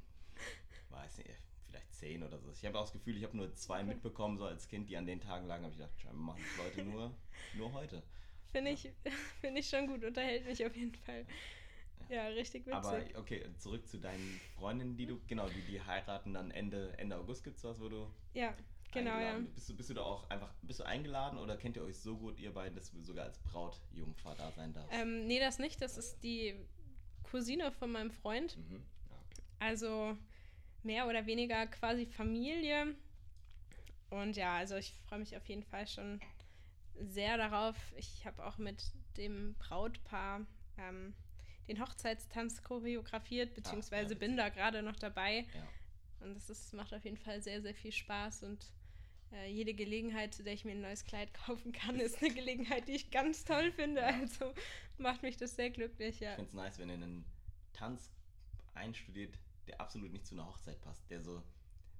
weiß 0.90 1.18
nicht, 1.20 1.30
vielleicht 1.68 1.94
10 1.94 2.24
oder 2.24 2.40
so. 2.40 2.52
Ich 2.52 2.66
habe 2.66 2.78
auch 2.78 2.84
das 2.84 2.94
Gefühl, 2.94 3.18
ich 3.18 3.24
habe 3.24 3.38
nur 3.38 3.54
zwei 3.54 3.84
mitbekommen, 3.84 4.38
so 4.38 4.46
als 4.46 4.68
Kind, 4.68 4.90
die 4.90 4.98
an 4.98 5.06
den 5.06 5.22
Tagen 5.22 5.48
lagen. 5.48 5.64
habe 5.64 5.72
ich 5.72 5.80
gedacht, 5.80 6.00
scheinbar 6.02 6.36
machen 6.36 6.44
das 6.44 6.66
Leute 6.66 6.84
nur, 6.84 7.16
nur 7.56 7.74
heute. 7.74 8.04
Finde 8.52 8.72
ich, 8.72 8.92
find 9.42 9.58
ich 9.58 9.70
schon 9.70 9.88
gut, 9.88 10.04
unterhält 10.04 10.46
mich 10.46 10.66
auf 10.66 10.76
jeden 10.76 10.96
Fall. 10.96 11.26
Ja, 12.10 12.16
ja 12.16 12.28
richtig 12.28 12.66
witzig. 12.66 12.74
Aber 12.74 13.04
okay, 13.16 13.46
zurück 13.58 13.88
zu 13.88 14.00
deinen 14.00 14.40
Freundinnen, 14.56 14.98
die 14.98 15.06
du, 15.06 15.20
genau, 15.28 15.48
die, 15.48 15.62
die 15.62 15.82
heiraten 15.82 16.34
dann 16.34 16.52
Ende, 16.52 16.94
Ende 16.98 17.18
August, 17.18 17.44
gibt 17.44 17.58
es 17.58 17.64
was, 17.64 17.80
wo 17.80 17.90
du. 17.90 18.12
Ja, 18.34 18.56
genau, 19.00 19.20
ja. 19.20 19.40
Bist 19.54 19.70
du, 19.70 19.76
bist 19.76 19.90
du 19.90 19.94
da 19.94 20.02
auch 20.02 20.30
einfach, 20.30 20.54
bist 20.62 20.80
du 20.80 20.84
eingeladen 20.86 21.38
oder 21.38 21.58
kennt 21.58 21.76
ihr 21.76 21.84
euch 21.84 21.98
so 21.98 22.18
gut, 22.18 22.40
ihr 22.40 22.54
beiden, 22.54 22.76
dass 22.76 22.92
du 22.92 23.02
sogar 23.02 23.26
als 23.26 23.40
Brautjungfer 23.40 24.36
da 24.36 24.52
sein 24.52 24.74
darfst? 24.74 24.94
Ähm, 24.94 25.26
nee, 25.26 25.40
das 25.40 25.60
nicht. 25.60 25.82
Das 25.82 25.98
ist 25.98 26.24
die 26.24 26.56
Cousine 27.24 27.72
von 27.72 27.92
meinem 27.92 28.12
Freund. 28.12 28.58
Mhm. 28.58 28.84
Ja. 29.10 29.16
Also 29.60 30.18
mehr 30.84 31.08
oder 31.08 31.26
weniger 31.26 31.68
quasi 31.68 32.06
Familie. 32.06 32.96
Und 34.10 34.38
ja, 34.38 34.56
also 34.58 34.76
ich 34.76 34.94
freue 35.08 35.20
mich 35.20 35.36
auf 35.36 35.46
jeden 35.48 35.64
Fall 35.64 35.88
schon 35.88 36.20
sehr 37.00 37.38
darauf. 37.38 37.76
Ich 37.98 38.26
habe 38.26 38.46
auch 38.46 38.58
mit 38.58 38.94
dem 39.18 39.56
Brautpaar 39.56 40.46
ähm, 40.78 41.14
den 41.68 41.82
Hochzeitstanz 41.82 42.64
choreografiert, 42.64 43.54
beziehungsweise 43.54 44.16
Ach, 44.16 44.22
ja, 44.22 44.28
bin 44.28 44.38
da 44.38 44.50
gerade 44.50 44.82
noch 44.82 44.96
dabei. 44.96 45.46
Ja. 45.54 45.68
Und 46.22 46.36
das 46.36 46.50
ist, 46.50 46.74
macht 46.74 46.94
auf 46.94 47.04
jeden 47.04 47.18
Fall 47.18 47.42
sehr, 47.42 47.62
sehr 47.62 47.76
viel 47.76 47.92
Spaß 47.92 48.44
und 48.44 48.72
äh, 49.34 49.52
jede 49.52 49.74
Gelegenheit, 49.74 50.34
zu 50.34 50.44
der 50.44 50.54
ich 50.54 50.66
mir 50.66 50.72
ein 50.72 50.82
neues 50.82 51.04
Kleid 51.04 51.34
kaufen 51.34 51.72
kann, 51.72 52.00
ist 52.00 52.22
eine 52.22 52.34
Gelegenheit, 52.34 52.88
die 52.88 52.94
ich 52.94 53.12
ganz 53.12 53.44
toll 53.46 53.72
finde. 53.72 54.04
Also 54.04 54.54
macht 54.98 55.24
mich 55.24 55.38
das 55.38 55.56
sehr 55.56 55.70
glücklich, 55.70 56.20
ja. 56.20 56.32
Ich 56.32 56.36
finde 56.36 56.50
es 56.50 56.54
nice, 56.54 56.80
wenn 56.80 56.90
ihr 56.90 56.96
einen 56.96 57.26
Tanz 57.74 58.12
einstudiert, 58.74 59.38
der 59.68 59.82
absolut 59.82 60.12
nicht 60.12 60.26
zu 60.26 60.36
einer 60.36 60.48
Hochzeit 60.48 60.82
passt, 60.82 61.10
der 61.10 61.22
so 61.22 61.44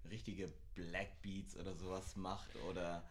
richtige 0.10 0.52
Black 0.76 1.22
Beats 1.22 1.58
oder 1.58 1.76
sowas 1.76 2.16
macht 2.16 2.56
oder 2.70 3.04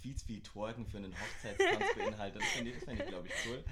viel 0.00 0.16
zu 0.16 0.26
viel 0.26 0.42
Twerken 0.42 0.86
für 0.86 0.98
einen 0.98 1.14
Hochzeitstanz 1.14 1.94
beinhaltet. 1.96 2.42
Das 2.42 2.48
finde 2.50 2.72
ich, 2.72 2.76
find 2.78 3.00
ich 3.00 3.06
glaube 3.06 3.28
ich, 3.28 3.34
cool. 3.46 3.64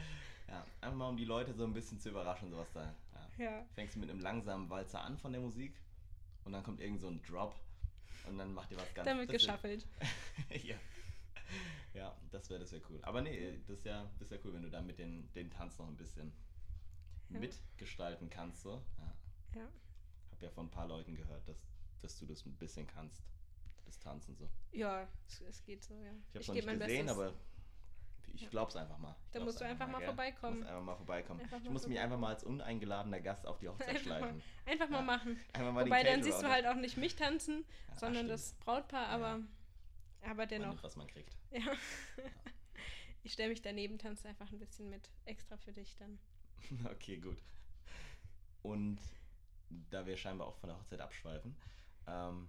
Ja, 0.49 0.65
einfach 0.81 0.97
mal 0.97 1.09
um 1.09 1.17
die 1.17 1.25
Leute 1.25 1.53
so 1.53 1.65
ein 1.65 1.75
bisschen 1.75 2.01
zu 2.01 2.09
überraschen, 2.09 2.51
sowas 2.51 2.69
da. 2.73 2.95
Ja. 3.39 3.45
ja. 3.45 3.67
Fängst 3.75 3.97
du 3.97 4.01
mit 4.01 4.09
einem 4.09 4.21
langsamen 4.21 4.71
Walzer 4.71 5.03
an 5.03 5.19
von 5.19 5.33
der 5.33 5.43
Musik 5.43 5.75
und 6.45 6.53
dann 6.53 6.63
kommt 6.63 6.81
irgend 6.81 7.01
so 7.01 7.09
ein 7.09 7.21
Drop 7.23 7.55
und 8.29 8.39
dann 8.39 8.55
macht 8.55 8.71
ihr 8.71 8.77
was 8.77 8.95
ganz 8.95 9.07
Dann 9.07 9.19
wird 9.19 9.31
geschaffelt. 9.31 9.87
ja. 10.63 10.77
Ja, 11.95 12.17
das 12.31 12.49
wäre 12.51 12.61
das 12.61 12.73
wär 12.73 12.81
cool. 12.91 13.01
Aber 13.03 13.23
nee, 13.23 13.59
das 13.67 13.79
ist 13.79 13.85
ja, 13.85 14.09
das 14.19 14.31
ist 14.31 14.33
ja 14.33 14.39
cool, 14.45 14.55
wenn 14.55 14.63
du 14.63 14.71
da 14.71 14.81
mit 14.81 14.99
den, 14.99 15.33
den 15.33 15.51
Tanz 15.51 15.79
noch 15.79 15.89
ein 15.89 15.97
bisschen 15.97 16.33
ja. 17.31 17.41
mitgestalten 17.41 18.31
kannst. 18.31 18.63
So. 18.63 18.83
Ja. 18.99 19.61
ja. 19.61 19.69
Hab 20.31 20.43
ja 20.43 20.51
von 20.51 20.67
ein 20.67 20.71
paar 20.71 20.87
Leuten 20.87 21.15
gehört, 21.15 21.49
dass, 21.49 21.67
dass 22.01 22.19
du 22.19 22.27
das 22.27 22.45
ein 22.47 22.55
bisschen 22.57 22.87
kannst. 22.87 23.23
Das 23.87 23.99
Tanzen 23.99 24.37
so. 24.37 24.49
Ja, 24.73 25.09
es, 25.27 25.41
es 25.41 25.65
geht 25.65 25.83
so, 25.83 25.95
ja. 25.95 26.13
Ich 26.29 26.35
habe 26.35 26.41
es 26.41 26.49
noch 26.49 26.55
nicht 26.55 26.69
gesehen, 26.69 27.07
Bestes. 27.07 27.11
aber 27.11 27.35
ich 28.35 28.43
ja. 28.43 28.49
glaub's 28.49 28.77
einfach 28.77 28.99
mal. 28.99 29.17
da 29.33 29.41
musst 29.41 29.61
du 29.61 29.65
einfach, 29.65 29.87
einfach 29.87 29.93
mal, 29.93 30.01
mal 30.01 30.05
vorbeikommen. 30.05 30.59
Ich 30.59 30.65
muss 30.65 30.69
einfach 30.71 30.85
mal 30.85 30.97
vorbeikommen. 30.97 31.41
Einfach 31.41 31.61
ich 31.63 31.71
muss 31.71 31.87
mich 31.87 31.99
einfach 31.99 32.19
mal 32.19 32.29
als 32.29 32.45
uneingeladener 32.45 33.21
Gast 33.21 33.47
auf 33.47 33.59
die 33.59 33.69
Hochzeit 33.69 34.01
schleifen. 34.01 34.39
Mal, 34.39 34.73
einfach 34.73 34.89
mal 34.89 35.03
machen. 35.03 35.39
Einfach 35.53 35.73
mal 35.73 35.85
Wobei 35.85 36.03
dann 36.05 36.23
siehst 36.23 36.43
du 36.43 36.49
halt 36.49 36.67
auch 36.67 36.75
nicht 36.75 36.97
mich 36.97 37.17
tanzen, 37.17 37.65
ja, 37.89 37.97
sondern 37.97 38.27
stimmt. 38.27 38.31
das 38.31 38.55
Brautpaar, 38.55 39.09
aber, 39.09 39.41
aber 40.23 40.47
dennoch. 40.47 40.67
Man 40.67 40.75
nimmt, 40.77 40.85
was 40.85 40.97
man 40.97 41.07
kriegt. 41.07 41.37
Ja. 41.51 41.63
ich 43.23 43.33
stelle 43.33 43.51
mich 43.51 43.63
daneben, 43.63 43.99
tanze 43.99 44.29
einfach 44.29 44.51
ein 44.53 44.59
bisschen 44.59 44.91
mit. 44.91 45.11
Extra 45.25 45.57
für 45.57 45.73
dich 45.73 45.97
dann. 45.97 46.19
okay, 46.93 47.19
gut. 47.19 47.43
Und 48.63 48.99
da 49.91 50.07
wir 50.07 50.17
scheinbar 50.17 50.49
auch 50.49 50.57
von 50.57 50.69
der 50.69 50.79
Hochzeit 50.79 51.01
abschweifen, 51.01 51.57
ähm, 52.07 52.49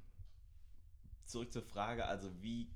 zurück 1.26 1.52
zur 1.52 1.62
Frage, 1.62 2.06
also 2.06 2.42
wie 2.42 2.70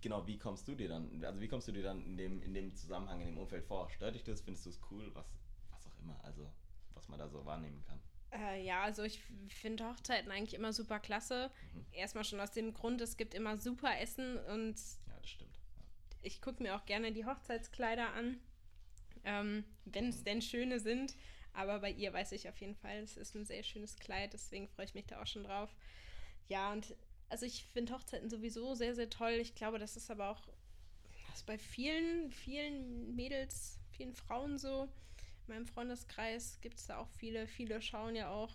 genau, 0.00 0.26
wie 0.26 0.38
kommst 0.38 0.68
du 0.68 0.74
dir 0.74 0.88
dann, 0.88 1.24
also 1.24 1.40
wie 1.40 1.48
kommst 1.48 1.68
du 1.68 1.72
dir 1.72 1.82
dann 1.82 2.04
in 2.04 2.16
dem, 2.16 2.42
in 2.42 2.54
dem 2.54 2.74
Zusammenhang, 2.74 3.20
in 3.20 3.28
dem 3.28 3.38
Umfeld 3.38 3.64
vor? 3.64 3.90
Stört 3.90 4.14
dich 4.14 4.24
das? 4.24 4.40
Findest 4.40 4.66
du 4.66 4.70
es 4.70 4.80
cool? 4.90 5.10
Was, 5.14 5.26
was 5.70 5.86
auch 5.86 5.98
immer, 6.02 6.18
also 6.24 6.50
was 6.94 7.08
man 7.08 7.18
da 7.18 7.28
so 7.28 7.44
wahrnehmen 7.44 7.82
kann. 7.86 8.00
Äh, 8.32 8.64
ja, 8.64 8.82
also 8.82 9.02
ich 9.02 9.22
finde 9.48 9.88
Hochzeiten 9.88 10.30
eigentlich 10.30 10.54
immer 10.54 10.72
super 10.72 10.98
klasse. 10.98 11.50
Mhm. 11.72 11.86
Erstmal 11.92 12.24
schon 12.24 12.40
aus 12.40 12.52
dem 12.52 12.74
Grund, 12.74 13.00
es 13.00 13.16
gibt 13.16 13.34
immer 13.34 13.56
super 13.58 13.98
Essen 14.00 14.38
und 14.38 14.76
ja, 15.06 15.16
das 15.20 15.30
stimmt. 15.30 15.58
ich 16.22 16.40
gucke 16.40 16.62
mir 16.62 16.74
auch 16.76 16.84
gerne 16.84 17.12
die 17.12 17.24
Hochzeitskleider 17.24 18.12
an, 18.12 18.38
ähm, 19.24 19.64
wenn 19.84 20.08
es 20.08 20.24
denn 20.24 20.42
schöne 20.42 20.80
sind. 20.80 21.14
Aber 21.52 21.78
bei 21.78 21.90
ihr 21.90 22.12
weiß 22.12 22.32
ich 22.32 22.48
auf 22.48 22.60
jeden 22.60 22.74
Fall, 22.74 22.98
es 22.98 23.16
ist 23.16 23.36
ein 23.36 23.44
sehr 23.44 23.62
schönes 23.62 23.96
Kleid, 23.96 24.32
deswegen 24.32 24.68
freue 24.68 24.86
ich 24.86 24.94
mich 24.94 25.06
da 25.06 25.22
auch 25.22 25.26
schon 25.26 25.44
drauf. 25.44 25.72
Ja, 26.48 26.72
und 26.72 26.94
also 27.28 27.46
ich 27.46 27.64
finde 27.72 27.94
Hochzeiten 27.94 28.30
sowieso 28.30 28.74
sehr, 28.74 28.94
sehr 28.94 29.10
toll. 29.10 29.32
Ich 29.32 29.54
glaube, 29.54 29.78
das 29.78 29.96
ist 29.96 30.10
aber 30.10 30.30
auch 30.30 30.40
ist 31.34 31.46
bei 31.46 31.58
vielen, 31.58 32.30
vielen 32.30 33.14
Mädels, 33.16 33.78
vielen 33.90 34.14
Frauen 34.14 34.58
so. 34.58 34.88
In 35.46 35.54
meinem 35.54 35.66
Freundeskreis 35.66 36.58
gibt 36.60 36.78
es 36.78 36.86
da 36.86 36.98
auch 36.98 37.08
viele. 37.10 37.46
Viele 37.46 37.80
schauen 37.82 38.14
ja 38.14 38.30
auch 38.30 38.54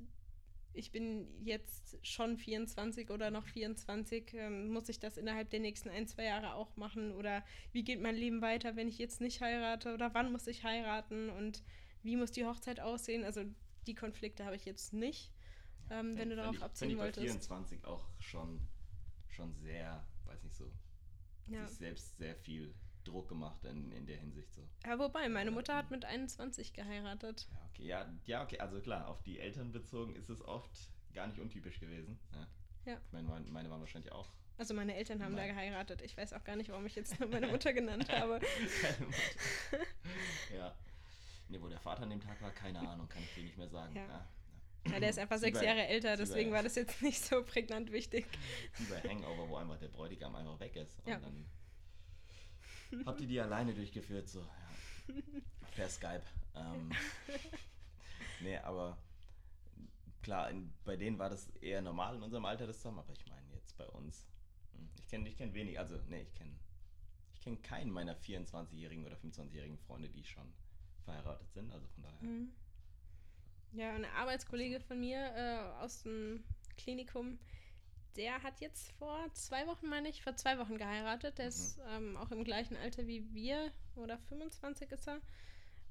ich 0.75 0.91
bin 0.91 1.27
jetzt 1.45 1.99
schon 2.03 2.37
24 2.37 3.11
oder 3.11 3.31
noch 3.31 3.47
24, 3.47 4.35
ähm, 4.35 4.71
muss 4.71 4.89
ich 4.89 4.99
das 4.99 5.17
innerhalb 5.17 5.51
der 5.51 5.61
nächsten 5.61 5.89
ein, 5.89 6.07
zwei 6.07 6.25
Jahre 6.25 6.55
auch 6.55 6.77
machen? 6.77 7.13
Oder 7.13 7.45
wie 7.73 7.85
geht 7.85 8.01
mein 8.01 8.17
Leben 8.17 8.43
weiter, 8.43 8.77
wenn 8.77 8.89
ich 8.89 8.99
jetzt 8.99 9.21
nicht 9.21 9.41
heirate? 9.41 9.95
Oder 9.95 10.15
wann 10.15 10.33
muss 10.33 10.47
ich 10.47 10.65
heiraten? 10.65 11.31
Und 11.31 11.63
wie 12.03 12.17
muss 12.17 12.33
die 12.33 12.45
Hochzeit 12.45 12.81
aussehen? 12.81 13.25
Also 13.25 13.45
die 13.87 13.95
Konflikte 13.95 14.45
habe 14.45 14.57
ich 14.57 14.65
jetzt 14.65 14.93
nicht, 14.93 15.33
ähm, 15.91 16.17
wenn 16.17 16.31
du 16.31 16.37
darauf 16.37 16.57
ich, 16.57 16.63
abziehen 16.63 16.91
ich 16.91 16.99
wolltest. 16.99 17.25
Ich 17.25 17.31
24 17.31 17.85
auch 17.85 18.09
schon, 18.19 18.61
schon 19.29 19.55
sehr, 19.55 20.07
weiß 20.25 20.43
nicht 20.43 20.57
so, 20.57 20.73
ja. 21.47 21.67
sich 21.67 21.79
selbst 21.79 22.17
sehr 22.19 22.35
viel 22.35 22.75
Druck 23.05 23.29
gemacht 23.29 23.65
in, 23.65 23.91
in 23.93 24.07
der 24.07 24.17
Hinsicht 24.17 24.53
so. 24.53 24.63
Ja, 24.85 24.99
wobei, 24.99 25.29
meine 25.29 25.51
Mutter 25.51 25.77
hat 25.77 25.91
mit 25.91 26.05
21 26.05 26.73
geheiratet. 26.73 27.47
Ja, 27.51 27.59
okay, 27.69 27.87
ja, 27.87 28.13
ja, 28.27 28.43
okay, 28.43 28.59
also 28.59 28.81
klar, 28.81 29.09
auf 29.09 29.23
die 29.23 29.39
Eltern 29.39 29.73
bezogen 29.73 30.15
ist 30.17 30.29
es 30.29 30.43
oft 30.43 30.71
gar 31.13 31.27
nicht 31.27 31.39
untypisch 31.39 31.79
gewesen. 31.79 32.19
Ja. 32.33 32.93
ja. 32.93 33.01
Ich 33.07 33.13
meine, 33.13 33.29
meine 33.51 33.71
waren 33.71 33.81
wahrscheinlich 33.81 34.13
auch. 34.13 34.29
Also 34.57 34.75
meine 34.75 34.95
Eltern 34.95 35.23
haben 35.23 35.35
Nein. 35.35 35.49
da 35.49 35.55
geheiratet. 35.55 36.03
Ich 36.03 36.17
weiß 36.17 36.33
auch 36.33 36.45
gar 36.45 36.57
nicht, 36.57 36.71
warum 36.71 36.87
ich 36.87 36.95
jetzt 36.95 37.19
nur 37.19 37.29
meine 37.29 37.49
Mutter 37.49 37.73
genannt 37.73 38.09
habe. 38.13 38.41
ja. 40.55 40.75
Ne, 41.49 41.61
wo 41.61 41.69
der 41.69 41.81
Vater 41.81 42.03
an 42.03 42.11
dem 42.11 42.21
Tag 42.21 42.41
war, 42.41 42.51
keine 42.51 42.79
Ahnung, 42.89 43.09
kann 43.09 43.23
ich 43.23 43.35
dir 43.35 43.45
nicht 43.45 43.59
mehr 43.59 43.69
sagen. 43.69 43.95
Ja. 43.95 44.07
ja. 44.07 44.29
Ja, 44.87 45.01
der 45.01 45.11
ist 45.11 45.19
einfach 45.19 45.39
sechs 45.39 45.63
Jahre 45.63 45.87
älter, 45.87 46.17
deswegen 46.17 46.53
war 46.53 46.63
das 46.63 46.75
jetzt 46.75 47.01
nicht 47.01 47.25
so 47.25 47.43
prägnant 47.43 47.91
wichtig. 47.91 48.27
Wie 48.79 48.85
bei 48.85 49.01
Hangover, 49.09 49.49
wo 49.49 49.57
einfach 49.57 49.79
der 49.79 49.89
Bräutigam 49.89 50.35
einfach 50.35 50.61
weg 50.61 50.77
ist. 50.77 50.99
Und 51.01 51.09
ja. 51.09 51.19
dann 51.19 51.47
Habt 53.05 53.21
ihr 53.21 53.27
die 53.27 53.41
alleine 53.41 53.75
durchgeführt? 53.75 54.29
So, 54.29 54.41
ja. 54.41 55.15
Per 55.75 55.89
Skype. 55.89 56.23
Ähm, 56.55 56.91
nee, 58.41 58.57
aber 58.59 58.97
klar, 60.23 60.51
in, 60.51 60.73
bei 60.85 60.97
denen 60.97 61.19
war 61.19 61.31
das 61.31 61.49
eher 61.61 61.83
normal 61.83 62.17
in 62.17 62.23
unserem 62.23 62.45
Alter 62.45 62.67
das 62.67 62.79
zusammen, 62.79 62.99
aber 63.01 63.13
ich 63.13 63.27
meine 63.27 63.53
jetzt 63.55 63.77
bei 63.77 63.87
uns. 63.87 64.27
Hm, 64.73 64.89
ich 64.99 65.09
kenne 65.09 65.29
ich 65.29 65.37
kenn 65.37 65.53
wenig, 65.55 65.79
also 65.79 65.99
nee, 66.09 66.23
ich 66.23 66.35
kenne 66.35 66.53
ich 67.35 67.41
kenn 67.41 67.61
keinen 67.63 67.91
meiner 67.91 68.17
24-jährigen 68.17 69.05
oder 69.05 69.17
25-jährigen 69.17 69.79
Freunde, 69.79 70.09
die 70.09 70.25
schon 70.25 70.53
verheiratet 71.05 71.53
sind, 71.53 71.71
also 71.73 71.87
von 71.89 72.03
daher. 72.05 72.23
Mhm. 72.23 72.53
Ja, 73.73 73.93
eine 73.93 74.11
Arbeitskollege 74.13 74.81
von 74.81 75.01
mir 75.01 75.19
äh, 75.35 75.83
aus 75.83 76.05
dem 76.05 76.45
Klinikum, 76.77 77.39
der 78.17 78.43
hat 78.43 78.61
jetzt 78.61 78.93
vor 78.93 79.33
zwei 79.33 79.67
Wochen, 79.67 79.89
meine 79.89 80.09
ich, 80.09 80.23
vor 80.23 80.37
zwei 80.37 80.59
Wochen 80.59 80.79
geheiratet. 80.79 81.39
Der 81.39 81.47
mhm. 81.47 81.49
ist 81.49 81.81
ähm, 81.91 82.17
auch 82.17 82.31
im 82.31 82.45
gleichen 82.45 82.77
Alter 82.77 83.07
wie 83.07 83.33
wir, 83.33 83.73
oder 83.97 84.19
25 84.19 84.91
ist 84.93 85.09
er. 85.09 85.21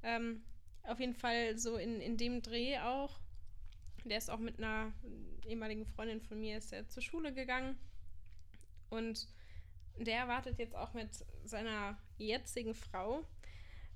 Ähm, 0.03 0.43
auf 0.83 0.99
jeden 0.99 1.15
Fall 1.15 1.57
so 1.57 1.77
in, 1.77 2.01
in 2.01 2.17
dem 2.17 2.41
Dreh 2.41 2.79
auch. 2.79 3.19
Der 4.05 4.17
ist 4.17 4.29
auch 4.29 4.39
mit 4.39 4.57
einer 4.57 4.91
ehemaligen 5.45 5.85
Freundin 5.85 6.21
von 6.21 6.39
mir 6.39 6.57
ist 6.57 6.73
er 6.73 6.87
zur 6.89 7.01
Schule 7.03 7.33
gegangen. 7.33 7.77
Und 8.89 9.27
der 9.97 10.17
erwartet 10.17 10.59
jetzt 10.59 10.75
auch 10.75 10.93
mit 10.93 11.09
seiner 11.45 11.97
jetzigen 12.17 12.73
Frau 12.73 13.25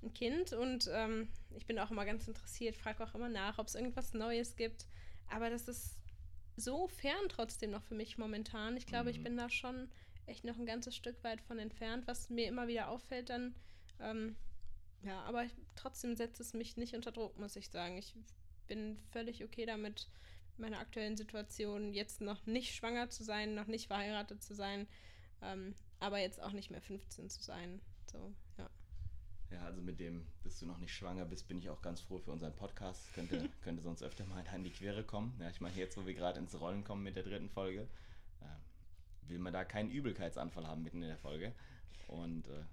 ein 0.01 0.13
Kind. 0.13 0.53
Und 0.53 0.89
ähm, 0.93 1.29
ich 1.55 1.65
bin 1.65 1.79
auch 1.79 1.91
immer 1.91 2.05
ganz 2.05 2.27
interessiert, 2.27 2.77
frage 2.77 3.03
auch 3.03 3.15
immer 3.15 3.29
nach, 3.29 3.57
ob 3.57 3.67
es 3.67 3.75
irgendwas 3.75 4.13
Neues 4.13 4.55
gibt. 4.55 4.85
Aber 5.29 5.49
das 5.49 5.67
ist 5.67 5.97
so 6.57 6.87
fern 6.87 7.29
trotzdem 7.29 7.71
noch 7.71 7.83
für 7.83 7.95
mich 7.95 8.17
momentan. 8.17 8.75
Ich 8.75 8.87
glaube, 8.87 9.05
mhm. 9.05 9.15
ich 9.15 9.23
bin 9.23 9.37
da 9.37 9.49
schon 9.49 9.89
echt 10.25 10.43
noch 10.43 10.57
ein 10.57 10.65
ganzes 10.65 10.95
Stück 10.95 11.23
weit 11.23 11.39
von 11.39 11.59
entfernt, 11.59 12.05
was 12.07 12.29
mir 12.29 12.47
immer 12.47 12.67
wieder 12.67 12.89
auffällt 12.89 13.29
dann. 13.29 13.55
Ähm, 13.99 14.35
ja, 15.03 15.21
aber 15.21 15.45
ich, 15.45 15.53
trotzdem 15.75 16.15
setzt 16.15 16.41
es 16.41 16.53
mich 16.53 16.75
nicht 16.75 16.95
unter 16.95 17.11
Druck, 17.11 17.37
muss 17.37 17.55
ich 17.55 17.69
sagen. 17.69 17.97
Ich 17.97 18.13
bin 18.67 18.97
völlig 19.11 19.43
okay 19.43 19.65
damit, 19.65 20.09
meiner 20.57 20.79
aktuellen 20.79 21.15
Situation 21.15 21.93
jetzt 21.93 22.19
noch 22.19 22.45
nicht 22.45 22.75
schwanger 22.75 23.09
zu 23.09 23.23
sein, 23.23 23.53
noch 23.53 23.67
nicht 23.67 23.87
verheiratet 23.87 24.43
zu 24.43 24.53
sein, 24.53 24.87
ähm, 25.41 25.75
aber 25.99 26.17
jetzt 26.17 26.41
auch 26.41 26.51
nicht 26.51 26.71
mehr 26.71 26.81
15 26.81 27.29
zu 27.29 27.41
sein. 27.41 27.79
So, 28.11 28.33
ja. 28.57 28.69
Ja, 29.51 29.63
also 29.63 29.81
mit 29.81 29.99
dem, 29.99 30.27
dass 30.43 30.59
du 30.59 30.65
noch 30.65 30.77
nicht 30.77 30.93
schwanger 30.93 31.25
bist, 31.25 31.47
bin 31.47 31.57
ich 31.57 31.69
auch 31.69 31.81
ganz 31.81 32.01
froh 32.01 32.19
für 32.19 32.31
unseren 32.31 32.53
Podcast. 32.53 33.13
Könnte, 33.13 33.49
könnte 33.63 33.81
sonst 33.81 34.03
öfter 34.03 34.25
mal 34.25 34.43
in 34.55 34.63
die 34.63 34.71
Quere 34.71 35.03
kommen. 35.03 35.37
Ja, 35.39 35.49
ich 35.49 35.61
meine, 35.61 35.75
jetzt, 35.75 35.97
wo 35.97 36.05
wir 36.05 36.13
gerade 36.13 36.39
ins 36.39 36.59
Rollen 36.59 36.83
kommen 36.83 37.03
mit 37.03 37.15
der 37.15 37.23
dritten 37.23 37.49
Folge, 37.49 37.87
äh, 38.41 39.29
will 39.29 39.39
man 39.39 39.53
da 39.53 39.63
keinen 39.63 39.89
Übelkeitsanfall 39.89 40.67
haben 40.67 40.83
mitten 40.83 41.01
in 41.01 41.07
der 41.07 41.17
Folge. 41.17 41.53
Und 42.07 42.47
äh, 42.47 42.63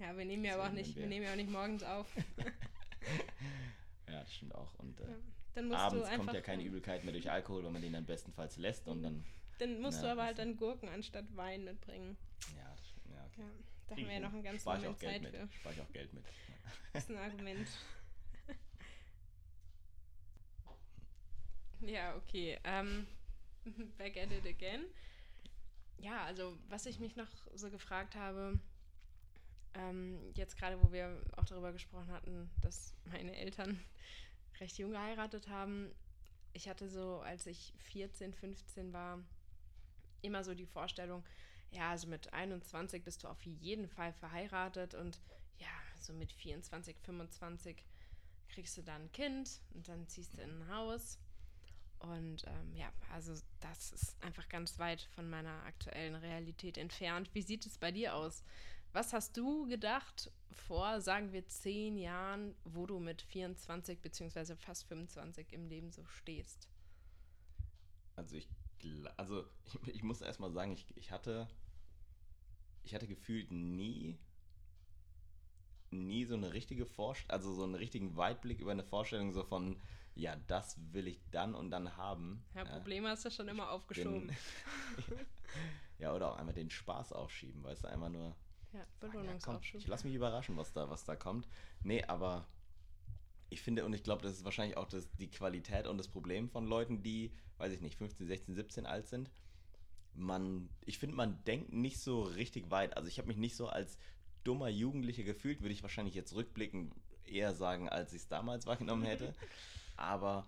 ja, 0.00 0.16
wir 0.16 0.24
nehmen 0.24 0.44
ja 0.44 0.54
aber 0.54 0.68
auch 0.68 0.72
nicht, 0.72 0.94
wir, 0.96 1.02
wir 1.02 1.08
nehmen 1.08 1.26
ja 1.26 1.32
auch 1.32 1.36
nicht 1.36 1.50
morgens 1.50 1.82
auf. 1.82 2.06
ja, 4.08 4.20
das 4.20 4.34
stimmt 4.34 4.54
auch. 4.54 4.74
Und 4.78 4.98
äh, 5.00 5.74
abends 5.74 6.08
kommt 6.16 6.32
ja 6.32 6.40
keine 6.40 6.62
Übelkeit 6.62 7.04
mehr 7.04 7.12
durch 7.12 7.30
Alkohol, 7.30 7.64
wenn 7.64 7.72
man 7.72 7.82
den 7.82 7.92
dann 7.92 8.06
bestenfalls 8.06 8.56
lässt 8.56 8.88
und 8.88 9.02
dann. 9.02 9.24
Dann 9.58 9.80
musst 9.82 9.98
na, 10.00 10.06
du 10.06 10.12
aber 10.12 10.24
halt 10.24 10.38
dann 10.38 10.56
Gurken 10.56 10.88
anstatt 10.88 11.36
Wein 11.36 11.64
mitbringen. 11.64 12.16
Ja, 12.56 12.70
das 12.74 12.88
stimmt. 12.88 13.10
Ja, 13.10 13.26
okay. 13.26 13.42
Ja. 13.42 13.79
Da 13.90 13.96
haben 13.96 14.06
wir 14.06 14.12
ja 14.12 14.20
noch 14.20 14.32
einen 14.32 14.44
ganz 14.44 14.64
Moment 14.64 15.00
Zeit 15.00 15.20
für. 15.20 15.48
Spare 15.52 15.74
ich 15.74 15.80
auch 15.80 15.92
Geld 15.92 16.14
mit. 16.14 16.24
Das 16.92 17.02
ist 17.02 17.10
ein 17.10 17.16
Argument. 17.16 17.66
ja, 21.80 22.14
okay. 22.14 22.56
Um, 22.64 23.08
back 23.98 24.16
at 24.16 24.30
it 24.30 24.46
again. 24.46 24.84
Ja, 25.98 26.24
also 26.24 26.56
was 26.68 26.86
ich 26.86 27.00
mich 27.00 27.16
noch 27.16 27.26
so 27.52 27.68
gefragt 27.68 28.14
habe, 28.14 28.60
ähm, 29.74 30.20
jetzt 30.34 30.56
gerade, 30.56 30.80
wo 30.80 30.92
wir 30.92 31.20
auch 31.36 31.44
darüber 31.44 31.72
gesprochen 31.72 32.12
hatten, 32.12 32.48
dass 32.62 32.94
meine 33.06 33.34
Eltern 33.34 33.80
recht 34.60 34.78
jung 34.78 34.92
geheiratet 34.92 35.48
haben. 35.48 35.90
Ich 36.52 36.68
hatte 36.68 36.88
so, 36.88 37.22
als 37.22 37.48
ich 37.48 37.72
14, 37.90 38.34
15 38.34 38.92
war, 38.92 39.18
immer 40.22 40.44
so 40.44 40.54
die 40.54 40.66
Vorstellung, 40.66 41.24
ja, 41.70 41.90
also 41.90 42.08
mit 42.08 42.32
21 42.32 43.04
bist 43.04 43.24
du 43.24 43.28
auf 43.28 43.42
jeden 43.42 43.88
Fall 43.88 44.12
verheiratet 44.12 44.94
und 44.94 45.20
ja, 45.58 45.68
so 46.00 46.12
mit 46.12 46.32
24, 46.32 46.96
25 47.02 47.84
kriegst 48.48 48.76
du 48.76 48.82
dann 48.82 49.02
ein 49.02 49.12
Kind 49.12 49.60
und 49.74 49.88
dann 49.88 50.06
ziehst 50.08 50.34
du 50.34 50.42
in 50.42 50.50
ein 50.50 50.74
Haus. 50.74 51.18
Und 52.00 52.44
ähm, 52.46 52.74
ja, 52.74 52.90
also 53.12 53.34
das 53.60 53.92
ist 53.92 54.22
einfach 54.22 54.48
ganz 54.48 54.78
weit 54.78 55.02
von 55.14 55.28
meiner 55.28 55.62
aktuellen 55.64 56.14
Realität 56.14 56.78
entfernt. 56.78 57.30
Wie 57.34 57.42
sieht 57.42 57.66
es 57.66 57.76
bei 57.76 57.92
dir 57.92 58.14
aus? 58.14 58.42
Was 58.92 59.12
hast 59.12 59.36
du 59.36 59.66
gedacht 59.66 60.32
vor, 60.50 61.00
sagen 61.00 61.32
wir, 61.32 61.46
zehn 61.46 61.96
Jahren, 61.96 62.56
wo 62.64 62.86
du 62.86 62.98
mit 62.98 63.22
24 63.22 64.00
beziehungsweise 64.00 64.56
fast 64.56 64.84
25 64.88 65.52
im 65.52 65.66
Leben 65.66 65.92
so 65.92 66.04
stehst? 66.06 66.68
Also 68.16 68.36
ich, 68.36 68.48
also 69.16 69.44
ich, 69.64 69.74
ich 69.94 70.02
muss 70.02 70.22
erstmal 70.22 70.52
sagen, 70.52 70.72
ich, 70.72 70.86
ich 70.96 71.10
hatte, 71.10 71.48
ich 72.82 72.94
hatte 72.94 73.06
gefühlt 73.06 73.50
nie, 73.50 74.18
nie 75.90 76.24
so 76.24 76.34
eine 76.34 76.52
richtige 76.52 76.86
Vorstellung, 76.86 77.32
also 77.32 77.52
so 77.54 77.64
einen 77.64 77.74
richtigen 77.74 78.16
Weitblick 78.16 78.60
über 78.60 78.72
eine 78.72 78.84
Vorstellung 78.84 79.32
so 79.32 79.42
von, 79.44 79.80
ja, 80.14 80.36
das 80.46 80.78
will 80.92 81.08
ich 81.08 81.20
dann 81.30 81.54
und 81.54 81.70
dann 81.70 81.96
haben. 81.96 82.44
Ja, 82.54 82.64
Probleme 82.64 83.08
hast 83.08 83.24
du 83.24 83.30
schon 83.30 83.48
immer 83.48 83.70
aufgeschoben. 83.70 84.28
Bin, 84.28 84.36
ja, 85.98 86.14
oder 86.14 86.32
auch 86.32 86.36
einmal 86.36 86.54
den 86.54 86.70
Spaß 86.70 87.12
aufschieben, 87.12 87.62
weißt 87.62 87.84
du, 87.84 87.88
einmal 87.88 88.10
nur 88.10 88.36
ja, 88.72 88.86
Belohnungsaufschub. 89.00 89.74
Ja, 89.74 89.80
ich 89.80 89.88
lasse 89.88 90.06
mich 90.06 90.14
überraschen, 90.14 90.56
was 90.56 90.72
da, 90.72 90.88
was 90.90 91.04
da 91.04 91.16
kommt. 91.16 91.48
Nee, 91.82 92.04
aber 92.04 92.46
ich 93.50 93.62
finde, 93.62 93.84
und 93.84 93.92
ich 93.92 94.02
glaube, 94.02 94.22
das 94.22 94.32
ist 94.32 94.44
wahrscheinlich 94.44 94.76
auch 94.76 94.86
das, 94.86 95.10
die 95.16 95.28
Qualität 95.28 95.86
und 95.86 95.98
das 95.98 96.08
Problem 96.08 96.48
von 96.48 96.66
Leuten, 96.66 97.02
die, 97.02 97.32
weiß 97.58 97.72
ich 97.72 97.80
nicht, 97.80 97.96
15, 97.96 98.26
16, 98.26 98.54
17 98.54 98.86
alt 98.86 99.08
sind. 99.08 99.30
Man, 100.20 100.68
ich 100.84 100.98
finde, 100.98 101.16
man 101.16 101.42
denkt 101.44 101.72
nicht 101.72 101.98
so 101.98 102.22
richtig 102.22 102.70
weit. 102.70 102.96
Also 102.96 103.08
ich 103.08 103.18
habe 103.18 103.28
mich 103.28 103.36
nicht 103.36 103.56
so 103.56 103.68
als 103.68 103.96
dummer 104.44 104.68
Jugendlicher 104.68 105.22
gefühlt, 105.22 105.62
würde 105.62 105.72
ich 105.72 105.82
wahrscheinlich 105.82 106.14
jetzt 106.14 106.34
rückblickend 106.34 106.94
eher 107.24 107.54
sagen, 107.54 107.88
als 107.88 108.12
ich 108.12 108.22
es 108.22 108.28
damals 108.28 108.66
wahrgenommen 108.66 109.04
hätte. 109.04 109.34
Aber 109.96 110.46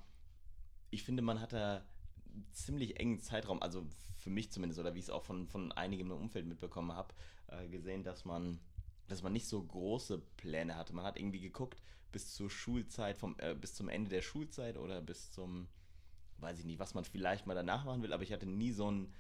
ich 0.91 1.03
finde, 1.03 1.23
man 1.23 1.41
hat 1.41 1.53
da 1.53 1.85
einen 2.33 2.47
ziemlich 2.53 2.99
engen 2.99 3.21
Zeitraum, 3.21 3.63
also 3.63 3.87
für 4.17 4.31
mich 4.31 4.51
zumindest, 4.53 4.81
oder 4.81 4.95
wie 4.95 4.99
ich 4.99 5.07
es 5.07 5.11
auch 5.11 5.25
von, 5.25 5.47
von 5.49 5.73
einigen 5.73 6.11
im 6.11 6.13
Umfeld 6.13 6.47
mitbekommen 6.47 6.93
habe, 6.93 7.15
äh, 7.49 7.69
gesehen, 7.69 8.05
dass 8.05 8.25
man, 8.25 8.61
dass 9.09 9.23
man 9.23 9.33
nicht 9.33 9.47
so 9.47 9.63
große 9.63 10.19
Pläne 10.37 10.77
hatte. 10.77 10.95
Man 10.95 11.05
hat 11.05 11.19
irgendwie 11.19 11.41
geguckt, 11.41 11.83
bis 12.13 12.35
zur 12.35 12.51
Schulzeit, 12.51 13.17
vom, 13.17 13.37
äh, 13.39 13.55
bis 13.55 13.75
zum 13.75 13.89
Ende 13.89 14.11
der 14.11 14.23
Schulzeit 14.23 14.77
oder 14.77 15.01
bis 15.01 15.33
zum, 15.33 15.69
weiß 16.39 16.59
ich 16.59 16.65
nicht, 16.65 16.79
was 16.79 16.95
man 16.95 17.05
vielleicht 17.05 17.47
mal 17.47 17.55
danach 17.55 17.85
machen 17.85 18.03
will, 18.03 18.13
aber 18.13 18.23
ich 18.23 18.33
hatte 18.33 18.47
nie 18.47 18.73
so 18.73 18.91
ein, 18.91 19.07
ja, 19.07 19.13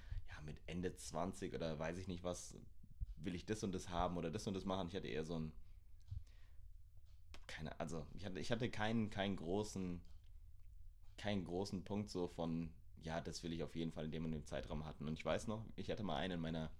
mit 0.45 0.61
Ende 0.66 0.95
20 0.95 1.55
oder 1.55 1.78
weiß 1.78 1.99
ich 1.99 2.09
nicht 2.09 2.24
was, 2.24 2.57
will 3.16 3.34
ich 3.34 3.45
das 3.45 3.62
und 3.62 3.72
das 3.72 3.88
haben 3.88 4.16
oder 4.16 4.30
das 4.30 4.47
und 4.47 4.55
das 4.55 4.64
machen. 4.64 4.88
Ich 4.88 4.97
hatte 4.97 5.09
eher 5.09 5.24
so 5.24 5.38
ein, 5.38 5.53
keine, 7.47 7.78
also 7.78 8.07
ich 8.14 8.24
hatte, 8.24 8.38
ich 8.38 8.51
hatte 8.51 8.70
keinen, 8.70 9.11
keinen 9.11 9.36
großen, 9.36 10.01
keinen 11.18 11.45
großen 11.45 11.84
Punkt 11.84 12.11
so 12.11 12.28
von, 12.28 12.72
ja, 13.03 13.20
das 13.20 13.43
will 13.43 13.53
ich 13.53 13.62
auf 13.62 13.76
jeden 13.76 13.93
Fall 13.93 14.07
in 14.07 14.11
dem 14.11 14.24
und 14.24 14.32
dem 14.32 14.47
Zeitraum 14.47 14.84
hatten. 14.84 15.07
Und 15.07 15.14
ich 15.14 15.24
weiß 15.24 15.47
noch, 15.47 15.64
ich 15.76 15.90
hatte 15.90 16.03
mal 16.03 16.16
einen 16.16 16.34
in 16.34 16.40
meiner 16.40 16.70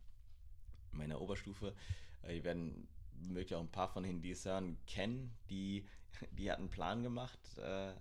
meiner 0.93 1.21
Oberstufe. 1.21 1.75
Äh, 2.23 2.35
die 2.35 2.45
werden 2.45 2.89
möglich 3.29 3.55
auch 3.55 3.61
ein 3.61 3.71
paar 3.71 3.89
von 3.89 4.05
Ihnen, 4.05 4.23
die 4.23 4.31
es 4.31 4.45
hören, 4.45 4.79
kennen. 4.87 5.37
Die, 5.51 5.87
die 6.33 6.51
hatten 6.51 6.63
einen 6.63 6.71
Plan 6.71 7.03
gemacht. 7.03 7.41
Äh, 7.59 7.95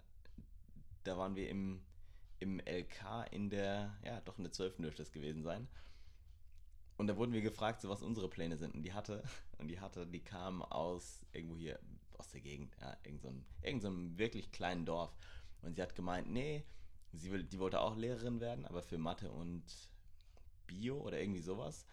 da 1.03 1.17
waren 1.17 1.35
wir 1.35 1.49
im, 1.49 1.81
im 2.41 2.59
LK 2.59 3.27
in 3.31 3.49
der, 3.49 3.95
ja, 4.03 4.19
doch 4.21 4.37
in 4.37 4.43
der 4.43 4.51
12. 4.51 4.77
dürfte 4.77 5.03
es 5.03 5.11
gewesen 5.11 5.43
sein. 5.43 5.67
Und 6.97 7.07
da 7.07 7.15
wurden 7.15 7.33
wir 7.33 7.41
gefragt, 7.41 7.81
so 7.81 7.89
was 7.89 8.01
unsere 8.01 8.29
Pläne 8.29 8.57
sind. 8.57 8.73
Und 8.73 8.83
die 8.83 8.93
hatte, 8.93 9.23
und 9.59 9.67
die 9.67 9.79
hatte, 9.79 10.05
die 10.05 10.23
kam 10.23 10.61
aus 10.61 11.21
irgendwo 11.31 11.55
hier, 11.55 11.79
aus 12.17 12.29
der 12.29 12.41
Gegend, 12.41 12.75
ja, 12.81 12.97
irgend 13.03 13.21
so, 13.21 13.29
ein, 13.29 13.45
irgend 13.61 13.81
so 13.83 13.87
einem 13.87 14.17
wirklich 14.17 14.51
kleinen 14.51 14.85
Dorf. 14.85 15.15
Und 15.61 15.75
sie 15.75 15.81
hat 15.81 15.95
gemeint, 15.95 16.29
nee, 16.29 16.65
sie 17.13 17.31
will, 17.31 17.43
die 17.43 17.59
wollte 17.59 17.79
auch 17.79 17.95
Lehrerin 17.95 18.39
werden, 18.39 18.65
aber 18.65 18.81
für 18.81 18.97
Mathe 18.97 19.31
und 19.31 19.63
Bio 20.65 20.97
oder 20.97 21.19
irgendwie 21.19 21.41
sowas. 21.41 21.85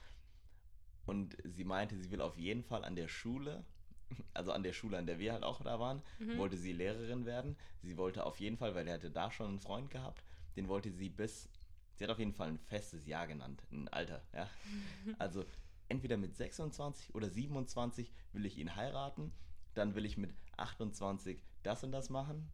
Und 1.05 1.37
sie 1.45 1.65
meinte, 1.65 1.97
sie 1.97 2.11
will 2.11 2.21
auf 2.23 2.39
jeden 2.39 2.63
Fall 2.63 2.85
an 2.85 2.97
der 2.97 3.09
Schule, 3.09 3.65
also 4.35 4.53
an 4.53 4.63
der 4.63 4.73
Schule, 4.73 4.97
an 4.97 5.07
der 5.07 5.19
wir 5.19 5.33
halt 5.33 5.43
auch 5.43 5.63
da 5.63 5.79
waren, 5.79 6.03
mhm. 6.19 6.39
wollte 6.39 6.57
sie 6.57 6.73
Lehrerin 6.73 7.27
werden. 7.27 7.57
Sie 7.83 7.99
wollte 7.99 8.25
auf 8.25 8.41
jeden 8.41 8.57
Fall, 8.57 8.75
weil 8.75 8.89
er 8.89 8.95
hatte 8.95 9.11
da 9.11 9.31
schon 9.31 9.49
einen 9.49 9.61
Freund 9.61 9.91
gehabt, 9.91 10.23
den 10.59 10.69
wollte 10.69 10.91
sie 10.91 11.09
bis, 11.09 11.49
sie 11.95 12.05
hat 12.05 12.11
auf 12.11 12.19
jeden 12.19 12.35
Fall 12.35 12.49
ein 12.49 12.59
festes 12.59 13.07
Jahr 13.07 13.27
genannt, 13.27 13.63
ein 13.71 13.89
Alter, 13.89 14.23
ja. 14.35 14.51
Also 15.19 15.45
entweder 15.89 16.17
mit 16.17 16.37
26 16.37 17.15
oder 17.15 17.31
27 17.31 18.13
will 18.33 18.45
ich 18.45 18.59
ihn 18.59 18.75
heiraten, 18.77 19.33
dann 19.75 19.95
will 19.95 20.05
ich 20.05 20.19
mit 20.19 20.35
28 20.57 21.43
das 21.63 21.85
und 21.85 21.93
das 21.93 22.11
machen. 22.11 22.51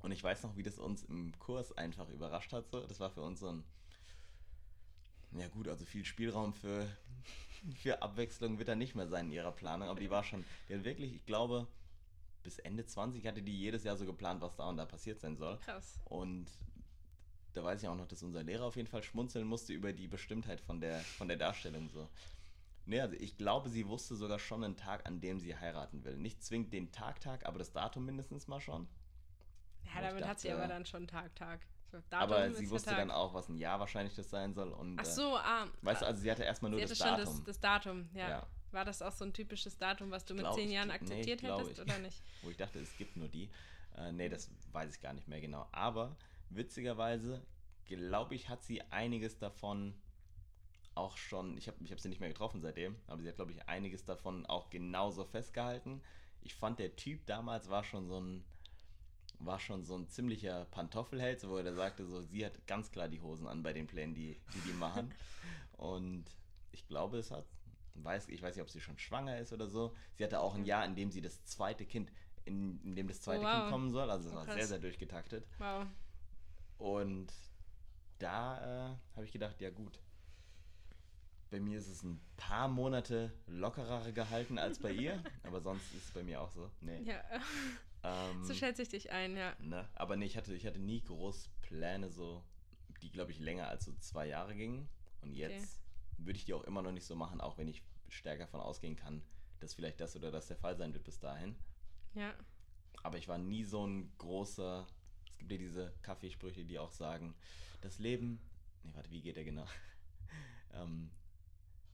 Und 0.00 0.10
ich 0.10 0.24
weiß 0.24 0.42
noch, 0.42 0.56
wie 0.56 0.62
das 0.64 0.78
uns 0.78 1.04
im 1.04 1.38
Kurs 1.38 1.76
einfach 1.76 2.08
überrascht 2.08 2.52
hat. 2.52 2.68
So. 2.68 2.80
Das 2.80 2.98
war 2.98 3.10
für 3.10 3.22
uns 3.22 3.38
so 3.38 3.48
ein, 3.48 3.64
ja 5.32 5.46
gut, 5.48 5.68
also 5.68 5.84
viel 5.84 6.04
Spielraum 6.04 6.52
für 6.52 6.88
für 7.76 8.02
Abwechslung 8.02 8.58
wird 8.58 8.68
er 8.68 8.74
nicht 8.74 8.94
mehr 8.94 9.06
sein 9.06 9.26
in 9.26 9.32
ihrer 9.32 9.52
Planung. 9.52 9.88
Aber 9.88 10.00
die 10.00 10.10
war 10.10 10.24
schon, 10.24 10.44
die 10.68 10.74
hat 10.74 10.84
wirklich, 10.84 11.14
ich 11.14 11.24
glaube, 11.24 11.68
bis 12.42 12.58
Ende 12.58 12.84
20 12.84 13.24
hatte 13.26 13.42
die 13.42 13.56
jedes 13.56 13.84
Jahr 13.84 13.96
so 13.96 14.04
geplant, 14.04 14.40
was 14.40 14.56
da 14.56 14.68
und 14.68 14.76
da 14.76 14.84
passiert 14.84 15.20
sein 15.20 15.36
soll. 15.36 15.58
Krass. 15.58 16.00
Und 16.04 16.46
da 17.54 17.62
weiß 17.64 17.82
ich 17.82 17.88
auch 17.88 17.96
noch, 17.96 18.06
dass 18.06 18.22
unser 18.22 18.42
Lehrer 18.42 18.64
auf 18.64 18.76
jeden 18.76 18.88
Fall 18.88 19.02
schmunzeln 19.02 19.46
musste 19.46 19.72
über 19.72 19.92
die 19.92 20.08
Bestimmtheit 20.08 20.60
von 20.60 20.80
der, 20.80 20.98
von 21.00 21.28
der 21.28 21.36
Darstellung 21.36 21.88
so. 21.88 22.08
Nee, 22.84 23.00
also 23.00 23.14
ich 23.18 23.36
glaube, 23.36 23.68
sie 23.68 23.86
wusste 23.86 24.16
sogar 24.16 24.38
schon 24.38 24.64
einen 24.64 24.76
Tag, 24.76 25.06
an 25.06 25.20
dem 25.20 25.38
sie 25.38 25.56
heiraten 25.56 26.04
will. 26.04 26.16
Nicht 26.16 26.42
zwingend 26.42 26.72
den 26.72 26.90
Tag, 26.90 27.20
Tag, 27.20 27.46
aber 27.46 27.58
das 27.58 27.72
Datum 27.72 28.04
mindestens 28.04 28.48
mal 28.48 28.60
schon. 28.60 28.88
Ja, 29.84 30.00
damit 30.00 30.22
dachte, 30.22 30.28
hat 30.28 30.40
sie 30.40 30.50
aber 30.50 30.66
dann 30.66 30.84
schon 30.84 31.06
Tag, 31.06 31.34
Tag. 31.36 31.60
Datum 32.08 32.32
aber 32.32 32.50
sie 32.52 32.70
wusste 32.70 32.90
dann 32.90 33.10
auch, 33.10 33.34
was 33.34 33.48
ein 33.48 33.58
Jahr 33.58 33.78
wahrscheinlich 33.78 34.14
das 34.14 34.30
sein 34.30 34.54
soll. 34.54 34.72
Und, 34.72 34.98
Ach 34.98 35.04
so, 35.04 35.36
ah. 35.36 35.66
Weißt 35.82 36.02
du, 36.02 36.06
also 36.06 36.22
sie 36.22 36.30
hatte 36.30 36.42
erstmal 36.42 36.70
nur 36.70 36.80
sie 36.80 36.86
das 36.86 37.00
hatte 37.00 37.20
Datum. 37.20 37.24
Schon 37.26 37.36
das, 37.36 37.44
das 37.44 37.60
Datum, 37.60 38.08
ja. 38.14 38.28
ja. 38.28 38.46
War 38.72 38.84
das 38.86 39.02
auch 39.02 39.12
so 39.12 39.26
ein 39.26 39.34
typisches 39.34 39.76
Datum, 39.76 40.10
was 40.10 40.24
du 40.24 40.34
mit 40.34 40.44
glaub, 40.44 40.54
zehn 40.54 40.70
Jahren 40.70 40.90
akzeptiert 40.90 41.42
nee, 41.42 41.50
hättest 41.50 41.72
ich. 41.72 41.80
oder 41.80 41.98
nicht? 41.98 42.22
Wo 42.40 42.48
ich 42.48 42.56
dachte, 42.56 42.78
es 42.78 42.96
gibt 42.96 43.16
nur 43.16 43.28
die. 43.28 43.50
Äh, 43.98 44.12
nee, 44.12 44.30
das 44.30 44.50
weiß 44.72 44.94
ich 44.94 45.00
gar 45.02 45.12
nicht 45.12 45.28
mehr 45.28 45.40
genau. 45.42 45.68
Aber 45.72 46.16
witzigerweise, 46.54 47.42
glaube 47.84 48.34
ich, 48.34 48.48
hat 48.48 48.62
sie 48.62 48.82
einiges 48.90 49.38
davon 49.38 49.94
auch 50.94 51.16
schon, 51.16 51.56
ich 51.56 51.68
habe 51.68 51.78
ich 51.84 51.90
hab 51.90 52.00
sie 52.00 52.08
nicht 52.08 52.20
mehr 52.20 52.28
getroffen 52.28 52.60
seitdem, 52.60 52.96
aber 53.06 53.22
sie 53.22 53.28
hat, 53.28 53.36
glaube 53.36 53.52
ich, 53.52 53.68
einiges 53.68 54.04
davon 54.04 54.44
auch 54.46 54.70
genauso 54.70 55.24
festgehalten. 55.24 56.02
Ich 56.42 56.54
fand, 56.54 56.78
der 56.78 56.96
Typ 56.96 57.24
damals 57.26 57.70
war 57.70 57.84
schon 57.84 58.06
so 58.06 58.20
ein 58.20 58.44
war 59.44 59.58
schon 59.58 59.84
so 59.84 59.96
ein 59.96 60.06
ziemlicher 60.08 60.66
Pantoffelheld, 60.66 61.46
wo 61.48 61.56
er 61.56 61.74
sagte, 61.74 62.06
so, 62.06 62.22
sie 62.22 62.44
hat 62.44 62.66
ganz 62.66 62.90
klar 62.90 63.08
die 63.08 63.20
Hosen 63.20 63.46
an 63.46 63.62
bei 63.62 63.72
den 63.72 63.86
Plänen, 63.86 64.14
die 64.14 64.40
die, 64.54 64.60
die 64.60 64.72
machen. 64.72 65.12
Und 65.72 66.24
ich 66.70 66.86
glaube, 66.86 67.18
es 67.18 67.30
hat, 67.30 67.44
weiß, 67.94 68.28
ich 68.28 68.42
weiß 68.42 68.54
nicht, 68.54 68.62
ob 68.62 68.70
sie 68.70 68.80
schon 68.80 68.98
schwanger 68.98 69.38
ist 69.38 69.52
oder 69.52 69.66
so. 69.66 69.94
Sie 70.14 70.24
hatte 70.24 70.40
auch 70.40 70.54
ein 70.54 70.64
Jahr, 70.64 70.84
in 70.84 70.94
dem 70.94 71.10
sie 71.10 71.20
das 71.20 71.44
zweite 71.44 71.84
Kind, 71.86 72.12
in, 72.44 72.80
in 72.84 72.94
dem 72.94 73.08
das 73.08 73.20
zweite 73.20 73.42
oh, 73.42 73.46
wow. 73.46 73.60
Kind 73.60 73.70
kommen 73.70 73.90
soll. 73.90 74.10
Also 74.10 74.28
es 74.28 74.34
oh, 74.34 74.38
war 74.38 74.44
sehr, 74.44 74.66
sehr 74.66 74.78
durchgetaktet. 74.78 75.44
Wow. 75.58 75.86
Und 76.82 77.32
da 78.18 78.90
äh, 78.90 78.96
habe 79.14 79.24
ich 79.24 79.30
gedacht, 79.30 79.60
ja 79.60 79.70
gut. 79.70 80.00
Bei 81.48 81.60
mir 81.60 81.78
ist 81.78 81.86
es 81.86 82.02
ein 82.02 82.20
paar 82.36 82.66
Monate 82.66 83.32
lockerer 83.46 84.10
gehalten 84.10 84.58
als 84.58 84.80
bei 84.80 84.90
ihr, 84.90 85.22
aber 85.44 85.60
sonst 85.60 85.94
ist 85.94 86.06
es 86.06 86.10
bei 86.10 86.24
mir 86.24 86.40
auch 86.40 86.50
so. 86.50 86.68
Nee. 86.80 87.02
Ja. 87.02 87.22
Ähm, 88.02 88.42
so 88.42 88.52
schätze 88.52 88.82
ich 88.82 88.88
dich 88.88 89.12
ein, 89.12 89.36
ja. 89.36 89.54
Ne? 89.60 89.88
Aber 89.94 90.16
nee, 90.16 90.24
ich 90.24 90.36
hatte, 90.36 90.54
ich 90.54 90.66
hatte 90.66 90.80
nie 90.80 91.02
groß 91.02 91.50
Pläne, 91.60 92.10
so, 92.10 92.42
die, 93.00 93.12
glaube 93.12 93.30
ich, 93.30 93.38
länger 93.38 93.68
als 93.68 93.84
so 93.84 93.92
zwei 94.00 94.26
Jahre 94.26 94.56
gingen. 94.56 94.88
Und 95.20 95.34
jetzt 95.34 95.52
okay. 95.52 96.26
würde 96.26 96.38
ich 96.38 96.46
die 96.46 96.54
auch 96.54 96.64
immer 96.64 96.82
noch 96.82 96.90
nicht 96.90 97.06
so 97.06 97.14
machen, 97.14 97.40
auch 97.40 97.58
wenn 97.58 97.68
ich 97.68 97.84
stärker 98.08 98.46
davon 98.46 98.60
ausgehen 98.60 98.96
kann, 98.96 99.22
dass 99.60 99.74
vielleicht 99.74 100.00
das 100.00 100.16
oder 100.16 100.32
das 100.32 100.48
der 100.48 100.56
Fall 100.56 100.76
sein 100.76 100.92
wird 100.94 101.04
bis 101.04 101.20
dahin. 101.20 101.54
Ja. 102.14 102.34
Aber 103.04 103.18
ich 103.18 103.28
war 103.28 103.38
nie 103.38 103.62
so 103.62 103.86
ein 103.86 104.12
großer. 104.18 104.84
Gibt 105.42 105.52
ja 105.52 105.58
diese 105.58 105.92
Kaffeesprüche, 106.02 106.64
die 106.64 106.78
auch 106.78 106.92
sagen, 106.92 107.34
das 107.80 107.98
Leben. 107.98 108.40
Nee, 108.84 108.92
warte, 108.94 109.10
wie 109.10 109.20
geht 109.20 109.36
der 109.36 109.44
genau? 109.44 109.66
ähm, 110.74 111.10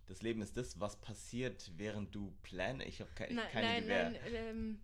das 0.07 0.23
Leben 0.23 0.43
ist 0.43 0.57
das, 0.57 0.79
was 0.81 0.97
passiert, 0.97 1.71
während 1.77 2.15
du 2.15 2.35
planst. 2.43 2.87
Ich 2.87 3.01
habe 3.01 3.11
ke 3.15 3.27
keine 3.27 3.69
nein, 3.69 3.83
Gewehr. 3.83 4.11
Nein, 4.11 4.21
ähm, 4.35 4.81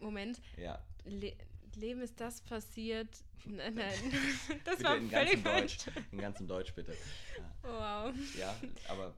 Moment. 0.00 0.40
Ja. 0.56 0.82
Le 1.04 1.34
Leben 1.74 2.00
ist 2.00 2.18
das 2.20 2.40
passiert. 2.40 3.22
Nein, 3.44 3.74
nein. 3.74 3.94
Das 4.64 4.82
war 4.82 4.96
in 4.96 5.10
völlig 5.10 5.38
falsch. 5.40 5.76
Deutsch. 5.76 5.96
In 6.10 6.18
ganzem 6.18 6.48
Deutsch, 6.48 6.74
bitte. 6.74 6.96
Ja. 7.36 8.08
Wow. 8.08 8.14
Ja, 8.36 8.56
aber. 8.88 9.14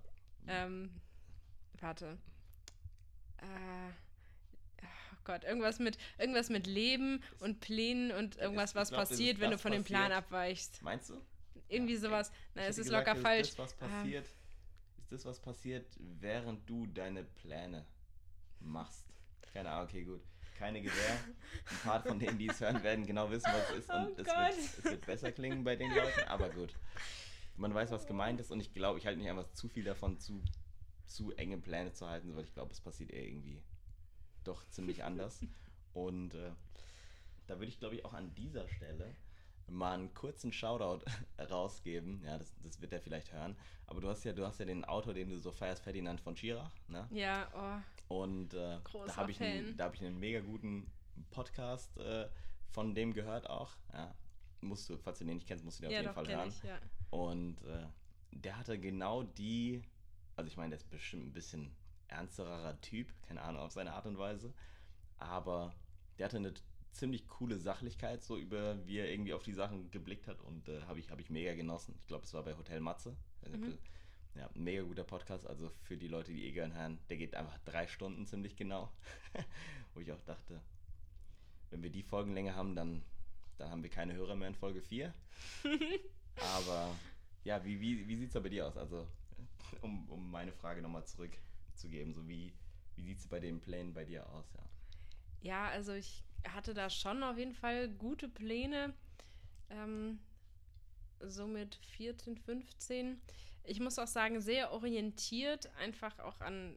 Ähm, 0.49 0.91
warte. 1.81 2.19
Äh. 3.39 4.08
Gott, 5.29 5.45
irgendwas 5.45 5.79
mit, 5.79 5.99
irgendwas 6.19 6.49
mit 6.49 6.67
Leben 6.67 7.23
und 7.39 7.61
Plänen 7.61 8.11
und 8.13 8.37
irgendwas, 8.37 8.75
was 8.75 8.89
glaub, 8.89 9.03
passiert, 9.03 9.41
wenn 9.41 9.51
du 9.51 9.59
von 9.59 9.73
dem 9.73 9.85
Plan 9.85 10.11
abweichst. 10.11 10.83
Meinst 10.83 11.11
du? 11.11 11.21
Irgendwie 11.69 11.95
ja, 11.95 12.01
sowas. 12.01 12.33
Nein, 12.55 12.65
es 12.71 12.79
ist 12.79 12.87
gesagt, 12.87 13.07
locker 13.07 13.21
falsch. 13.21 13.51
Ist 13.51 13.59
das, 13.59 13.65
was 13.67 13.75
passiert, 13.75 14.27
ähm. 14.27 15.03
ist 15.03 15.13
das, 15.13 15.25
was 15.27 15.41
passiert, 15.41 15.87
während 15.99 16.69
du 16.69 16.87
deine 16.87 17.25
Pläne 17.25 17.85
machst? 18.61 19.05
Keine 19.53 19.71
Ahnung, 19.71 19.85
okay, 19.89 20.05
gut 20.05 20.23
keine 20.59 20.83
Gewehr. 20.83 21.21
Ein 21.71 21.77
paar 21.85 22.03
von 22.03 22.19
denen, 22.19 22.37
die 22.37 22.49
es 22.49 22.61
hören, 22.61 22.83
werden 22.83 23.07
genau 23.07 23.31
wissen, 23.31 23.49
was 23.53 23.71
es 23.71 23.77
ist. 23.77 23.91
Und 23.91 24.09
oh 24.09 24.15
es, 24.17 24.27
wird, 24.27 24.79
es, 24.79 24.85
wird, 24.85 25.07
besser 25.07 25.31
klingen 25.31 25.63
bei 25.63 25.77
den 25.77 25.89
Leuten, 25.95 26.25
aber 26.27 26.49
gut. 26.49 26.75
Man 27.57 27.73
weiß, 27.73 27.93
was 27.93 28.09
gemeint 28.09 28.41
ist 28.41 28.51
und 28.51 28.59
ich 28.59 28.75
glaube, 28.75 28.99
ich 28.99 29.07
halte 29.07 29.21
nicht 29.21 29.31
einfach 29.31 29.53
zu 29.53 29.69
viel 29.69 29.85
davon 29.85 30.19
zu 30.19 30.43
zu 31.09 31.33
enge 31.33 31.59
Pläne 31.59 31.93
zu 31.93 32.09
halten, 32.09 32.37
weil 32.37 32.45
ich 32.45 32.53
glaube, 32.53 32.73
es 32.73 32.81
passiert 32.81 33.11
eher 33.11 33.27
irgendwie 33.27 33.61
doch 34.49 34.69
ziemlich 34.71 35.05
anders. 35.05 35.41
Und 35.95 36.35
äh, 36.35 36.51
da 37.47 37.55
würde 37.59 37.67
ich, 37.67 37.79
glaube 37.79 37.95
ich, 37.97 38.05
auch 38.05 38.15
an 38.15 38.35
dieser 38.35 38.69
Stelle 38.69 39.15
mal 39.69 39.93
einen 39.95 40.15
kurzen 40.15 40.53
Shoutout 40.53 41.05
rausgeben. 41.51 42.23
Ja, 42.25 42.39
das, 42.39 42.55
das 42.63 42.81
wird 42.81 42.93
er 42.93 43.01
vielleicht 43.01 43.33
hören. 43.33 43.57
Aber 43.87 44.01
du 44.01 44.09
hast 44.09 44.25
ja, 44.25 44.33
du 44.33 44.47
hast 44.47 44.59
ja 44.61 44.67
den 44.67 44.85
Autor, 44.85 45.15
den 45.15 45.31
du 45.31 45.39
so 45.39 45.51
feierst, 45.53 45.83
Ferdinand 45.83 46.21
von 46.21 46.37
Schirach, 46.37 46.73
ne? 46.89 47.07
Ja, 47.11 47.49
oh. 48.09 48.15
Und 48.21 48.55
äh, 48.55 48.79
da 49.07 49.17
habe 49.17 49.31
ich, 49.31 49.41
einen- 49.43 49.77
da 49.77 49.85
hab 49.85 49.95
ich 49.95 50.03
einen 50.05 50.19
mega 50.19 50.41
guten 50.41 50.91
Podcast 51.31 51.97
äh, 51.99 52.29
von 52.71 52.95
dem 52.95 53.13
gehört 53.13 53.49
auch. 53.51 53.73
Ja, 53.93 54.15
musst 54.61 54.89
du, 54.89 54.97
falls 54.99 55.19
du 55.19 55.25
den 55.25 55.37
nicht 55.37 55.47
kennst, 55.47 55.65
musst 55.65 55.79
du 55.79 55.83
den 55.83 55.91
Ja, 55.91 55.99
auf 55.99 56.03
jeden 56.05 56.15
doch, 56.15 56.25
Fall 56.25 56.37
hören. 56.37 56.49
ich, 56.49 56.63
ja. 56.63 56.79
Und 57.11 57.61
äh, 57.63 57.87
der 58.33 58.57
hatte 58.59 58.79
genau 58.79 59.23
die, 59.23 59.83
also 60.37 60.49
ich 60.49 60.57
meine, 60.57 60.71
der 60.71 60.79
ist 60.79 60.89
bestimmt 60.91 61.27
ein 61.27 61.33
bisschen 61.33 61.71
ernsterer 62.09 62.81
Typ, 62.81 63.13
keine 63.27 63.43
Ahnung, 63.43 63.63
auf 63.63 63.73
seine 63.73 63.93
Art 63.93 64.07
und 64.07 64.19
Weise. 64.19 64.53
Aber 65.19 65.75
der 66.19 66.27
hatte 66.27 66.37
eine 66.39 66.55
ziemlich 66.93 67.29
coole 67.29 67.59
Sachlichkeit, 67.59 68.23
so 68.23 68.37
über 68.37 68.85
wie 68.87 68.99
er 68.99 69.11
irgendwie 69.11 69.35
auf 69.35 69.43
die 69.43 69.53
Sachen 69.53 69.91
geblickt 69.91 70.27
hat 70.27 70.41
und 70.43 70.69
äh, 70.69 70.83
habe 70.83 70.99
ich, 70.99 71.11
hab 71.11 71.21
ich 71.21 71.31
mega 71.31 71.55
genossen. 71.55 71.95
Ich 72.01 72.07
glaube, 72.07 72.25
es 72.25 72.35
war 72.35 72.43
bei 72.43 72.57
Hotel 72.57 72.81
Matze. 72.81 73.17
Ob 73.43 73.57
Mhm. 73.57 73.79
Ja, 74.35 74.49
mega 74.55 74.83
guter 74.83 75.05
Podcast. 75.05 75.47
Also 75.47 75.71
für 75.83 75.97
die 75.97 76.07
Leute, 76.07 76.33
die 76.33 76.45
eh 76.47 76.53
gern 76.53 76.75
hören, 76.75 76.99
der 77.09 77.17
geht 77.17 77.35
einfach 77.35 77.59
drei 77.65 77.89
Stunden 77.89 78.27
ziemlich 78.27 78.57
genau. 78.57 78.93
Wo 79.95 80.01
ich 80.01 80.13
auch 80.13 80.23
dachte, 80.23 80.61
wenn 81.71 81.83
wir 81.83 81.91
die 81.91 82.03
Folgenlänge 82.03 82.55
haben, 82.55 82.77
dann, 82.77 83.03
dann 83.57 83.71
haben 83.71 83.83
wir 83.83 83.91
keine 83.91 84.15
Hörer 84.15 84.37
mehr 84.37 84.49
in 84.49 84.55
Folge 84.55 84.81
4. 84.81 85.13
Aber 86.57 86.95
ja, 87.43 87.65
wie, 87.65 87.81
wie, 87.81 88.07
wie 88.07 88.17
sieht 88.17 88.29
es 88.29 88.35
da 88.35 88.41
bei 88.41 88.49
dir 88.49 88.67
aus? 88.67 88.77
Also, 88.77 89.09
um, 89.81 90.09
um 90.09 90.31
meine 90.31 90.53
Frage 90.53 90.83
nochmal 90.83 91.05
zurückzugeben, 91.79 92.13
so 92.13 92.27
wie, 92.29 92.53
wie 92.97 93.03
sieht 93.03 93.19
es 93.19 93.27
bei 93.29 93.41
den 93.41 93.61
Plänen 93.61 93.95
bei 93.95 94.05
dir 94.05 94.29
aus? 94.31 94.47
Ja. 94.55 94.63
Ja, 95.41 95.69
also 95.69 95.93
ich 95.93 96.25
hatte 96.49 96.75
da 96.75 96.91
schon 96.91 97.23
auf 97.23 97.39
jeden 97.39 97.55
Fall 97.55 97.89
gute 97.89 98.29
Pläne. 98.29 98.95
Ähm, 99.71 100.19
so 101.21 101.47
mit 101.47 101.77
14, 101.97 102.37
15. 102.37 103.21
Ich 103.65 103.81
muss 103.81 103.99
auch 103.99 104.07
sagen, 104.07 104.41
sehr 104.41 104.73
orientiert, 104.73 105.71
einfach 105.77 106.19
auch 106.21 106.41
an 106.41 106.77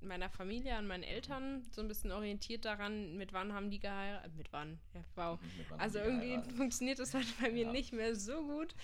meiner 0.00 0.30
Familie, 0.30 0.74
an 0.76 0.86
meinen 0.86 1.02
Eltern, 1.02 1.62
so 1.70 1.82
ein 1.82 1.88
bisschen 1.88 2.10
orientiert 2.10 2.64
daran, 2.64 3.16
mit 3.16 3.32
wann 3.32 3.52
haben 3.52 3.70
die 3.70 3.78
geheiratet. 3.80 4.34
Mit 4.34 4.52
wann? 4.52 4.78
Ja, 4.94 5.04
wow. 5.14 5.38
Wann 5.68 5.80
Also 5.80 5.98
irgendwie 5.98 6.30
geheiratet? 6.30 6.52
funktioniert 6.56 6.98
das 6.98 7.14
heute 7.14 7.26
bei 7.40 7.50
mir 7.50 7.66
Ja. 7.66 7.72
nicht 7.72 7.92
mehr 7.92 8.14
so 8.16 8.42
gut. 8.46 8.74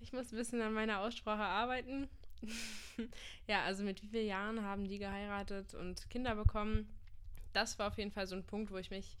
Ich 0.00 0.12
muss 0.12 0.32
ein 0.32 0.36
bisschen 0.38 0.62
an 0.62 0.72
meiner 0.72 1.00
Aussprache 1.00 1.42
arbeiten. 1.42 2.08
ja, 3.46 3.64
also 3.64 3.82
mit 3.82 4.02
wie 4.02 4.08
vielen 4.08 4.26
Jahren 4.26 4.62
haben 4.62 4.88
die 4.88 4.98
geheiratet 4.98 5.74
und 5.74 6.08
Kinder 6.10 6.34
bekommen? 6.34 6.88
Das 7.52 7.78
war 7.78 7.88
auf 7.88 7.98
jeden 7.98 8.12
Fall 8.12 8.26
so 8.26 8.36
ein 8.36 8.44
Punkt, 8.44 8.70
wo 8.70 8.76
ich 8.76 8.90
mich 8.90 9.16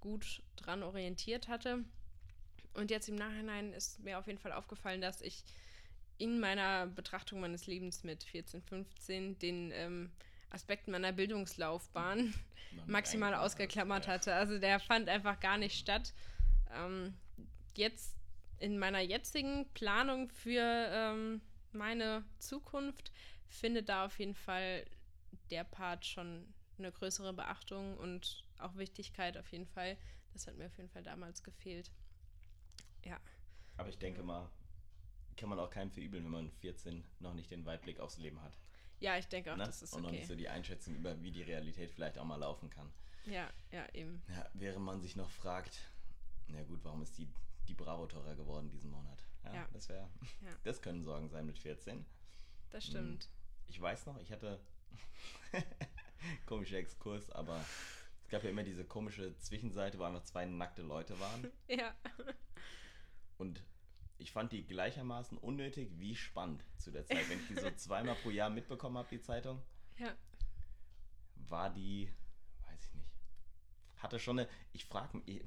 gut 0.00 0.42
dran 0.56 0.82
orientiert 0.82 1.48
hatte. 1.48 1.84
Und 2.74 2.90
jetzt 2.90 3.08
im 3.08 3.16
Nachhinein 3.16 3.72
ist 3.72 4.00
mir 4.00 4.18
auf 4.18 4.26
jeden 4.26 4.38
Fall 4.38 4.52
aufgefallen, 4.52 5.00
dass 5.00 5.20
ich 5.20 5.42
in 6.18 6.40
meiner 6.40 6.86
Betrachtung 6.86 7.40
meines 7.40 7.66
Lebens 7.66 8.04
mit 8.04 8.24
14, 8.24 8.62
15 8.62 9.38
den 9.38 9.70
ähm, 9.72 10.10
Aspekten 10.50 10.90
meiner 10.90 11.12
Bildungslaufbahn 11.12 12.34
maximal 12.86 13.34
ausgeklammert 13.34 14.06
ja. 14.06 14.12
hatte. 14.12 14.34
Also 14.34 14.58
der 14.58 14.80
fand 14.80 15.08
einfach 15.08 15.40
gar 15.40 15.58
nicht 15.58 15.78
statt. 15.78 16.12
Ähm, 16.74 17.14
jetzt 17.76 18.16
in 18.58 18.78
meiner 18.78 19.00
jetzigen 19.00 19.68
Planung 19.74 20.28
für 20.30 20.60
ähm, 20.62 21.40
meine 21.78 22.24
Zukunft 22.38 23.12
findet 23.48 23.88
da 23.88 24.04
auf 24.04 24.18
jeden 24.18 24.34
Fall 24.34 24.84
der 25.50 25.64
Part 25.64 26.04
schon 26.04 26.52
eine 26.78 26.92
größere 26.92 27.32
Beachtung 27.32 27.96
und 27.96 28.44
auch 28.58 28.76
Wichtigkeit 28.76 29.36
auf 29.38 29.50
jeden 29.52 29.66
Fall. 29.66 29.96
Das 30.32 30.46
hat 30.46 30.56
mir 30.56 30.66
auf 30.66 30.76
jeden 30.76 30.90
Fall 30.90 31.02
damals 31.02 31.42
gefehlt. 31.42 31.90
Ja, 33.04 33.18
Aber 33.76 33.88
ich 33.88 33.98
denke 33.98 34.22
mal, 34.22 34.50
kann 35.36 35.48
man 35.48 35.58
auch 35.58 35.70
keinem 35.70 35.90
verübeln, 35.90 36.24
wenn 36.24 36.30
man 36.30 36.50
14 36.50 37.04
noch 37.20 37.32
nicht 37.34 37.50
den 37.50 37.64
Weitblick 37.64 38.00
aufs 38.00 38.18
Leben 38.18 38.42
hat. 38.42 38.52
ja, 39.00 39.16
ich 39.16 39.28
denke 39.28 39.52
auch, 39.52 39.56
ne? 39.56 39.64
das 39.64 39.82
ist 39.82 39.92
Und 39.94 40.02
noch 40.02 40.08
okay. 40.08 40.18
nicht 40.18 40.28
so 40.28 40.34
die 40.34 40.48
Einschätzung 40.48 40.96
über, 40.96 41.20
wie 41.22 41.30
die 41.30 41.42
Realität 41.42 41.90
vielleicht 41.90 42.18
auch 42.18 42.24
mal 42.24 42.36
laufen 42.36 42.68
kann. 42.70 42.92
Ja, 43.24 43.48
ja, 43.70 43.86
eben. 43.94 44.22
Ja, 44.28 44.48
während 44.54 44.84
man 44.84 45.00
sich 45.00 45.14
noch 45.16 45.30
fragt, 45.30 45.78
na 46.48 46.62
gut, 46.64 46.80
warum 46.82 47.02
ist 47.02 47.16
die, 47.18 47.28
die 47.68 47.74
Bravo 47.74 48.06
teurer 48.06 48.34
geworden 48.34 48.68
diesen 48.70 48.90
Monat? 48.90 49.24
Ja, 49.48 49.54
Ja. 49.62 49.68
das 49.72 49.88
wäre, 49.88 50.08
Ja. 50.42 50.50
das 50.64 50.82
können 50.82 51.02
Sorgen 51.04 51.28
sein 51.28 51.46
mit 51.46 51.58
14. 51.58 52.04
Das 52.70 52.84
stimmt. 52.84 53.28
Ich 53.68 53.80
weiß 53.80 54.06
noch, 54.06 54.18
ich 54.20 54.30
hatte 54.32 54.60
komischer 56.46 56.76
Exkurs, 56.78 57.30
aber 57.30 57.64
es 58.24 58.28
gab 58.28 58.42
ja 58.44 58.50
immer 58.50 58.62
diese 58.64 58.84
komische 58.84 59.36
Zwischenseite, 59.38 59.98
wo 59.98 60.04
einfach 60.04 60.22
zwei 60.24 60.44
nackte 60.46 60.82
Leute 60.82 61.18
waren. 61.20 61.50
Ja. 61.68 61.94
Und 63.38 63.62
ich 64.18 64.32
fand 64.32 64.52
die 64.52 64.66
gleichermaßen 64.66 65.38
unnötig 65.38 65.90
wie 65.98 66.16
spannend 66.16 66.64
zu 66.76 66.90
der 66.90 67.06
Zeit. 67.06 67.28
Wenn 67.28 67.38
ich 67.40 67.46
die 67.46 67.54
so 67.54 67.70
zweimal 67.70 68.16
pro 68.16 68.30
Jahr 68.30 68.50
mitbekommen 68.50 68.98
habe, 68.98 69.08
die 69.10 69.20
Zeitung, 69.20 69.62
Ja. 69.96 70.14
war 71.36 71.70
die, 71.72 72.10
weiß 72.66 72.84
ich 72.86 72.94
nicht, 72.94 73.10
hatte 73.98 74.18
schon 74.18 74.40
eine, 74.40 74.48
ich 74.72 74.86
frage 74.86 75.18
mich, 75.18 75.40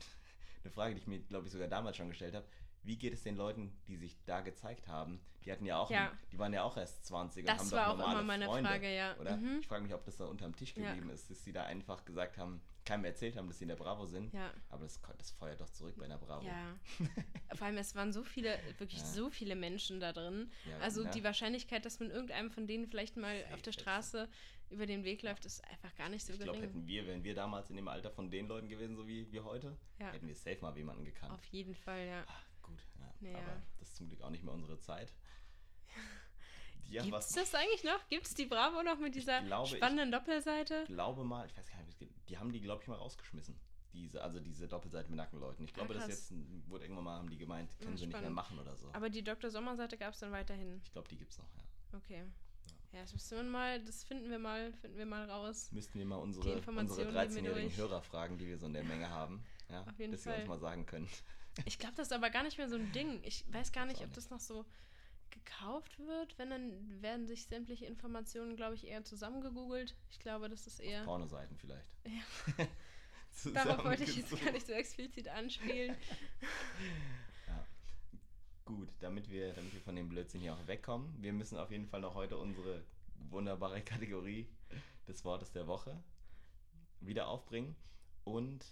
eine 0.63 0.71
Frage, 0.71 0.93
die 0.95 1.01
ich 1.01 1.07
mir, 1.07 1.19
glaube 1.19 1.47
ich, 1.47 1.51
sogar 1.51 1.67
damals 1.67 1.97
schon 1.97 2.07
gestellt 2.09 2.33
habe, 2.35 2.47
wie 2.83 2.97
geht 2.97 3.13
es 3.13 3.23
den 3.23 3.35
Leuten, 3.35 3.71
die 3.87 3.95
sich 3.97 4.17
da 4.25 4.41
gezeigt 4.41 4.87
haben? 4.87 5.19
Die 5.45 5.51
hatten 5.51 5.65
ja 5.65 5.77
auch, 5.77 5.89
Ja. 5.89 6.11
Ein, 6.11 6.17
die 6.31 6.37
waren 6.39 6.53
ja 6.53 6.63
auch 6.63 6.77
erst 6.77 7.05
20 7.05 7.43
und 7.43 7.49
Das 7.49 7.59
haben 7.59 7.71
war 7.71 7.85
doch 7.85 7.93
auch 7.93 7.97
normale 7.97 8.13
immer 8.19 8.23
meine 8.27 8.45
Freunde, 8.45 8.69
Frage, 8.69 8.95
ja. 8.95 9.17
Oder? 9.17 9.37
Mhm. 9.37 9.59
Ich 9.61 9.67
frage 9.67 9.83
mich, 9.83 9.93
ob 9.93 10.03
das 10.05 10.17
da 10.17 10.25
unterm 10.25 10.55
Tisch 10.55 10.75
Ja. 10.75 10.87
geblieben 10.89 11.09
ist, 11.09 11.29
dass 11.29 11.43
sie 11.43 11.51
da 11.51 11.63
einfach 11.63 12.05
gesagt 12.05 12.37
haben, 12.37 12.61
keinem 12.85 13.05
erzählt 13.05 13.37
haben, 13.37 13.47
dass 13.47 13.59
sie 13.59 13.63
in 13.65 13.69
der 13.69 13.75
Bravo 13.75 14.05
sind. 14.05 14.33
Ja. 14.33 14.51
Aber 14.69 14.83
das, 14.83 14.99
das 15.17 15.31
feuert 15.31 15.61
doch 15.61 15.69
zurück 15.69 15.95
bei 15.97 16.05
einer 16.05 16.17
Bravo. 16.17 16.45
Ja. 16.45 16.75
Vor 17.55 17.67
allem, 17.67 17.77
es 17.77 17.95
waren 17.95 18.11
so 18.11 18.23
viele, 18.23 18.57
wirklich 18.79 18.99
Ja. 19.01 19.05
so 19.05 19.29
viele 19.29 19.55
Menschen 19.55 19.99
da 19.99 20.13
drin. 20.13 20.51
Ja, 20.69 20.77
Also 20.79 21.03
ja. 21.03 21.11
die 21.11 21.23
Wahrscheinlichkeit, 21.23 21.85
dass 21.85 21.99
man 21.99 22.09
irgendeinem 22.11 22.49
von 22.51 22.65
denen 22.67 22.87
vielleicht 22.87 23.17
mal 23.17 23.39
Safe, 23.41 23.53
auf 23.53 23.61
der. 23.61 23.71
Straße 23.71 24.29
über 24.69 24.85
den 24.85 25.03
Weg 25.03 25.21
läuft, 25.21 25.45
ist 25.45 25.63
einfach 25.69 25.93
gar 25.95 26.07
nicht 26.09 26.25
so 26.25 26.33
Ich 26.33 26.39
glaube, 26.39 26.57
gering. 26.59 26.69
hätten 26.73 26.87
wir, 26.87 27.05
wenn 27.07 27.23
wir 27.23 27.35
damals 27.35 27.69
in 27.69 27.75
dem 27.75 27.87
Alter 27.87 28.09
von 28.09 28.31
den 28.31 28.47
Leuten 28.47 28.69
gewesen, 28.69 28.95
so 28.95 29.05
wie 29.07 29.29
wir 29.31 29.43
heute, 29.43 29.77
Ja. 29.99 30.11
hätten 30.11 30.27
wir 30.27 30.35
safe 30.35 30.59
mal 30.61 30.75
jemanden 30.77 31.03
gekannt. 31.03 31.33
Auf 31.33 31.43
jeden 31.45 31.75
Fall, 31.75 32.07
ja. 32.07 32.23
Ah, 32.27 32.33
gut, 32.71 32.87
ja. 33.21 33.29
Ja. 33.31 33.37
Aber 33.37 33.61
das 33.79 33.89
ist 33.89 33.95
zum 33.97 34.07
Glück 34.07 34.21
auch 34.21 34.29
nicht 34.29 34.43
mehr 34.43 34.53
unsere 34.53 34.77
Zeit. 34.79 35.13
Ja, 36.89 37.03
Gibt 37.03 37.15
es 37.15 37.29
das 37.31 37.55
eigentlich 37.55 37.85
noch? 37.85 38.05
Gibt 38.09 38.25
es 38.27 38.33
die 38.33 38.45
Bravo 38.45 38.83
noch 38.83 38.99
mit 38.99 39.15
dieser 39.15 39.41
glaube, 39.43 39.65
ich- 39.69 39.77
spannenden 39.77 40.11
Doppelseite? 40.11 40.83
glaube 40.87 41.23
mal, 41.23 41.45
ich 41.47 41.55
weiß 41.55 41.69
gar 41.69 41.77
nicht, 41.77 41.87
wie 41.87 41.91
es 41.91 41.97
geht, 41.97 42.09
die 42.27 42.37
haben 42.37 42.51
die, 42.51 42.59
glaube 42.59 42.81
ich, 42.81 42.87
mal 42.89 42.95
rausgeschmissen. 42.97 43.57
Diese, 43.93 44.21
also 44.21 44.41
diese 44.41 44.67
Doppelseite 44.67 45.07
mit 45.09 45.15
nackten 45.15 45.39
Leuten. 45.39 45.63
Ich 45.63 45.73
glaube, 45.73 45.93
Ah, 45.93 45.99
das 45.99 46.07
jetzt 46.09 46.33
wurde 46.67 46.83
irgendwann 46.83 47.05
mal, 47.05 47.17
haben 47.17 47.29
die 47.29 47.37
gemeint, 47.37 47.77
können 47.79 47.91
Ja, 47.93 47.97
sie 47.97 48.07
nicht 48.07 48.19
mehr 48.19 48.29
machen 48.29 48.59
oder 48.59 48.75
so. 48.75 48.89
Aber 48.93 49.09
die 49.09 49.23
Dr. 49.23 49.49
Sommer-Seite 49.49 49.97
gab 49.97 50.13
es 50.13 50.19
dann 50.19 50.31
weiterhin. 50.33 50.81
ich 50.83 50.91
glaube, 50.91 51.07
die 51.07 51.15
gibt's 51.17 51.37
noch, 51.37 51.47
ja. 51.55 51.97
Okay. 51.97 52.25
Ja, 52.91 53.01
das 53.01 53.13
müssen 53.13 53.37
wir 53.37 53.43
mal, 53.43 53.81
das 53.85 54.03
finden 54.03 54.29
wir 54.29 54.39
mal, 54.39 54.73
finden 54.73 54.97
wir 54.97 55.05
mal 55.05 55.29
raus. 55.29 55.71
Müssten 55.71 55.97
wir 55.97 56.05
mal 56.05 56.17
unsere, 56.17 56.55
unsere 56.55 57.03
geben 57.05 57.15
wir 57.15 57.21
13-jährigen 57.21 57.69
durch. 57.69 57.77
Hörer 57.77 58.01
fragen, 58.01 58.37
die 58.37 58.47
wir 58.47 58.57
so 58.57 58.65
in 58.65 58.73
der 58.73 58.83
Menge 58.83 59.09
haben. 59.09 59.45
Ja, 59.69 59.83
Auf 59.83 59.97
jeden 59.97 60.11
dass 60.11 60.23
sie 60.23 60.29
uns 60.29 60.39
Fall. 60.39 60.47
mal 60.47 60.59
sagen 60.59 60.85
können. 60.85 61.07
Ich 61.65 61.79
glaube, 61.79 61.95
das 61.95 62.07
ist 62.07 62.13
aber 62.13 62.29
gar 62.29 62.43
nicht 62.43 62.57
mehr 62.57 62.69
so 62.69 62.75
ein 62.75 62.91
Ding. 62.91 63.21
Ich 63.23 63.45
weiß 63.51 63.71
gar 63.71 63.85
nicht, 63.85 64.01
ob 64.01 64.13
das 64.13 64.29
noch 64.29 64.39
so 64.39 64.65
gekauft 65.31 65.97
wird. 65.99 66.37
Wenn, 66.37 66.49
dann 66.49 67.01
werden 67.01 67.27
sich 67.27 67.45
sämtliche 67.45 67.85
Informationen, 67.85 68.55
glaube 68.55 68.75
ich, 68.75 68.87
eher 68.87 69.03
zusammengegoogelt. 69.03 69.95
Ich 70.09 70.19
glaube, 70.19 70.49
das 70.49 70.67
ist 70.67 70.79
eher. 70.79 71.03
Pornoseiten 71.03 71.57
vielleicht. 71.57 71.87
Ja. 72.05 72.65
Darauf 73.53 73.85
wollte 73.85 74.03
ich 74.03 74.15
jetzt 74.17 74.43
gar 74.43 74.51
nicht 74.51 74.67
so 74.67 74.73
explizit 74.73 75.27
anspielen. 75.27 75.95
Ja. 77.47 77.67
Gut, 78.65 78.89
damit 78.99 79.29
wir, 79.29 79.53
damit 79.53 79.73
wir 79.73 79.81
von 79.81 79.95
dem 79.95 80.07
Blödsinn 80.07 80.41
hier 80.41 80.53
auch 80.53 80.67
wegkommen, 80.67 81.21
wir 81.21 81.33
müssen 81.33 81.57
auf 81.57 81.71
jeden 81.71 81.87
Fall 81.87 82.01
noch 82.01 82.15
heute 82.15 82.37
unsere 82.37 82.83
wunderbare 83.29 83.81
Kategorie 83.85 84.47
des 85.07 85.25
Wortes 85.25 85.51
der 85.51 85.67
Woche 85.67 86.01
wieder 86.99 87.27
aufbringen. 87.27 87.75
Und 88.23 88.63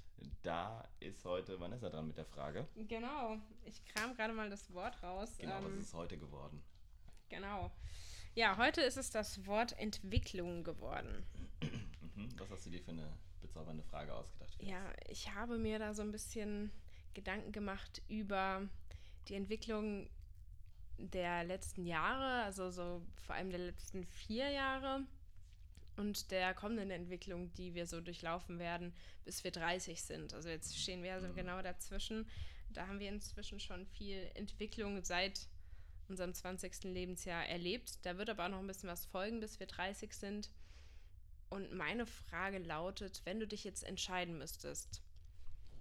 da 0.43 0.87
ist 0.99 1.25
heute 1.25 1.59
Vanessa 1.59 1.89
dran 1.89 2.07
mit 2.07 2.17
der 2.17 2.25
Frage. 2.25 2.67
Genau. 2.87 3.37
Ich 3.65 3.83
kram 3.85 4.15
gerade 4.15 4.33
mal 4.33 4.49
das 4.49 4.71
Wort 4.73 5.01
raus. 5.03 5.35
Genau, 5.37 5.55
was 5.63 5.71
Ähm, 5.71 5.79
ist 5.79 5.85
es 5.87 5.93
heute 5.93 6.17
geworden? 6.17 6.61
genau. 7.29 7.71
Ja, 8.35 8.57
heute 8.57 8.81
ist 8.81 8.97
es 8.97 9.09
das 9.09 9.45
Wort 9.47 9.77
Entwicklung 9.79 10.63
geworden. 10.63 11.25
Mhm. 12.15 12.37
Was 12.37 12.49
hast 12.49 12.65
du 12.65 12.69
dir 12.69 12.81
für 12.81 12.91
eine 12.91 13.17
bezaubernde 13.39 13.83
Frage 13.83 14.13
ausgedacht? 14.13 14.61
Ja, 14.61 14.81
ich 15.07 15.33
habe 15.33 15.57
mir 15.57 15.79
da 15.79 15.93
so 15.93 16.01
ein 16.01 16.11
bisschen 16.11 16.69
Gedanken 17.13 17.51
gemacht 17.53 18.01
über 18.09 18.67
die 19.29 19.35
Entwicklung 19.35 20.09
der 20.97 21.45
letzten 21.45 21.85
Jahre, 21.85 22.43
also 22.43 22.71
so 22.71 23.01
vor 23.15 23.35
allem 23.35 23.51
der 23.51 23.59
letzten 23.59 24.03
vier 24.05 24.49
Jahre 24.49 25.05
und 25.99 26.31
der 26.31 26.53
kommenden 26.53 26.91
Entwicklung, 26.91 27.53
die 27.55 27.73
wir 27.75 27.85
so 27.85 27.99
durchlaufen 27.99 28.57
werden, 28.57 28.93
bis 29.25 29.43
wir 29.43 29.51
30 29.51 30.01
sind. 30.01 30.33
Also 30.33 30.47
jetzt 30.47 30.77
stehen 30.79 31.03
wir 31.03 31.13
also 31.13 31.27
Mhm. 31.27 31.35
genau 31.35 31.61
dazwischen. 31.61 32.25
Da 32.69 32.87
haben 32.87 32.99
wir 32.99 33.09
inzwischen 33.09 33.59
schon 33.59 33.85
viel 33.85 34.31
Entwicklung 34.33 35.03
seit 35.03 35.47
unserem 36.07 36.33
20. 36.33 36.93
Lebensjahr 36.93 37.45
erlebt. 37.45 37.99
Da 38.03 38.17
wird 38.17 38.29
aber 38.29 38.45
auch 38.45 38.49
noch 38.49 38.59
ein 38.59 38.67
bisschen 38.67 38.87
was 38.89 39.05
folgen, 39.05 39.41
bis 39.41 39.59
wir 39.59 39.67
30 39.67 40.13
sind. 40.13 40.49
Und 41.49 41.73
meine 41.73 42.05
Frage 42.05 42.59
lautet, 42.59 43.21
wenn 43.25 43.39
du 43.41 43.47
dich 43.47 43.65
jetzt 43.65 43.83
entscheiden 43.83 44.37
müsstest, 44.37 45.01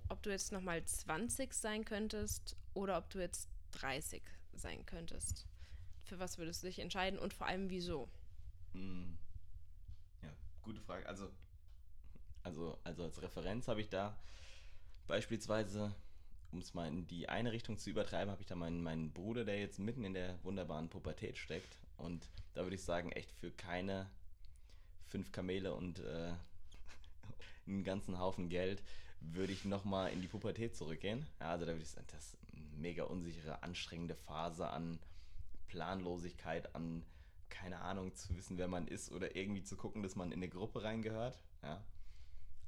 ob 0.08 0.22
du 0.24 0.30
jetzt 0.30 0.50
nochmal 0.50 0.82
20 0.84 1.54
sein 1.54 1.84
könntest 1.84 2.56
oder 2.74 2.98
ob 2.98 3.08
du 3.10 3.20
jetzt 3.20 3.48
30 3.72 4.22
sein 4.54 4.84
könntest. 4.84 5.46
Für 6.02 6.18
was 6.18 6.38
würdest 6.38 6.62
du 6.62 6.66
dich 6.66 6.80
entscheiden 6.80 7.18
und 7.20 7.34
vor 7.34 7.46
allem 7.46 7.70
wieso? 7.70 8.08
Hm. 8.72 9.16
Gute 10.68 10.82
Frage. 10.82 11.06
Also, 11.06 11.30
also, 12.42 12.76
also 12.84 13.02
als 13.02 13.22
Referenz 13.22 13.68
habe 13.68 13.80
ich 13.80 13.88
da 13.88 14.14
beispielsweise, 15.06 15.94
um 16.52 16.58
es 16.58 16.74
mal 16.74 16.86
in 16.86 17.06
die 17.06 17.26
eine 17.26 17.52
Richtung 17.52 17.78
zu 17.78 17.88
übertreiben, 17.88 18.30
habe 18.30 18.42
ich 18.42 18.48
da 18.48 18.54
meinen, 18.54 18.82
meinen 18.82 19.10
Bruder, 19.10 19.46
der 19.46 19.58
jetzt 19.58 19.78
mitten 19.78 20.04
in 20.04 20.12
der 20.12 20.38
wunderbaren 20.44 20.90
Pubertät 20.90 21.38
steckt. 21.38 21.78
Und 21.96 22.28
da 22.52 22.64
würde 22.64 22.76
ich 22.76 22.82
sagen, 22.82 23.12
echt 23.12 23.32
für 23.32 23.50
keine 23.50 24.10
fünf 25.06 25.32
Kamele 25.32 25.72
und 25.72 26.00
äh, 26.00 26.34
einen 27.66 27.82
ganzen 27.82 28.18
Haufen 28.18 28.50
Geld 28.50 28.82
würde 29.22 29.54
ich 29.54 29.64
nochmal 29.64 30.12
in 30.12 30.20
die 30.20 30.28
Pubertät 30.28 30.76
zurückgehen. 30.76 31.26
Ja, 31.40 31.52
also 31.52 31.64
da 31.64 31.72
würde 31.72 31.84
ich 31.84 31.88
sagen, 31.88 32.08
das 32.10 32.34
ist 32.34 32.36
eine 32.52 32.62
mega 32.76 33.04
unsichere, 33.04 33.62
anstrengende 33.62 34.16
Phase 34.16 34.68
an 34.68 34.98
Planlosigkeit, 35.68 36.74
an 36.74 37.06
keine 37.50 37.80
Ahnung 37.80 38.14
zu 38.14 38.36
wissen, 38.36 38.58
wer 38.58 38.68
man 38.68 38.86
ist 38.88 39.10
oder 39.12 39.36
irgendwie 39.36 39.62
zu 39.62 39.76
gucken, 39.76 40.02
dass 40.02 40.16
man 40.16 40.32
in 40.32 40.38
eine 40.38 40.48
Gruppe 40.48 40.82
reingehört. 40.82 41.40
Ja. 41.62 41.84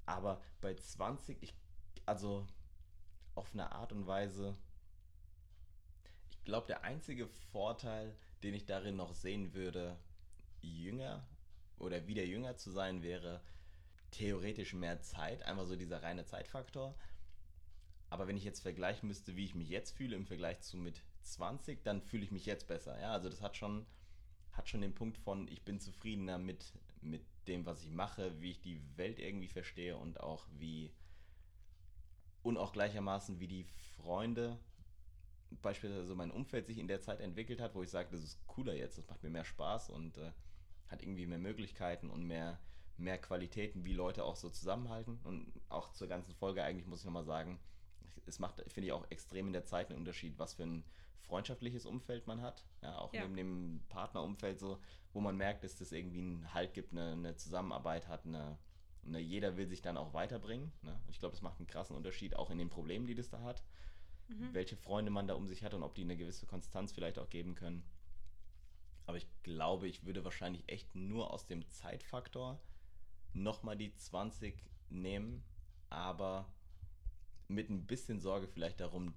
Aber 0.07 0.41
bei 0.61 0.75
20, 0.75 1.43
ich, 1.43 1.55
also 2.07 2.47
auf 3.35 3.53
eine 3.53 3.73
Art 3.73 3.93
und 3.93 4.07
Weise, 4.07 4.57
ich 6.31 6.45
glaube, 6.45 6.67
der 6.67 6.85
einzige 6.85 7.29
Vorteil, 7.53 8.17
den 8.43 8.55
ich 8.55 8.67
darin 8.67 8.97
noch 8.97 9.15
sehen 9.15 9.55
würde, 9.55 9.99
jünger 10.61 11.27
oder 11.79 12.07
wieder 12.07 12.25
jünger 12.25 12.57
zu 12.57 12.71
sein, 12.71 13.03
wäre 13.03 13.41
theoretisch 14.11 14.75
mehr 14.75 15.01
Zeit, 15.01 15.43
einfach 15.43 15.67
so 15.67 15.77
dieser 15.77 16.03
reine 16.03 16.25
Zeitfaktor. 16.25 16.95
Aber 18.09 18.27
wenn 18.27 18.37
ich 18.37 18.45
jetzt 18.45 18.61
vergleichen 18.61 19.09
müsste, 19.09 19.37
wie 19.37 19.45
ich 19.45 19.55
mich 19.55 19.69
jetzt 19.69 19.93
fühle 19.93 20.17
im 20.17 20.27
Vergleich 20.27 20.61
zu 20.61 20.77
mit 20.77 21.03
20, 21.23 21.85
dann 21.85 22.03
fühle 22.03 22.25
ich 22.25 22.33
mich 22.33 22.45
jetzt 22.45 22.67
besser. 22.67 23.01
Ja, 23.01 23.13
also 23.13 23.29
das 23.29 23.41
hat 23.41 23.57
schon, 23.57 23.87
hat 24.53 24.69
schon 24.69 24.81
den 24.81 24.95
Punkt 24.95 25.19
von, 25.19 25.49
ich 25.49 25.63
bin 25.63 25.81
zufriedener 25.81 26.39
mit, 26.39 26.73
mit 27.03 27.23
dem, 27.47 27.67
was 27.67 27.83
ich 27.83 27.91
mache, 27.91 28.41
wie 28.41 28.51
ich 28.51 28.61
die 28.61 28.81
Welt 28.97 29.19
irgendwie 29.19 29.49
verstehe 29.49 29.97
und 29.97 30.21
auch 30.21 30.47
wie 30.59 30.93
und 32.43 32.57
auch 32.57 32.73
gleichermaßen 32.73 33.39
wie 33.39 33.49
die 33.49 33.65
Freunde, 33.97 34.59
beispielsweise 35.63 36.15
mein 36.15 36.31
Umfeld 36.31 36.67
sich 36.67 36.79
in 36.79 36.89
der 36.89 37.01
Zeit 37.01 37.21
entwickelt 37.21 37.61
hat, 37.61 37.75
wo 37.75 37.83
ich 37.83 37.91
sage, 37.91 38.09
das 38.13 38.23
ist 38.23 38.47
cooler 38.47 38.75
jetzt, 38.75 38.99
das 38.99 39.09
macht 39.09 39.23
mir 39.23 39.31
mehr 39.31 39.45
Spaß 39.45 39.91
und 39.91 40.17
äh, 40.19 40.33
hat 40.89 41.03
irgendwie 41.03 41.27
mehr 41.27 41.39
Möglichkeiten 41.39 42.11
und 42.11 42.25
mehr, 42.25 42.59
mehr 42.97 43.19
Qualitäten, 43.19 43.85
wie 43.85 43.93
Leute 43.93 44.25
auch 44.25 44.37
so 44.37 44.49
zusammenhalten. 44.49 45.21
Und 45.25 45.53
auch 45.69 45.93
zur 45.93 46.09
ganzen 46.09 46.35
Folge 46.35 46.63
eigentlich 46.63 46.87
muss 46.87 47.01
ich 47.01 47.05
nochmal 47.05 47.25
sagen, 47.25 47.61
es 48.31 48.39
macht, 48.39 48.63
finde 48.69 48.89
ich, 48.89 48.93
auch 48.93 49.05
extrem 49.11 49.47
in 49.49 49.53
der 49.53 49.65
Zeit 49.65 49.91
einen 49.91 49.99
Unterschied, 49.99 50.39
was 50.39 50.55
für 50.55 50.65
ein 50.65 50.85
freundschaftliches 51.21 51.87
Umfeld 51.87 52.27
man 52.27 52.41
hat. 52.43 52.65
Ja, 52.83 52.99
auch 52.99 53.13
ja. 53.13 53.23
neben 53.23 53.37
dem 53.37 53.81
Partnerumfeld 53.89 54.59
so, 54.59 54.81
wo 55.13 55.21
man 55.21 55.37
merkt, 55.37 55.65
dass 55.65 55.77
das 55.77 55.93
irgendwie 55.93 56.21
einen 56.21 56.55
Halt 56.55 56.75
gibt, 56.75 56.93
eine, 56.93 57.13
eine 57.13 57.37
Zusammenarbeit 57.37 58.09
hat, 58.09 58.27
eine, 58.27 58.59
eine, 59.07 59.21
jeder 59.21 59.57
will 59.57 59.69
sich 59.69 59.83
dann 59.83 59.97
auch 59.97 60.13
weiterbringen. 60.13 60.73
Ne? 60.83 60.93
Und 60.93 61.11
ich 61.11 61.19
glaube, 61.19 61.35
es 61.35 61.43
macht 61.43 61.59
einen 61.59 61.67
krassen 61.67 61.97
Unterschied, 61.97 62.37
auch 62.37 62.51
in 62.51 62.59
den 62.59 62.71
Problemen, 62.71 63.07
die 63.07 63.15
das 63.15 63.31
da 63.31 63.43
hat. 63.43 63.63
Mhm. 64.29 64.53
Welche 64.53 64.77
Freunde 64.77 65.11
man 65.11 65.27
da 65.27 65.35
um 65.35 65.47
sich 65.47 65.63
hat 65.63 65.75
und 65.75 65.83
ob 65.83 65.95
die 65.95 66.03
eine 66.03 66.17
gewisse 66.17 66.47
Konstanz 66.47 66.93
vielleicht 66.93 67.19
auch 67.19 67.29
geben 67.29 67.55
können. 67.55 67.85
Aber 69.07 69.17
ich 69.17 69.27
glaube, 69.43 69.89
ich 69.89 70.05
würde 70.05 70.25
wahrscheinlich 70.25 70.63
echt 70.69 70.95
nur 70.95 71.33
aus 71.33 71.47
dem 71.47 71.69
Zeitfaktor 71.69 72.61
nochmal 73.33 73.77
die 73.77 73.95
20 73.97 74.55
nehmen, 74.89 75.43
aber 75.89 76.47
mit 77.51 77.71
ein 77.71 77.87
bisschen 77.87 78.21
Sorge 78.21 78.49
vielleicht 78.49 78.81
darum, 78.81 79.15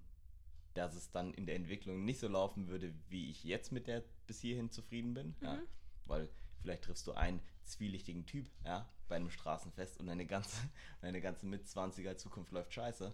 dass 0.73 0.95
es 0.95 1.11
dann 1.11 1.33
in 1.33 1.45
der 1.45 1.55
Entwicklung 1.55 2.03
nicht 2.03 2.19
so 2.19 2.27
laufen 2.27 2.67
würde, 2.67 2.93
wie 3.09 3.29
ich 3.29 3.43
jetzt 3.43 3.71
mit 3.71 3.87
der 3.87 4.03
bis 4.27 4.41
hierhin 4.41 4.71
zufrieden 4.71 5.13
bin. 5.13 5.35
Mhm. 5.39 5.45
Ja? 5.45 5.59
Weil 6.05 6.29
vielleicht 6.61 6.83
triffst 6.83 7.07
du 7.07 7.13
einen 7.13 7.41
zwielichtigen 7.63 8.25
Typ 8.25 8.49
ja, 8.65 8.89
bei 9.07 9.15
einem 9.15 9.29
Straßenfest 9.29 9.99
und 9.99 10.07
deine 10.07 10.25
ganze, 10.25 10.57
deine 11.01 11.21
ganze 11.21 11.45
Mit-20er 11.45 12.17
Zukunft 12.17 12.51
läuft 12.51 12.73
scheiße. 12.73 13.13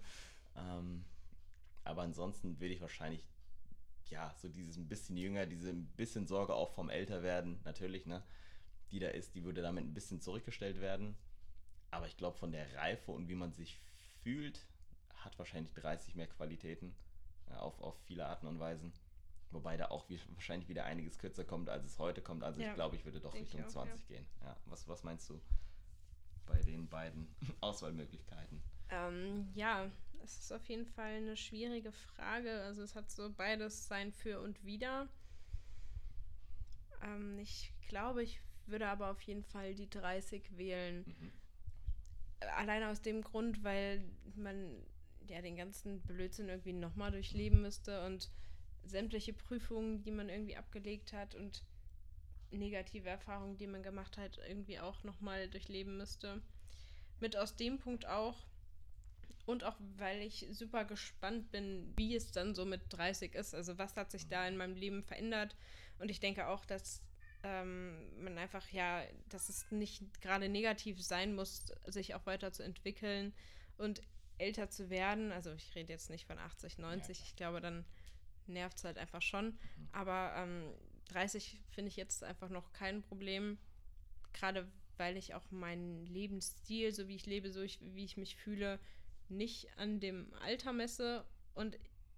Ähm, 0.55 1.05
aber 1.83 2.03
ansonsten 2.03 2.59
will 2.59 2.71
ich 2.71 2.81
wahrscheinlich, 2.81 3.27
ja, 4.09 4.33
so 4.37 4.47
dieses 4.47 4.77
ein 4.77 4.87
bisschen 4.87 5.17
jünger, 5.17 5.45
diese 5.45 5.69
ein 5.69 5.87
bisschen 5.97 6.27
Sorge 6.27 6.53
auch 6.53 6.71
vom 6.73 6.89
Älterwerden, 6.89 7.59
natürlich, 7.63 8.05
ne, 8.05 8.23
die 8.91 8.99
da 8.99 9.09
ist, 9.09 9.35
die 9.35 9.43
würde 9.43 9.61
damit 9.61 9.83
ein 9.83 9.93
bisschen 9.93 10.21
zurückgestellt 10.21 10.79
werden. 10.79 11.15
Aber 11.91 12.07
ich 12.07 12.17
glaube, 12.17 12.37
von 12.37 12.51
der 12.51 12.75
Reife 12.75 13.11
und 13.11 13.27
wie 13.27 13.35
man 13.35 13.53
sich 13.53 13.79
fühlt, 14.21 14.67
hat 15.29 15.39
wahrscheinlich 15.39 15.73
30 15.73 16.15
mehr 16.15 16.27
Qualitäten 16.27 16.95
ja, 17.49 17.59
auf, 17.59 17.79
auf 17.81 17.95
viele 18.05 18.25
Arten 18.25 18.47
und 18.47 18.59
Weisen. 18.59 18.91
Wobei 19.51 19.77
da 19.77 19.89
auch 19.89 20.07
wie, 20.09 20.19
wahrscheinlich 20.33 20.69
wieder 20.69 20.85
einiges 20.85 21.17
kürzer 21.17 21.43
kommt, 21.43 21.69
als 21.69 21.85
es 21.85 21.97
heute 21.97 22.21
kommt. 22.21 22.43
Also 22.43 22.61
ja, 22.61 22.69
ich 22.69 22.75
glaube, 22.75 22.95
ich 22.95 23.05
würde 23.05 23.19
doch 23.19 23.33
Richtung 23.33 23.63
auch, 23.63 23.67
20 23.67 24.09
ja. 24.09 24.15
gehen. 24.15 24.27
Ja, 24.41 24.55
was, 24.65 24.87
was 24.87 25.03
meinst 25.03 25.29
du 25.29 25.41
bei 26.45 26.61
den 26.61 26.87
beiden 26.87 27.27
Auswahlmöglichkeiten? 27.61 28.61
Ähm, 28.89 29.49
ja, 29.53 29.89
es 30.23 30.37
ist 30.39 30.51
auf 30.51 30.65
jeden 30.67 30.85
Fall 30.85 31.17
eine 31.17 31.35
schwierige 31.35 31.91
Frage. 31.91 32.61
Also 32.61 32.83
es 32.83 32.95
hat 32.95 33.09
so 33.09 33.31
beides 33.31 33.87
sein 33.87 34.11
Für 34.11 34.39
und 34.41 34.63
Wider. 34.63 35.07
Ähm, 37.03 37.39
ich 37.39 37.73
glaube, 37.87 38.23
ich 38.23 38.41
würde 38.67 38.87
aber 38.87 39.09
auf 39.09 39.21
jeden 39.21 39.43
Fall 39.43 39.73
die 39.73 39.89
30 39.89 40.57
wählen. 40.57 41.05
Mhm. 41.07 41.31
Alleine 42.55 42.89
aus 42.89 43.01
dem 43.01 43.23
Grund, 43.23 43.63
weil 43.63 44.03
man 44.35 44.85
ja 45.29 45.41
den 45.41 45.55
ganzen 45.55 46.01
Blödsinn 46.01 46.49
irgendwie 46.49 46.73
nochmal 46.73 47.11
durchleben 47.11 47.61
müsste 47.61 48.05
und 48.05 48.29
sämtliche 48.83 49.33
Prüfungen, 49.33 50.01
die 50.01 50.11
man 50.11 50.29
irgendwie 50.29 50.57
abgelegt 50.57 51.13
hat 51.13 51.35
und 51.35 51.63
negative 52.51 53.09
Erfahrungen, 53.09 53.57
die 53.57 53.67
man 53.67 53.83
gemacht 53.83 54.17
hat, 54.17 54.39
irgendwie 54.47 54.79
auch 54.79 55.03
nochmal 55.03 55.47
durchleben 55.49 55.97
müsste. 55.97 56.41
Mit 57.19 57.37
aus 57.37 57.55
dem 57.55 57.79
Punkt 57.79 58.07
auch 58.07 58.45
und 59.45 59.63
auch 59.63 59.75
weil 59.97 60.21
ich 60.21 60.47
super 60.51 60.85
gespannt 60.85 61.51
bin, 61.51 61.93
wie 61.97 62.15
es 62.15 62.31
dann 62.31 62.53
so 62.53 62.65
mit 62.65 62.81
30 62.89 63.33
ist. 63.33 63.55
Also 63.55 63.77
was 63.77 63.95
hat 63.95 64.11
sich 64.11 64.27
da 64.27 64.47
in 64.47 64.57
meinem 64.57 64.75
Leben 64.75 65.03
verändert. 65.03 65.55
Und 65.97 66.11
ich 66.11 66.19
denke 66.19 66.47
auch, 66.47 66.65
dass 66.65 67.01
ähm, 67.43 68.23
man 68.23 68.37
einfach, 68.37 68.69
ja, 68.69 69.03
dass 69.29 69.49
es 69.49 69.71
nicht 69.71 70.21
gerade 70.21 70.49
negativ 70.49 71.01
sein 71.01 71.33
muss, 71.33 71.73
sich 71.87 72.13
auch 72.13 72.25
weiter 72.25 72.51
zu 72.51 72.63
entwickeln. 72.63 73.33
Und 73.77 74.03
älter 74.39 74.69
zu 74.69 74.89
werden, 74.89 75.31
also 75.31 75.51
ich 75.53 75.75
rede 75.75 75.91
jetzt 75.93 76.09
nicht 76.09 76.25
von 76.25 76.39
80, 76.39 76.77
90, 76.79 77.17
ja. 77.17 77.23
ich 77.25 77.35
glaube, 77.35 77.61
dann 77.61 77.85
nervt 78.47 78.77
es 78.77 78.83
halt 78.83 78.97
einfach 78.97 79.21
schon. 79.21 79.47
Mhm. 79.47 79.89
Aber 79.91 80.33
ähm, 80.35 80.73
30 81.09 81.61
finde 81.69 81.89
ich 81.89 81.97
jetzt 81.97 82.23
einfach 82.23 82.49
noch 82.49 82.73
kein 82.73 83.01
Problem, 83.01 83.57
gerade 84.33 84.67
weil 84.97 85.17
ich 85.17 85.33
auch 85.33 85.49
meinen 85.51 86.05
Lebensstil, 86.07 86.93
so 86.93 87.07
wie 87.07 87.15
ich 87.15 87.25
lebe, 87.25 87.51
so 87.51 87.61
ich, 87.61 87.79
wie 87.81 88.03
ich 88.03 88.17
mich 88.17 88.35
fühle, 88.35 88.79
nicht 89.29 89.69
an 89.77 89.99
dem 89.99 90.33
Alter 90.41 90.73
messe 90.73 91.25
und 91.53 91.77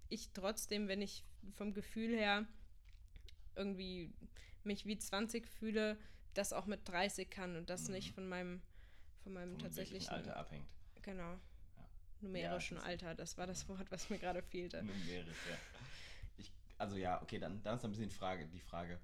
ich 0.10 0.32
trotzdem, 0.32 0.88
wenn 0.88 1.02
ich 1.02 1.24
vom 1.56 1.74
Gefühl 1.74 2.16
her 2.16 2.48
irgendwie 3.56 4.14
mich 4.64 4.86
wie 4.86 4.98
20 4.98 5.48
fühle, 5.48 5.98
das 6.34 6.54
auch 6.54 6.66
mit 6.66 6.88
30 6.88 7.30
kann 7.30 7.56
und 7.56 7.70
das 7.70 7.88
mhm. 7.88 7.96
nicht 7.96 8.14
von 8.14 8.28
meinem 8.28 8.62
von 9.24 9.34
meinem 9.34 9.60
tatsächlichen 9.60 10.10
Alter 10.10 10.36
abhängt. 10.36 10.66
Genau 11.04 11.38
numerischen 12.22 12.78
ja, 12.78 12.84
Alter. 12.84 13.16
Das 13.16 13.38
war 13.38 13.48
das 13.48 13.68
Wort, 13.70 13.92
was 13.92 14.10
mir 14.10 14.18
gerade 14.18 14.42
fehlte. 14.42 14.84
Numerisch, 14.84 15.48
ja. 15.50 15.58
Ich, 16.38 16.52
also 16.78 16.96
ja, 16.96 17.22
okay, 17.22 17.40
dann, 17.40 17.62
dann 17.64 17.76
ist 17.76 17.86
ein 17.86 17.92
bisschen 17.92 18.10
die 18.10 18.16
Frage, 18.16 18.48
die 18.48 18.60
Frage, 18.60 19.00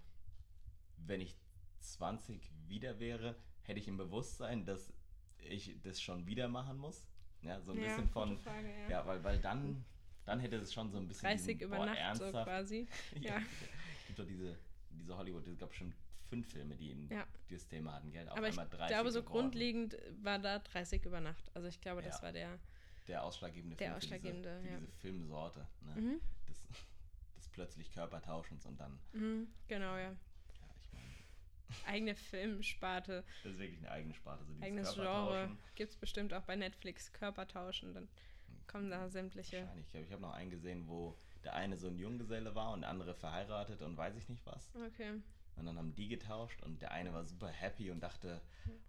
wenn 0.98 1.22
ich 1.22 1.36
20 1.80 2.52
wieder 2.68 3.00
wäre, 3.00 3.36
hätte 3.64 3.80
ich 3.80 3.88
im 3.88 3.98
Bewusstsein, 3.98 4.66
dass 4.66 4.92
ich 5.38 5.80
das 5.82 6.02
schon 6.02 6.26
wieder 6.26 6.48
machen 6.48 6.78
muss. 6.78 7.06
Ja, 7.42 7.62
so 7.62 7.72
ein 7.72 7.80
ja, 7.80 7.88
bisschen 7.88 8.10
von. 8.10 8.38
Frage, 8.40 8.68
ja. 8.68 8.90
ja, 8.90 9.06
weil, 9.06 9.24
weil 9.24 9.40
dann, 9.40 9.86
dann 10.26 10.40
hätte 10.40 10.58
es 10.58 10.74
schon 10.74 10.92
so 10.92 10.98
ein 10.98 11.08
bisschen. 11.08 11.28
30 11.28 11.46
diesen, 11.46 11.62
über 11.62 11.78
boah, 11.78 11.86
Nacht 11.86 11.98
ernsthaft, 11.98 12.34
so 12.34 12.44
quasi. 12.44 12.88
ja. 13.22 13.38
Es 13.38 14.08
gibt 14.08 14.20
doch 14.20 14.26
diese, 14.26 14.58
diese 14.90 15.16
Hollywood, 15.16 15.46
es 15.48 15.58
gab 15.58 15.74
schon 15.74 15.94
fünf 16.30 16.52
Filme, 16.52 16.76
die, 16.76 16.92
in, 16.92 17.10
ja. 17.10 17.26
das 17.50 17.68
Thema 17.68 17.94
hatten, 17.94 18.12
gell? 18.12 18.28
Auf 18.28 18.38
Aber 18.38 18.50
ich 18.50 18.56
glaube, 18.56 19.12
so 19.12 19.22
geworden. 19.22 19.24
grundlegend 19.24 19.98
war 20.22 20.40
da 20.40 20.60
30 20.60 21.06
über 21.06 21.22
Nacht. 21.22 21.50
Also 21.54 21.68
ich 21.68 21.80
glaube, 21.80 22.02
das 22.02 22.22
war 22.22 22.32
der 22.32 22.60
der 23.08 23.24
ausschlaggebende 23.24 23.76
der 23.76 23.88
Film 23.88 23.98
ausschlaggebende, 23.98 24.50
für, 24.50 24.58
diese, 24.58 24.70
ja. 24.70 24.76
für 24.76 24.86
diese 24.86 24.98
Filmsorte. 24.98 25.68
Ne? 25.82 26.02
Mhm. 26.02 26.22
Des, 26.48 26.68
des 27.38 27.48
plötzlich 27.50 27.92
Körpertauschens 27.92 28.66
und 28.66 28.80
dann. 28.80 29.00
Mhm, 29.14 29.48
genau, 29.68 29.96
ja. 29.96 30.12
ja 30.12 30.16
ich 30.82 30.94
mein, 30.94 31.04
eigene 31.86 32.16
Filmsparte. 32.16 33.24
Das 33.44 33.54
ist 33.54 33.60
wirklich 33.60 33.80
eine 33.80 33.92
eigene 33.92 34.14
Sparte. 34.14 34.44
So 34.46 34.54
Eigenes 34.62 34.94
Genre. 34.94 35.50
Gibt 35.76 35.92
es 35.92 35.98
bestimmt 35.98 36.34
auch 36.34 36.44
bei 36.44 36.56
Netflix 36.56 37.12
Körpertauschen. 37.14 37.94
Dann 37.94 38.08
kommen 38.68 38.90
da 38.90 39.10
sämtliche. 39.10 39.62
Wahrscheinlich. 39.62 39.94
Ich, 39.94 40.12
habe 40.12 40.22
noch 40.22 40.34
einen 40.34 40.52
gesehen, 40.52 40.88
wo 40.88 41.18
der 41.44 41.56
eine 41.56 41.78
so 41.78 41.88
ein 41.88 41.98
Junggeselle 41.98 42.56
war 42.56 42.72
und 42.72 42.82
der 42.82 42.90
andere 42.90 43.16
verheiratet 43.16 43.82
und 43.82 43.98
weiß 43.98 44.16
ich 44.18 44.28
nicht 44.30 44.46
was. 44.46 44.70
Okay. 44.76 45.22
Und 45.56 45.66
dann 45.66 45.78
haben 45.78 45.96
die 45.96 46.08
getauscht 46.08 46.62
und 46.62 46.82
der 46.82 46.92
eine 46.92 47.14
war 47.14 47.26
super 47.26 47.48
happy 47.48 47.90
und 47.90 48.02
dachte, 48.02 48.42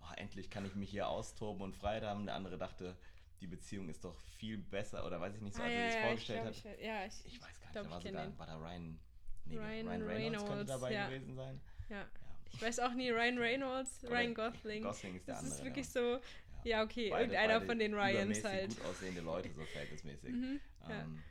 oh, 0.03 0.13
endlich 0.17 0.51
kann 0.51 0.67
ich 0.67 0.75
mich 0.75 0.91
hier 0.91 1.09
austoben 1.09 1.63
und 1.63 1.75
Freiheit 1.75 2.03
haben. 2.03 2.27
Der 2.27 2.35
andere 2.35 2.59
dachte, 2.59 2.95
die 3.41 3.47
Beziehung 3.47 3.89
ist 3.89 4.05
doch 4.05 4.19
viel 4.39 4.59
besser 4.59 5.07
oder 5.07 5.21
weiß 5.21 5.35
ich 5.37 5.41
nicht 5.43 5.55
so, 5.57 5.63
als 5.63 5.71
ah, 5.73 5.75
er 5.75 5.81
ja, 5.85 5.87
sich 5.91 5.95
ja, 6.01 6.07
vorgestellt 6.07 6.41
ich 6.51 6.57
hat. 6.57 6.63
glaub, 6.63 6.79
ich, 6.79 6.85
ja, 6.87 7.05
ich, 7.07 7.27
Ich 7.27 7.41
weiß 7.41 7.41
gar 7.41 7.49
nicht, 7.49 7.73
glaub, 7.73 7.85
da 7.85 7.91
war, 7.91 8.01
sogar, 8.01 8.27
den. 8.27 8.39
war 8.39 8.47
da 8.47 8.57
Ryan, 8.57 8.99
nee, 9.47 9.57
Ryan 9.57 9.87
Ryan, 9.89 10.03
Reynolds, 10.03 10.09
könnte 10.39 10.51
Reynolds, 10.53 10.71
dabei 10.71 10.93
ja. 10.93 11.07
gewesen 11.09 11.35
sein. 11.35 11.61
ja. 11.89 12.09
Ich 12.51 12.63
weiß 12.63 12.79
auch 12.81 12.95
nie, 12.95 13.11
Ryan 13.11 13.39
Reynolds, 13.39 14.03
Oder 14.05 14.13
Ryan 14.15 14.35
Gosling. 14.35 14.83
Gosling 14.83 15.17
ist 15.17 15.29
der 15.29 15.35
das 15.35 15.45
andere. 15.45 15.59
ist 15.59 15.65
wirklich 15.67 15.89
so, 15.91 16.19
ja, 16.65 16.83
okay, 16.83 17.11
Beide- 17.11 17.23
irgendeiner 17.25 17.55
beide 17.55 17.67
von 17.67 17.79
den 17.79 17.95
Ryans 17.95 18.43
halt. 18.43 18.69
gut 18.75 18.85
aussehende 18.87 19.21
Leute, 19.21 19.53
so 19.53 19.65
verhältnismäßig. 19.67 20.31
Mhm, 20.33 20.61
ähm, 20.89 21.23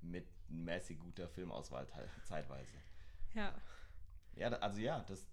mit 0.00 0.26
mäßig 0.48 0.98
guter 0.98 1.28
Filmauswahl 1.28 1.86
zeitweise. 2.24 2.72
Ja, 3.34 3.54
Ja, 4.34 4.48
also 4.48 4.80
ja, 4.80 5.04
das, 5.06 5.28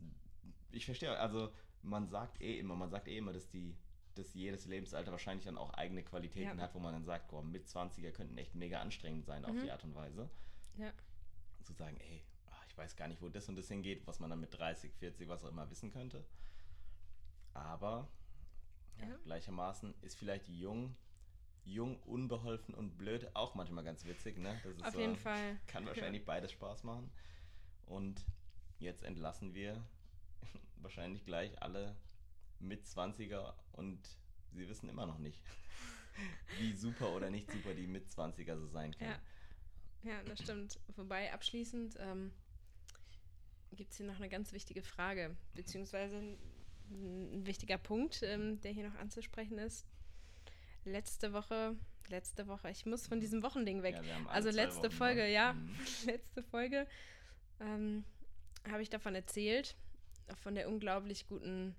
ich 0.71 0.85
verstehe, 0.85 1.17
also 1.17 1.53
man 1.81 2.09
sagt 2.09 2.41
eh 2.41 2.59
immer, 2.59 2.75
man 2.75 2.89
sagt 2.89 3.07
eh 3.07 3.17
immer, 3.17 3.31
dass 3.31 3.47
die, 3.49 3.77
dass 4.17 4.33
jedes 4.33 4.65
Lebensalter 4.65 5.11
wahrscheinlich 5.11 5.45
dann 5.45 5.57
auch 5.57 5.73
eigene 5.73 6.03
Qualitäten 6.03 6.57
Ja. 6.57 6.63
hat, 6.63 6.73
wo 6.75 6.79
man 6.79 6.93
dann 6.93 7.05
sagt, 7.05 7.27
boah, 7.29 7.43
mit 7.43 7.67
20er 7.67 8.11
könnten 8.11 8.37
echt 8.37 8.55
mega 8.55 8.79
anstrengend 8.81 9.25
sein 9.25 9.45
auf 9.45 9.55
Mhm. 9.55 9.61
die 9.61 9.71
Art 9.71 9.83
und 9.83 9.95
Weise. 9.95 10.29
ja, 10.77 10.91
Zu 11.63 11.73
sagen, 11.73 11.97
ey, 11.97 12.23
ah, 12.47 12.61
ich 12.67 12.77
weiß 12.77 12.95
gar 12.95 13.07
nicht, 13.07 13.21
wo 13.21 13.29
das 13.29 13.47
und 13.49 13.55
das 13.55 13.67
hingeht, 13.67 14.05
was 14.07 14.19
man 14.19 14.29
dann 14.29 14.39
mit 14.39 14.57
30, 14.57 14.93
40, 14.93 15.27
was 15.27 15.43
auch 15.43 15.49
immer 15.49 15.69
wissen 15.69 15.91
könnte. 15.91 16.23
Aber 17.53 18.07
ja, 18.99 19.07
Ja. 19.07 19.17
gleichermaßen 19.23 19.93
ist 20.01 20.17
vielleicht 20.17 20.47
jung, 20.47 20.95
jung, 21.65 21.99
unbeholfen 22.03 22.73
und 22.73 22.97
blöd 22.97 23.29
auch 23.35 23.55
manchmal 23.55 23.83
ganz 23.83 24.05
witzig, 24.05 24.37
ne? 24.37 24.59
Das 24.63 24.77
ist 24.77 24.83
auf 24.85 24.93
so, 24.93 24.99
jeden 24.99 25.17
Fall. 25.17 25.59
kann 25.67 25.85
wahrscheinlich 25.85 26.25
beides 26.25 26.51
Spaß 26.51 26.83
machen. 26.83 27.11
Und 27.85 28.25
jetzt 28.79 29.03
entlassen 29.03 29.53
wir 29.53 29.83
wahrscheinlich 30.77 31.25
gleich 31.25 31.61
alle 31.61 31.95
mit 32.59 32.85
20er 32.85 33.53
und 33.73 33.99
sie 34.53 34.67
wissen 34.67 34.89
immer 34.89 35.05
noch 35.05 35.19
nicht, 35.19 35.41
wie 36.59 36.73
super 36.73 37.13
oder 37.13 37.29
nicht 37.29 37.51
super 37.51 37.73
die 37.73 37.87
mit 37.87 38.07
20er 38.07 38.57
so 38.57 38.67
sein 38.67 38.95
können. 38.97 39.11
Ja. 39.11 39.21
Ja, 40.03 40.23
das 40.23 40.39
stimmt. 40.39 40.79
Wobei 40.95 41.33
abschließend 41.33 41.97
ähm, 41.99 42.31
gibt 43.73 43.91
es 43.91 43.97
hier 43.97 44.05
noch 44.05 44.17
eine 44.17 44.29
ganz 44.29 44.53
wichtige 44.53 44.81
Frage, 44.81 45.35
beziehungsweise 45.53 46.17
ein, 46.17 46.37
wichtiger 47.45 47.77
Punkt, 47.77 48.21
ähm, 48.23 48.61
der 48.61 48.71
hier 48.71 48.87
noch 48.87 48.95
anzusprechen 48.95 49.57
ist. 49.57 49.85
Letzte 50.85 51.33
Woche, 51.33 51.75
letzte 52.07 52.47
Woche, 52.47 52.69
ich 52.69 52.85
muss 52.85 53.07
von 53.07 53.19
diesem 53.19 53.43
Wochending 53.43 53.83
weg. 53.83 53.95
Ja, 53.95 54.25
also 54.27 54.49
letzte 54.49 54.83
Wochen, 54.83 54.91
Folge, 54.91 55.27
ja, 55.27 55.53
Mhm. 55.53 55.75
letzte 56.05 56.43
Folge 56.43 56.87
ähm, 57.59 58.05
habe 58.69 58.81
ich 58.81 58.89
davon 58.89 59.15
erzählt, 59.15 59.75
von 60.41 60.55
der 60.55 60.69
unglaublich 60.69 61.27
guten 61.27 61.75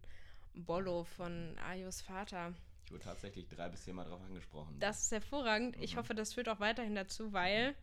Bollo 0.54 1.04
von 1.04 1.56
Ayos 1.58 2.00
Vater. 2.00 2.54
Ich 2.86 2.92
wurde 2.92 3.04
tatsächlich 3.04 3.48
drei 3.48 3.68
bis 3.68 3.84
viermal 3.84 4.06
drauf 4.06 4.22
angesprochen. 4.22 4.78
Das 4.80 5.02
ist 5.02 5.12
hervorragend. 5.12 5.76
Ich 5.80 5.94
Mhm. 5.94 5.98
hoffe, 5.98 6.14
das 6.14 6.34
führt 6.34 6.48
auch 6.48 6.60
weiterhin 6.60 6.94
dazu, 6.94 7.32
weil 7.32 7.74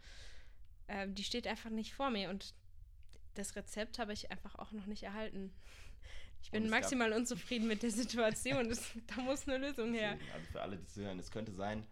ähm, 0.87 1.13
die 1.15 1.23
steht 1.23 1.47
einfach 1.47 1.69
nicht 1.69 1.93
vor 1.93 2.09
mir 2.09 2.29
und 2.29 2.53
das 3.35 3.55
Rezept 3.55 3.99
habe 3.99 4.13
ich 4.13 4.31
einfach 4.31 4.55
auch 4.55 4.71
noch 4.71 4.85
nicht 4.85 5.03
erhalten. 5.03 5.53
Ich 6.41 6.51
bin 6.51 6.69
maximal 6.69 7.11
unzufrieden 7.11 7.67
mit 7.67 7.81
der 7.83 7.91
Situation. 7.91 8.69
Das, 8.69 8.91
da 9.07 9.21
muss 9.21 9.47
eine 9.47 9.57
Lösung 9.57 9.93
her. 9.93 10.17
Also 10.33 10.47
für 10.51 10.61
alle, 10.61 10.77
die 10.77 10.85
zuhören, 10.85 11.19
es 11.19 11.31
könnte 11.31 11.51
sein, 11.51 11.85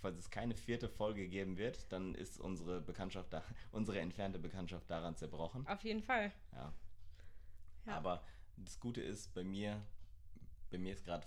falls 0.00 0.18
es 0.18 0.30
keine 0.30 0.54
vierte 0.54 0.88
Folge 0.88 1.26
geben 1.26 1.56
wird, 1.56 1.90
dann 1.90 2.14
ist 2.14 2.38
unsere 2.38 2.80
Bekanntschaft 2.80 3.32
da, 3.32 3.42
unsere 3.72 4.00
entfernte 4.00 4.38
Bekanntschaft 4.38 4.90
daran 4.90 5.16
zerbrochen. 5.16 5.66
Auf 5.66 5.82
jeden 5.84 6.02
Fall. 6.02 6.32
Ja. 6.52 6.72
Ja. 7.86 7.96
Aber 7.96 8.22
das 8.56 8.78
Gute 8.78 9.00
ist, 9.00 9.32
bei 9.34 9.42
mir, 9.42 9.80
bei 10.74 10.78
mir 10.78 10.92
ist 10.92 11.04
gerade 11.04 11.24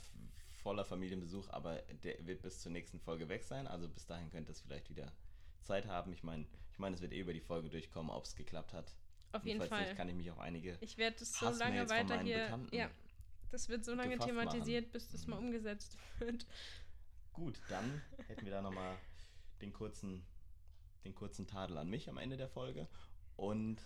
voller 0.62 0.84
Familienbesuch, 0.84 1.50
aber 1.52 1.78
der 2.04 2.26
wird 2.28 2.42
bis 2.42 2.60
zur 2.60 2.72
nächsten 2.74 3.00
Folge 3.00 3.30
weg 3.30 3.44
sein. 3.44 3.66
Also 3.66 3.88
bis 3.88 4.06
dahin 4.06 4.30
könnte 4.30 4.52
es 4.52 4.60
vielleicht 4.60 4.90
wieder 4.90 5.14
Zeit 5.64 5.88
haben. 5.88 6.12
Ich 6.12 6.22
meine, 6.22 6.46
ich 6.74 6.80
meine, 6.80 6.96
es 6.96 7.02
wird 7.02 7.14
eh 7.14 7.20
über 7.22 7.32
die 7.32 7.40
Folge 7.40 7.70
durchkommen, 7.70 8.12
ob 8.12 8.26
es 8.26 8.36
geklappt 8.36 8.74
hat. 8.74 8.94
Auf 9.32 9.46
jeden 9.46 9.62
Fall. 9.62 9.84
Nicht, 9.84 9.96
kann 9.96 10.10
ich 10.10 10.16
mich 10.16 10.30
auf 10.32 10.40
einige. 10.40 10.78
Ich 10.82 10.98
werde 10.98 11.18
es 11.22 11.40
so 11.40 11.50
lange 11.50 11.90
weiter 11.90 12.22
hier. 12.22 12.40
Bekannten 12.44 12.76
Ja, 12.76 12.90
das 13.52 13.70
wird 13.70 13.86
so 13.86 13.94
lange 13.94 14.16
gefasst 14.16 14.34
machen. 14.34 14.50
thematisiert, 14.50 14.92
bis 14.92 15.08
das 15.10 15.26
Mhm. 15.26 15.32
mal 15.32 15.38
umgesetzt 15.40 15.98
wird. 16.20 16.46
Gut, 17.32 17.62
dann 17.70 18.02
hätten 18.28 18.44
wir 18.44 18.52
da 18.52 18.62
nochmal 18.62 18.98
den 19.62 19.72
kurzen, 19.72 20.26
den 21.06 21.16
kurzen 21.16 21.48
Tadel 21.48 21.78
an 21.78 21.90
mich 21.90 22.10
am 22.10 22.18
Ende 22.18 22.36
der 22.36 22.50
Folge. 22.50 22.90
Und 23.38 23.82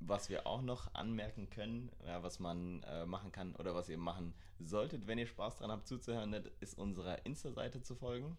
was 0.00 0.28
wir 0.28 0.46
auch 0.46 0.62
noch 0.62 0.94
anmerken 0.94 1.50
können, 1.50 1.90
ja, 2.06 2.22
was 2.22 2.38
man 2.38 2.82
äh, 2.84 3.04
machen 3.06 3.32
kann 3.32 3.54
oder 3.56 3.74
was 3.74 3.88
ihr 3.88 3.98
machen 3.98 4.34
solltet, 4.60 5.06
wenn 5.06 5.18
ihr 5.18 5.26
Spaß 5.26 5.56
dran 5.58 5.70
habt 5.70 5.86
zuzuhören, 5.86 6.32
ist 6.60 6.78
unserer 6.78 7.24
Insta-Seite 7.26 7.82
zu 7.82 7.94
folgen, 7.94 8.36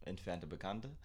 entfernte 0.00 0.46
Bekannte. 0.46 0.96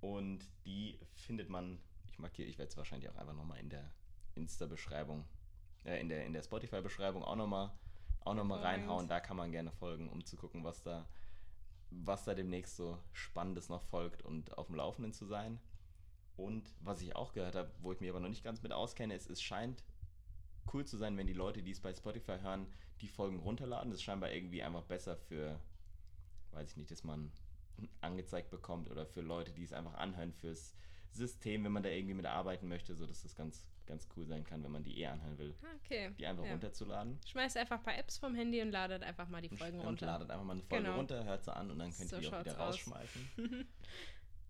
Und 0.00 0.40
die 0.64 0.98
findet 1.14 1.48
man, 1.48 1.80
ich 2.06 2.18
markiere, 2.18 2.48
ich 2.48 2.58
werde 2.58 2.70
es 2.70 2.76
wahrscheinlich 2.76 3.10
auch 3.10 3.16
einfach 3.16 3.34
nochmal 3.34 3.58
in 3.58 3.70
der 3.70 3.90
Insta-Beschreibung, 4.34 5.24
äh, 5.84 6.00
in 6.00 6.08
der, 6.08 6.24
in 6.24 6.32
der 6.32 6.42
Spotify-Beschreibung 6.42 7.22
auch 7.22 7.36
nochmal 7.36 7.70
auch 8.28 8.34
noch 8.34 8.44
mal 8.44 8.60
reinhauen. 8.60 9.08
Da 9.08 9.20
kann 9.20 9.36
man 9.36 9.50
gerne 9.50 9.72
folgen, 9.72 10.08
um 10.08 10.24
zu 10.24 10.36
gucken, 10.36 10.64
was 10.64 10.82
da, 10.82 11.06
was 11.90 12.24
da 12.24 12.34
demnächst 12.34 12.76
so 12.76 12.98
Spannendes 13.12 13.68
noch 13.68 13.82
folgt 13.82 14.22
und 14.22 14.56
auf 14.58 14.66
dem 14.66 14.76
Laufenden 14.76 15.12
zu 15.12 15.26
sein. 15.26 15.58
Und 16.38 16.72
was 16.80 17.02
ich 17.02 17.16
auch 17.16 17.32
gehört 17.32 17.56
habe, 17.56 17.72
wo 17.80 17.90
ich 17.92 17.98
mich 18.00 18.08
aber 18.08 18.20
noch 18.20 18.28
nicht 18.28 18.44
ganz 18.44 18.62
mit 18.62 18.72
auskenne, 18.72 19.12
ist, 19.14 19.28
es 19.28 19.42
scheint 19.42 19.82
cool 20.72 20.84
zu 20.84 20.96
sein, 20.96 21.16
wenn 21.16 21.26
die 21.26 21.32
Leute, 21.32 21.64
die 21.64 21.72
es 21.72 21.80
bei 21.80 21.92
Spotify 21.92 22.38
hören, 22.40 22.68
die 23.00 23.08
Folgen 23.08 23.40
runterladen. 23.40 23.90
Das 23.90 23.98
ist 23.98 24.04
scheinbar 24.04 24.30
irgendwie 24.30 24.62
einfach 24.62 24.84
besser 24.84 25.16
für, 25.16 25.58
weiß 26.52 26.70
ich 26.70 26.76
nicht, 26.76 26.92
dass 26.92 27.02
man 27.02 27.32
angezeigt 28.00 28.50
bekommt 28.50 28.88
oder 28.88 29.04
für 29.04 29.20
Leute, 29.20 29.52
die 29.52 29.64
es 29.64 29.72
einfach 29.72 29.94
anhören 29.94 30.32
fürs 30.32 30.76
System, 31.10 31.64
wenn 31.64 31.72
man 31.72 31.82
da 31.82 31.88
irgendwie 31.88 32.14
mit 32.14 32.26
arbeiten 32.26 32.68
möchte, 32.68 32.94
so 32.94 33.04
dass 33.04 33.22
das 33.22 33.34
ganz, 33.34 33.68
ganz 33.86 34.06
cool 34.16 34.24
sein 34.24 34.44
kann, 34.44 34.62
wenn 34.62 34.70
man 34.70 34.84
die 34.84 34.96
eh 35.00 35.06
anhören 35.06 35.38
will, 35.38 35.56
Okay. 35.84 36.12
die 36.20 36.26
einfach 36.26 36.44
Ja. 36.44 36.52
runterzuladen. 36.52 37.18
Schmeißt 37.26 37.56
einfach 37.56 37.78
ein 37.78 37.82
paar 37.82 37.98
Apps 37.98 38.16
vom 38.18 38.36
Handy 38.36 38.62
und 38.62 38.70
ladet 38.70 39.02
einfach 39.02 39.28
mal 39.28 39.42
die 39.42 39.48
Folgen 39.48 39.80
und 39.80 39.86
runter. 39.86 40.06
ladet 40.06 40.30
einfach 40.30 40.44
mal 40.44 40.52
eine 40.52 40.62
Folge 40.62 40.84
Genau. 40.84 40.96
runter, 40.98 41.24
hört 41.24 41.42
sie 41.42 41.52
an 41.56 41.70
und 41.72 41.78
dann 41.80 41.92
könnt 41.96 42.10
So 42.10 42.16
ihr 42.16 42.22
die 42.22 42.28
auch 42.28 42.40
wieder 42.40 42.56
rausschmeißen. 42.58 43.28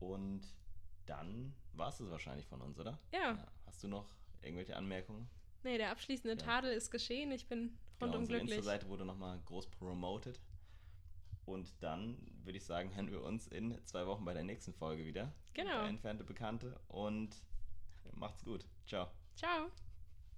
und 0.00 0.42
dann 1.06 1.54
war 1.78 1.88
es 1.88 2.10
wahrscheinlich 2.10 2.46
von 2.46 2.60
uns, 2.60 2.78
oder? 2.78 2.98
Ja. 3.12 3.38
Hast 3.66 3.82
du 3.82 3.88
noch 3.88 4.06
irgendwelche 4.42 4.76
Anmerkungen? 4.76 5.28
Nee, 5.62 5.78
der 5.78 5.90
abschließende 5.90 6.36
Ja. 6.38 6.44
Tadel 6.46 6.72
ist 6.72 6.90
geschehen. 6.90 7.32
Ich 7.32 7.46
bin 7.48 7.68
Genau, 7.98 8.12
rundum 8.12 8.20
unsere 8.22 8.38
glücklich. 8.38 8.58
Insta-Seite 8.58 8.88
wurde 8.88 9.04
nochmal 9.04 9.40
groß 9.46 9.66
promoted. 9.70 10.40
Und 11.46 11.72
dann 11.82 12.18
würde 12.44 12.58
ich 12.58 12.64
sagen, 12.64 12.94
hören 12.94 13.10
wir 13.10 13.22
uns 13.22 13.46
in 13.48 13.82
zwei 13.86 14.06
Wochen 14.06 14.24
bei 14.24 14.34
der 14.34 14.44
nächsten 14.44 14.74
Folge 14.74 15.04
wieder. 15.06 15.32
Genau. 15.54 15.84
Entfernte 15.86 16.24
Bekannte. 16.24 16.78
Und 16.88 17.34
macht's 18.12 18.44
gut. 18.44 18.66
Ciao. 18.86 19.08
Ciao. 19.34 19.70